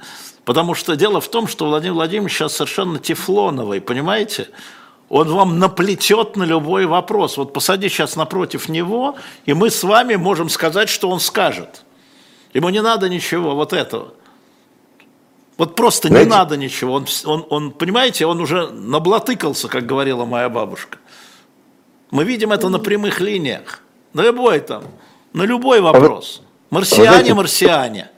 Потому 0.45 0.73
что 0.73 0.95
дело 0.95 1.21
в 1.21 1.27
том, 1.27 1.47
что 1.47 1.65
Владимир 1.65 1.93
Владимирович 1.93 2.33
сейчас 2.33 2.55
совершенно 2.55 2.99
тефлоновый, 2.99 3.81
понимаете? 3.81 4.47
Он 5.09 5.29
вам 5.29 5.59
наплетет 5.59 6.35
на 6.35 6.43
любой 6.43 6.85
вопрос. 6.85 7.37
Вот 7.37 7.53
посади 7.53 7.89
сейчас 7.89 8.15
напротив 8.15 8.69
него, 8.69 9.15
и 9.45 9.53
мы 9.53 9.69
с 9.69 9.83
вами 9.83 10.15
можем 10.15 10.49
сказать, 10.49 10.89
что 10.89 11.09
он 11.09 11.19
скажет. 11.19 11.83
Ему 12.53 12.69
не 12.69 12.81
надо 12.81 13.09
ничего 13.09 13.55
вот 13.55 13.73
этого. 13.73 14.13
Вот 15.57 15.75
просто 15.75 16.07
Знаете, 16.07 16.29
не 16.29 16.35
надо 16.35 16.57
ничего. 16.57 16.93
Он, 16.93 17.05
он, 17.25 17.45
он, 17.49 17.71
понимаете, 17.71 18.25
он 18.25 18.39
уже 18.41 18.69
наблатыкался, 18.71 19.67
как 19.67 19.85
говорила 19.85 20.25
моя 20.25 20.49
бабушка. 20.49 20.97
Мы 22.11 22.23
видим 22.23 22.51
это 22.51 22.69
на 22.69 22.79
прямых 22.79 23.19
линиях. 23.21 23.81
На 24.13 24.21
любой 24.21 24.59
там, 24.59 24.83
на 25.33 25.43
любой 25.43 25.81
вопрос. 25.81 26.41
Марсиане, 26.69 27.33
марсиане. 27.33 28.09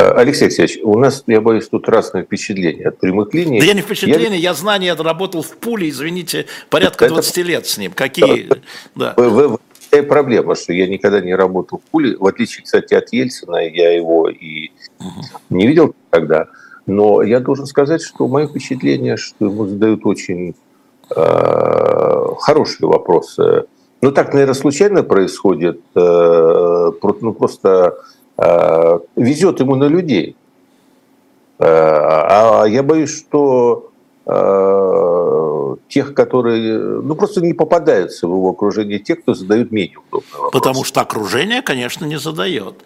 Э, 0.00 0.12
Алексей 0.12 0.44
Алексеевич, 0.44 0.78
у 0.82 0.98
нас, 0.98 1.24
я 1.26 1.40
боюсь, 1.40 1.68
тут 1.68 1.88
разное 1.88 2.22
впечатление 2.22 2.88
от 2.88 2.98
прямых 2.98 3.34
линий. 3.34 3.60
Да 3.60 3.66
я 3.66 3.74
не 3.74 3.82
впечатление, 3.82 4.40
я, 4.40 4.50
я 4.50 4.54
знания, 4.54 4.86
я 4.86 4.96
работал 4.96 5.42
в 5.42 5.56
пуле, 5.56 5.88
извините, 5.90 6.46
порядка 6.70 7.04
это... 7.04 7.14
20 7.14 7.36
лет 7.38 7.66
с 7.66 7.76
ним. 7.76 7.92
Какие? 7.92 8.48
Да. 8.94 9.14
Вы, 9.16 9.28
вы, 9.28 9.58
вы, 9.92 10.02
проблема, 10.02 10.54
что 10.54 10.72
я 10.72 10.86
никогда 10.86 11.20
не 11.20 11.34
работал 11.34 11.82
в 11.86 11.90
пуле, 11.90 12.16
в 12.16 12.26
отличие, 12.26 12.64
кстати, 12.64 12.94
от 12.94 13.12
Ельцина, 13.12 13.56
я 13.56 13.94
его 13.94 14.30
и 14.30 14.70
угу. 14.98 15.22
не 15.50 15.66
видел 15.66 15.94
тогда. 16.08 16.46
Но 16.86 17.22
я 17.22 17.40
должен 17.40 17.66
сказать, 17.66 18.02
что 18.02 18.26
мое 18.26 18.46
впечатление, 18.46 19.16
что 19.16 19.46
ему 19.46 19.66
задают 19.66 20.06
очень 20.06 20.54
э, 21.14 22.24
хорошие 22.38 22.88
вопросы. 22.88 23.64
Ну, 24.00 24.12
так, 24.12 24.32
наверное, 24.32 24.54
случайно 24.54 25.02
происходит. 25.02 25.80
Э, 25.94 26.90
ну, 27.20 27.32
просто 27.34 27.98
везет 29.16 29.60
ему 29.60 29.76
на 29.76 29.84
людей. 29.84 30.36
Э, 31.60 31.64
а 31.66 32.64
я 32.64 32.82
боюсь, 32.82 33.10
что 33.10 33.90
э, 34.24 35.76
тех, 35.88 36.14
которые, 36.14 36.78
ну, 36.78 37.14
просто 37.14 37.42
не 37.42 37.52
попадаются 37.52 38.26
в 38.26 38.30
его 38.30 38.50
окружение, 38.50 38.98
тех, 38.98 39.20
кто 39.20 39.34
задают 39.34 39.70
менее 39.70 39.98
удобные 39.98 40.32
вопросы. 40.32 40.52
Потому 40.52 40.84
что 40.84 41.02
окружение, 41.02 41.60
конечно, 41.60 42.06
не 42.06 42.18
задает. 42.18 42.76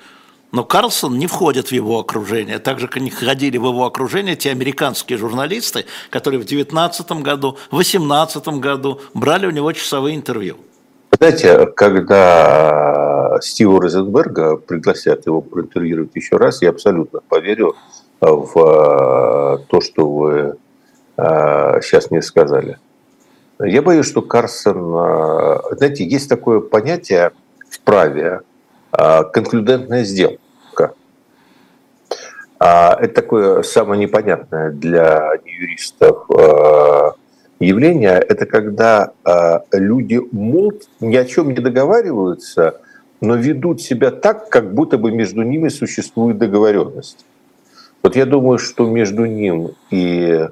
Но 0.50 0.64
Карлсон 0.64 1.18
не 1.18 1.28
входит 1.28 1.68
в 1.68 1.72
его 1.72 2.00
окружение, 2.00 2.58
так 2.58 2.80
же, 2.80 2.88
как 2.88 3.02
не 3.02 3.10
ходили 3.10 3.58
в 3.58 3.66
его 3.66 3.84
окружение 3.84 4.34
те 4.34 4.50
американские 4.50 5.18
журналисты, 5.18 5.84
которые 6.10 6.40
в 6.40 6.44
2019 6.44 7.22
году, 7.22 7.56
в 7.70 7.76
2018 7.76 8.48
году 8.60 9.00
брали 9.14 9.46
у 9.46 9.50
него 9.50 9.72
часовые 9.72 10.16
интервью. 10.16 10.56
Знаете, 11.18 11.66
когда 11.66 13.38
Стива 13.40 13.80
Розенберга 13.80 14.56
пригласят 14.56 15.26
его 15.26 15.40
проинтервьюировать 15.40 16.10
еще 16.14 16.36
раз, 16.36 16.60
я 16.60 16.70
абсолютно 16.70 17.20
поверю 17.20 17.76
в 18.20 18.52
э, 18.56 19.64
то, 19.68 19.80
что 19.80 20.08
вы 20.08 20.56
сейчас 21.16 22.06
э, 22.06 22.08
мне 22.10 22.22
сказали. 22.22 22.78
Я 23.60 23.82
боюсь, 23.82 24.06
что 24.06 24.22
Карсон... 24.22 24.94
Э, 24.96 25.58
знаете, 25.76 26.04
есть 26.04 26.28
такое 26.28 26.60
понятие 26.60 27.32
в 27.70 27.80
праве 27.80 28.40
конклюдентная 28.90 30.04
сделка. 30.04 30.94
А 32.60 32.96
это 33.00 33.14
такое 33.14 33.62
самое 33.62 34.00
непонятное 34.00 34.70
для 34.70 35.32
юристов 35.44 36.26
явление. 37.60 38.18
Это 38.18 38.46
когда 38.46 39.12
а, 39.24 39.62
люди 39.72 40.20
могут 40.32 40.88
ни 41.00 41.16
о 41.16 41.24
чем 41.24 41.48
не 41.48 41.60
договариваются, 41.60 42.80
но 43.20 43.36
ведут 43.36 43.80
себя 43.80 44.10
так, 44.10 44.48
как 44.48 44.74
будто 44.74 44.98
бы 44.98 45.12
между 45.12 45.42
ними 45.42 45.68
существует 45.68 46.38
договоренность. 46.38 47.24
Вот 48.02 48.16
я 48.16 48.26
думаю, 48.26 48.58
что 48.58 48.86
между 48.86 49.24
ним 49.24 49.70
и 49.90 50.48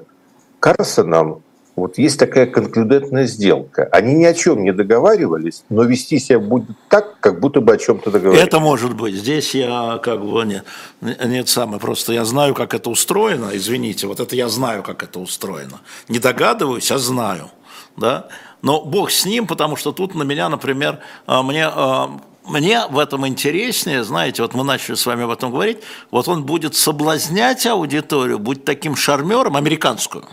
Карсоном 0.59 1.42
вот 1.75 1.97
есть 1.97 2.19
такая 2.19 2.45
конклюдентная 2.45 3.25
сделка. 3.25 3.89
Они 3.91 4.13
ни 4.13 4.25
о 4.25 4.33
чем 4.35 4.63
не 4.63 4.71
договаривались, 4.71 5.63
но 5.69 5.83
вести 5.83 6.19
себя 6.19 6.39
будет 6.39 6.77
так, 6.87 7.19
как 7.19 7.39
будто 7.39 7.61
бы 7.61 7.73
о 7.73 7.77
чем-то 7.77 8.11
договаривались. 8.11 8.47
Это 8.47 8.59
может 8.59 8.95
быть. 8.95 9.15
Здесь 9.15 9.55
я 9.55 9.99
как 10.03 10.23
бы 10.23 10.45
не, 10.45 10.61
нет 11.01 11.49
самое 11.49 11.79
просто 11.79 12.13
я 12.13 12.25
знаю, 12.25 12.53
как 12.53 12.75
это 12.75 12.91
устроено. 12.91 13.49
Извините, 13.53 14.05
вот 14.05 14.19
это 14.19 14.35
я 14.35 14.49
знаю, 14.49 14.83
как 14.83 15.01
это 15.01 15.19
устроено. 15.19 15.81
Не 16.09 16.19
догадываюсь, 16.19 16.91
а 16.91 16.99
знаю, 16.99 17.49
да. 17.97 18.27
Но 18.61 18.81
Бог 18.81 19.09
с 19.09 19.25
ним, 19.25 19.47
потому 19.47 19.75
что 19.75 19.91
тут 19.91 20.13
на 20.13 20.23
меня, 20.23 20.49
например, 20.49 20.99
а, 21.25 21.41
мне 21.41 21.65
а, 21.65 22.11
мне 22.45 22.85
в 22.89 22.99
этом 22.99 23.25
интереснее, 23.25 24.03
знаете, 24.03 24.41
вот 24.41 24.53
мы 24.53 24.63
начали 24.63 24.95
с 24.95 25.05
вами 25.05 25.23
об 25.23 25.31
этом 25.31 25.51
говорить, 25.51 25.79
вот 26.11 26.27
он 26.27 26.43
будет 26.43 26.75
соблазнять 26.75 27.65
аудиторию, 27.65 28.37
будет 28.37 28.65
таким 28.65 28.95
шармером, 28.95 29.55
американскую, 29.55 30.25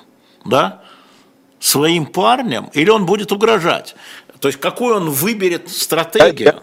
да, 0.44 0.82
своим 1.60 2.06
парнем, 2.06 2.70
или 2.72 2.90
он 2.90 3.06
будет 3.06 3.30
угрожать? 3.30 3.94
То 4.40 4.48
есть 4.48 4.58
какую 4.58 4.96
он 4.96 5.10
выберет 5.10 5.68
стратегию? 5.68 6.54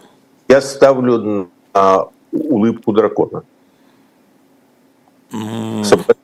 Я, 0.49 0.55
я 0.55 0.61
ставлю 0.61 1.49
на 1.73 2.07
улыбку 2.31 2.91
дракона. 2.91 3.43
Mm. 5.31 6.15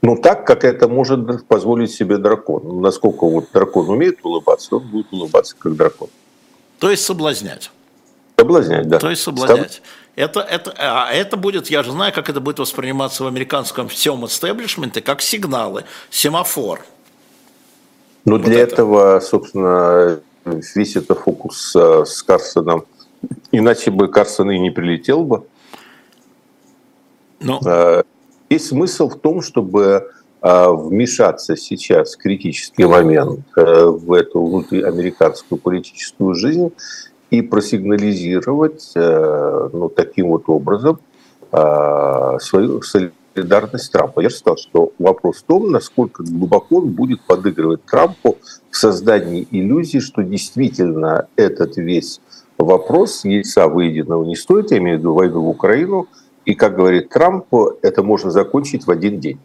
Ну, 0.00 0.16
так, 0.16 0.46
как 0.46 0.64
это 0.64 0.88
может 0.88 1.46
позволить 1.46 1.90
себе 1.90 2.18
дракон. 2.18 2.80
Насколько 2.80 3.26
вот 3.26 3.48
дракон 3.52 3.88
умеет 3.88 4.18
улыбаться, 4.22 4.76
он 4.76 4.88
будет 4.88 5.12
улыбаться 5.12 5.56
как 5.58 5.74
дракон. 5.76 6.08
То 6.78 6.90
есть 6.90 7.04
соблазнять. 7.04 7.70
Соблазнять, 8.38 8.88
да. 8.88 8.98
То 8.98 9.10
есть 9.10 9.22
соблазнять. 9.22 9.82
Это, 10.14 10.40
это, 10.40 10.74
а 10.76 11.12
это 11.12 11.36
будет, 11.36 11.70
я 11.70 11.82
же 11.82 11.92
знаю, 11.92 12.12
как 12.12 12.28
это 12.28 12.40
будет 12.40 12.58
восприниматься 12.58 13.24
в 13.24 13.26
американском 13.26 13.88
всем 13.88 14.24
истеблишменте, 14.26 15.00
как 15.00 15.20
сигналы, 15.20 15.84
семафор. 16.10 16.84
Ну, 18.24 18.36
вот 18.36 18.42
для 18.42 18.60
это. 18.60 18.74
этого, 18.74 19.20
собственно, 19.20 20.20
весь 20.44 20.96
этот 20.96 21.18
фокус 21.20 21.74
с 21.74 22.22
Карсоном. 22.22 22.84
Иначе 23.52 23.90
бы 23.90 24.08
Карсон 24.08 24.50
и 24.50 24.58
не 24.58 24.70
прилетел 24.70 25.24
бы. 25.24 25.46
Но... 27.40 27.60
Ну. 27.62 27.70
А, 27.70 28.04
есть 28.50 28.68
смысл 28.68 29.08
в 29.08 29.18
том, 29.18 29.42
чтобы 29.42 30.10
а, 30.40 30.70
вмешаться 30.70 31.56
сейчас 31.56 32.14
в 32.14 32.18
критический 32.18 32.86
момент 32.86 33.40
э, 33.56 33.84
в 33.84 34.12
эту 34.12 34.44
внутриамериканскую 34.44 35.60
политическую 35.60 36.34
жизнь 36.34 36.72
и 37.30 37.42
просигнализировать 37.42 38.92
э, 38.94 39.68
ну, 39.72 39.88
таким 39.88 40.28
вот 40.28 40.44
образом 40.48 40.98
а, 41.50 42.38
свою 42.40 42.82
солидарность 42.82 43.90
Трампа. 43.92 44.20
Я 44.20 44.30
сказал, 44.30 44.56
что 44.56 44.92
вопрос 44.98 45.38
в 45.38 45.42
том, 45.44 45.70
насколько 45.70 46.22
глубоко 46.22 46.78
он 46.78 46.90
будет 46.90 47.22
подыгрывать 47.22 47.84
Трампу 47.84 48.36
в 48.70 48.76
создании 48.76 49.46
иллюзии, 49.50 49.98
что 49.98 50.22
действительно 50.22 51.28
этот 51.36 51.76
весь 51.76 52.20
вопрос 52.58 53.24
яйца 53.24 53.68
выеденного 53.68 54.24
не 54.24 54.36
стоит, 54.36 54.72
я 54.72 54.78
имею 54.78 54.98
в 54.98 55.00
виду 55.00 55.14
войну 55.14 55.42
в 55.42 55.48
Украину, 55.48 56.08
и, 56.44 56.54
как 56.54 56.76
говорит 56.76 57.10
Трамп, 57.10 57.46
это 57.82 58.02
можно 58.02 58.30
закончить 58.30 58.86
в 58.86 58.90
один 58.90 59.20
день. 59.20 59.38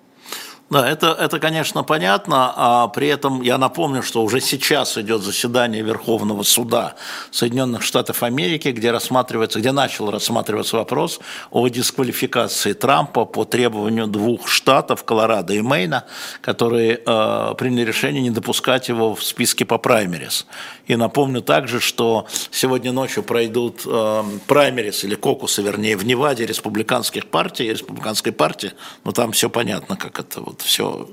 Да, 0.73 0.89
это, 0.89 1.15
это, 1.19 1.39
конечно, 1.39 1.83
понятно. 1.83 2.51
А 2.55 2.87
при 2.87 3.07
этом 3.07 3.43
я 3.43 3.59
напомню, 3.59 4.01
что 4.01 4.23
уже 4.23 4.41
сейчас 4.41 4.97
идет 4.97 5.21
заседание 5.21 5.83
Верховного 5.83 6.41
суда 6.41 6.95
Соединенных 7.29 7.83
Штатов 7.83 8.23
Америки, 8.23 8.69
где 8.69 8.89
рассматривается, 8.89 9.59
где 9.59 9.71
начал 9.71 10.09
рассматриваться 10.09 10.77
вопрос 10.77 11.19
о 11.51 11.67
дисквалификации 11.67 12.73
Трампа 12.73 13.25
по 13.25 13.45
требованию 13.45 14.07
двух 14.07 14.47
штатов, 14.47 15.03
Колорадо 15.03 15.53
и 15.53 15.61
Мейна, 15.61 16.05
которые 16.41 16.99
э, 17.05 17.53
приняли 17.55 17.85
решение 17.85 18.23
не 18.23 18.31
допускать 18.31 18.89
его 18.89 19.13
в 19.13 19.23
списке 19.23 19.65
по 19.65 19.77
праймерис. 19.77 20.47
И 20.87 20.95
напомню 20.95 21.43
также, 21.43 21.79
что 21.79 22.25
сегодня 22.49 22.91
ночью 22.91 23.21
пройдут 23.21 23.83
э, 23.85 24.23
праймерис 24.47 25.03
или 25.03 25.13
кокусы, 25.13 25.61
вернее, 25.61 25.95
в 25.97 26.03
Неваде 26.03 26.47
республиканских 26.47 27.27
партий, 27.27 27.69
республиканской 27.69 28.31
партии, 28.31 28.71
но 29.03 29.11
там 29.11 29.33
все 29.33 29.51
понятно, 29.51 29.97
как 29.97 30.19
это 30.19 30.41
вот 30.41 30.62
все 30.63 31.07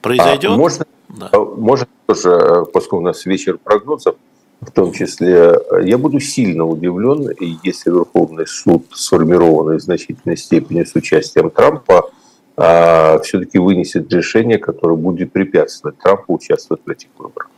произойдет. 0.00 0.52
А 0.52 0.56
можно, 0.56 0.86
да. 1.08 1.28
А 1.32 1.38
можно 1.38 1.86
тоже, 2.06 2.66
поскольку 2.72 2.98
у 2.98 3.00
нас 3.00 3.26
вечер 3.26 3.58
прогнозов, 3.58 4.16
в 4.60 4.70
том 4.70 4.92
числе, 4.92 5.58
я 5.82 5.98
буду 5.98 6.20
сильно 6.20 6.64
удивлен, 6.64 7.30
если 7.64 7.90
Верховный 7.90 8.46
суд, 8.46 8.86
сформированный 8.92 9.78
в 9.78 9.80
значительной 9.80 10.36
степени 10.36 10.84
с 10.84 10.94
участием 10.94 11.50
Трампа, 11.50 12.10
а, 12.56 13.18
все-таки 13.20 13.58
вынесет 13.58 14.12
решение, 14.12 14.58
которое 14.58 14.96
будет 14.96 15.32
препятствовать 15.32 15.98
Трампу 15.98 16.34
участвовать 16.34 16.82
в 16.86 16.90
этих 16.90 17.08
выборах. 17.18 17.50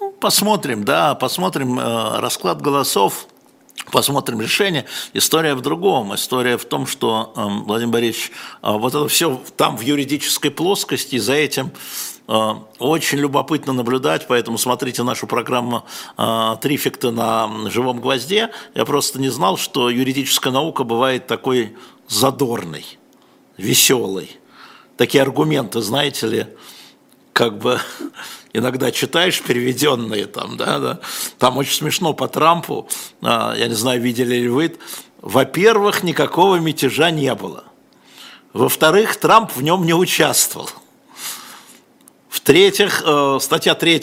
Ну, 0.00 0.12
посмотрим, 0.12 0.84
да, 0.84 1.14
посмотрим 1.14 1.78
э, 1.78 2.20
расклад 2.20 2.62
голосов. 2.62 3.26
Посмотрим 3.86 4.40
решение. 4.40 4.84
История 5.14 5.54
в 5.54 5.62
другом. 5.62 6.14
История 6.14 6.56
в 6.56 6.64
том, 6.64 6.86
что, 6.86 7.32
э, 7.34 7.64
Владимир 7.64 7.92
Борисович, 7.92 8.30
э, 8.62 8.70
вот 8.72 8.94
это 8.94 9.08
все 9.08 9.40
там 9.56 9.76
в 9.76 9.80
юридической 9.80 10.50
плоскости, 10.50 11.18
за 11.18 11.34
этим 11.34 11.72
э, 12.28 12.54
очень 12.78 13.18
любопытно 13.18 13.72
наблюдать, 13.72 14.26
поэтому 14.28 14.58
смотрите 14.58 15.02
нашу 15.02 15.26
программу 15.26 15.84
«Трифекты 16.60 17.10
на 17.10 17.50
живом 17.70 18.00
гвозде». 18.00 18.50
Я 18.74 18.84
просто 18.84 19.20
не 19.20 19.30
знал, 19.30 19.56
что 19.56 19.90
юридическая 19.90 20.52
наука 20.52 20.84
бывает 20.84 21.26
такой 21.26 21.76
задорной, 22.06 22.86
веселой. 23.56 24.30
Такие 24.96 25.22
аргументы, 25.22 25.80
знаете 25.80 26.26
ли, 26.28 26.46
как 27.32 27.58
бы 27.58 27.80
иногда 28.52 28.90
читаешь 28.90 29.40
переведенные 29.42 30.26
там, 30.26 30.56
да, 30.56 30.78
да, 30.78 31.00
там 31.38 31.56
очень 31.58 31.74
смешно 31.74 32.12
по 32.12 32.28
Трампу, 32.28 32.88
а, 33.22 33.54
я 33.56 33.68
не 33.68 33.74
знаю, 33.74 34.00
видели 34.00 34.36
ли 34.36 34.48
вы, 34.48 34.76
во-первых, 35.20 36.02
никакого 36.02 36.56
мятежа 36.56 37.10
не 37.10 37.34
было, 37.34 37.64
во-вторых, 38.52 39.16
Трамп 39.16 39.54
в 39.54 39.62
нем 39.62 39.84
не 39.84 39.94
участвовал, 39.94 40.68
в-третьих, 42.28 43.02
э, 43.04 43.38
статья 43.40 43.74
3, 43.74 44.00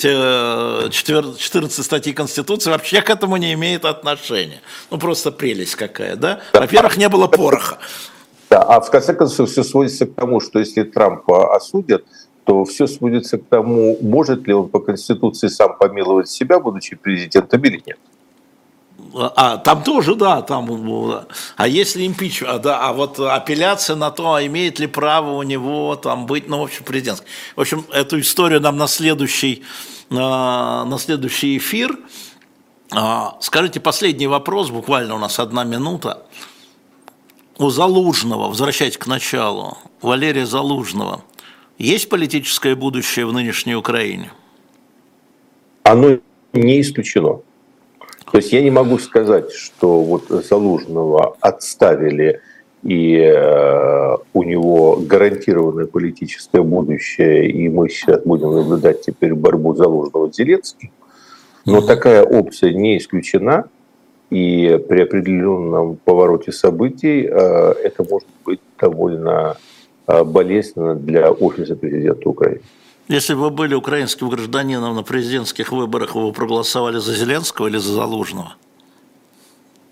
14 0.91 1.83
статьи 1.83 2.13
Конституции 2.13 2.69
вообще 2.69 3.01
к 3.01 3.09
этому 3.09 3.37
не 3.37 3.53
имеет 3.53 3.85
отношения. 3.85 4.61
Ну, 4.91 4.97
просто 4.97 5.31
прелесть 5.31 5.75
какая, 5.75 6.17
да? 6.17 6.41
Во-первых, 6.53 6.97
не 6.97 7.07
было 7.07 7.27
пороха. 7.27 7.77
Да, 8.49 8.61
а 8.63 8.79
в 8.79 8.91
конце 8.91 9.13
концов 9.13 9.49
все 9.49 9.63
сводится 9.63 10.05
к 10.05 10.15
тому, 10.15 10.39
что 10.39 10.59
если 10.59 10.83
Трампа 10.83 11.55
осудят, 11.55 12.03
то 12.47 12.63
все 12.63 12.87
сводится 12.87 13.37
к 13.37 13.45
тому, 13.49 13.97
может 14.01 14.47
ли 14.47 14.53
он 14.53 14.69
по 14.69 14.79
Конституции 14.79 15.49
сам 15.49 15.77
помиловать 15.77 16.29
себя, 16.29 16.59
будучи 16.61 16.95
президентом 16.95 17.61
или 17.61 17.83
нет. 17.85 17.99
А, 19.35 19.57
там 19.57 19.83
тоже, 19.83 20.15
да, 20.15 20.41
там, 20.41 21.25
а 21.57 21.67
если 21.67 22.07
импич, 22.07 22.41
а, 22.43 22.57
да, 22.57 22.87
а 22.87 22.93
вот 22.93 23.19
апелляция 23.19 23.97
на 23.97 24.11
то, 24.11 24.33
а 24.33 24.45
имеет 24.45 24.79
ли 24.79 24.87
право 24.87 25.31
у 25.31 25.43
него 25.43 25.97
там 25.97 26.25
быть, 26.25 26.47
ну, 26.47 26.59
в 26.59 26.63
общем, 26.63 26.85
президент. 26.85 27.21
В 27.57 27.61
общем, 27.61 27.85
эту 27.91 28.17
историю 28.21 28.61
нам 28.61 28.77
на 28.77 28.87
следующий, 28.87 29.63
на, 30.09 30.85
на 30.85 30.97
следующий 30.99 31.57
эфир. 31.57 31.99
А, 32.91 33.37
скажите, 33.41 33.81
последний 33.81 34.27
вопрос, 34.27 34.69
буквально 34.69 35.15
у 35.15 35.19
нас 35.19 35.37
одна 35.39 35.65
минута. 35.65 36.23
У 37.57 37.69
Залужного, 37.69 38.47
возвращаясь 38.47 38.97
к 38.97 39.05
началу, 39.05 39.77
Валерия 40.01 40.45
Залужного– 40.45 41.23
есть 41.77 42.09
политическое 42.09 42.75
будущее 42.75 43.25
в 43.25 43.33
нынешней 43.33 43.75
Украине? 43.75 44.31
Оно 45.83 46.19
не 46.53 46.81
исключено. 46.81 47.41
То 48.31 48.37
есть 48.37 48.51
я 48.51 48.61
не 48.61 48.71
могу 48.71 48.97
сказать, 48.97 49.51
что 49.51 50.01
вот 50.01 50.27
Залужного 50.27 51.37
отставили 51.39 52.41
и 52.83 53.15
э, 53.15 54.17
у 54.33 54.43
него 54.43 54.97
гарантированное 54.97 55.87
политическое 55.87 56.61
будущее, 56.61 57.49
и 57.49 57.69
мы 57.69 57.89
сейчас 57.89 58.21
будем 58.23 58.53
наблюдать 58.53 59.01
теперь 59.01 59.33
борьбу 59.33 59.73
Залужного 59.75 60.31
с 60.31 60.35
Зеленским. 60.35 60.91
Но 61.65 61.81
такая 61.81 62.23
опция 62.23 62.73
не 62.73 62.97
исключена, 62.97 63.65
и 64.29 64.79
при 64.87 65.01
определенном 65.01 65.97
повороте 65.97 66.51
событий 66.51 67.27
э, 67.29 67.73
это 67.83 68.03
может 68.03 68.27
быть 68.45 68.59
довольно 68.79 69.57
болезненно 70.07 70.95
для 70.95 71.31
офиса 71.31 71.75
президента 71.75 72.29
Украины. 72.29 72.61
Если 73.09 73.35
бы 73.35 73.41
вы 73.41 73.49
были 73.51 73.73
украинским 73.73 74.29
гражданином 74.29 74.95
на 74.95 75.03
президентских 75.03 75.71
выборах, 75.71 76.15
вы 76.15 76.27
бы 76.27 76.33
проголосовали 76.33 76.99
за 76.99 77.13
Зеленского 77.13 77.67
или 77.67 77.77
за 77.77 77.93
Залужного? 77.93 78.55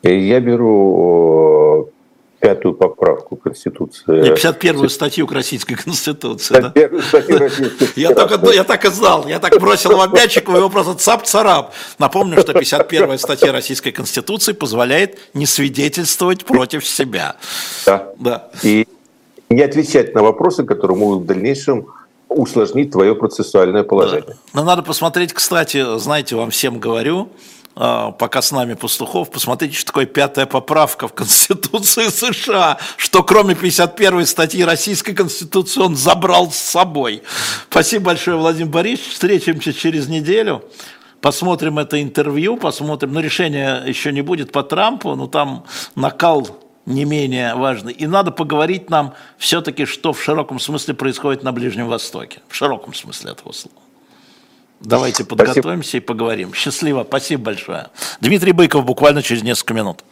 Я 0.04 0.40
беру 0.40 1.92
пятую 2.40 2.76
поправку 2.76 3.38
Конституции. 3.38 4.06
51-ю 4.06 4.90
статью 4.90 5.26
к 5.28 5.32
Российской 5.32 5.76
Конституции. 5.76 6.54
Да? 6.54 6.70
Статью 7.02 7.40
Российской 7.40 8.00
я, 8.00 8.14
только, 8.14 8.52
я 8.52 8.64
так 8.64 8.86
и 8.86 8.90
знал. 8.90 9.28
Я 9.28 9.40
так 9.40 9.60
бросил 9.60 9.98
вам 9.98 10.14
мячик, 10.14 10.48
вы 10.50 10.60
его 10.60 10.70
просто 10.70 10.94
цап-царап. 10.94 11.74
Напомню, 11.98 12.40
что 12.42 12.52
51-я 12.52 13.18
статья 13.18 13.52
Российской 13.52 13.92
Конституции 13.92 14.54
позволяет 14.54 15.18
не 15.34 15.46
свидетельствовать 15.46 16.46
против 16.46 16.86
себя. 16.86 17.38
Да. 17.86 18.14
да. 18.20 18.50
И 18.62 18.86
не 19.50 19.62
отвечать 19.62 20.14
на 20.16 20.24
вопросы, 20.24 20.64
которые 20.64 20.98
могут 20.98 21.24
в 21.24 21.26
дальнейшем 21.26 21.88
усложнить 22.30 22.92
твое 22.92 23.16
процессуальное 23.16 23.84
положение. 23.84 24.38
Но 24.54 24.64
надо 24.64 24.82
посмотреть, 24.82 25.34
кстати, 25.34 25.98
знаете, 25.98 26.36
вам 26.36 26.50
всем 26.50 26.80
говорю, 26.80 27.30
а, 27.78 28.12
пока 28.12 28.42
с 28.42 28.52
нами 28.52 28.74
Пастухов, 28.74 29.30
посмотрите, 29.30 29.76
что 29.76 29.88
такое 29.88 30.06
пятая 30.06 30.46
поправка 30.46 31.08
в 31.08 31.14
Конституции 31.14 32.08
США, 32.08 32.78
что 32.96 33.24
кроме 33.24 33.54
51 33.54 34.26
статьи 34.26 34.64
Российской 34.64 35.14
Конституции 35.14 35.82
он 35.82 35.96
забрал 35.96 36.52
с 36.52 36.58
собой. 36.58 37.22
Спасибо 37.70 38.06
большое, 38.06 38.38
Владимир 38.38 38.70
Борисович. 38.70 39.14
Встретимся 39.14 39.74
через 39.74 40.08
неделю. 40.08 40.64
Посмотрим 41.20 41.80
это 41.80 42.02
интервью, 42.02 42.56
посмотрим. 42.56 43.12
Но 43.12 43.20
решения 43.20 43.84
еще 43.86 44.12
не 44.12 44.22
будет 44.22 44.52
по 44.52 44.64
Трампу, 44.64 45.16
но 45.16 45.28
там 45.28 45.66
накал 45.96 46.48
не 46.86 47.06
менее 47.06 47.56
важный. 47.56 47.94
И 47.94 48.08
надо 48.08 48.32
поговорить 48.32 48.90
нам 48.90 49.14
все-таки, 49.38 49.86
что 49.86 50.14
в 50.14 50.22
широком 50.22 50.60
смысле 50.60 50.94
происходит 50.94 51.44
на 51.44 51.52
Ближнем 51.52 51.88
Востоке. 51.88 52.42
В 52.48 52.56
широком 52.56 52.94
смысле 52.94 53.32
этого 53.32 53.52
слова. 53.52 53.78
Давайте 54.82 55.26
подготовимся 55.26 55.90
Спасибо. 55.90 56.04
и 56.04 56.06
поговорим. 56.06 56.54
Счастливо. 56.54 57.06
Спасибо 57.08 57.44
большое. 57.44 57.88
Дмитрий 58.22 58.52
Быков 58.52 58.86
буквально 58.86 59.24
через 59.24 59.42
несколько 59.42 59.74
минут. 59.74 60.04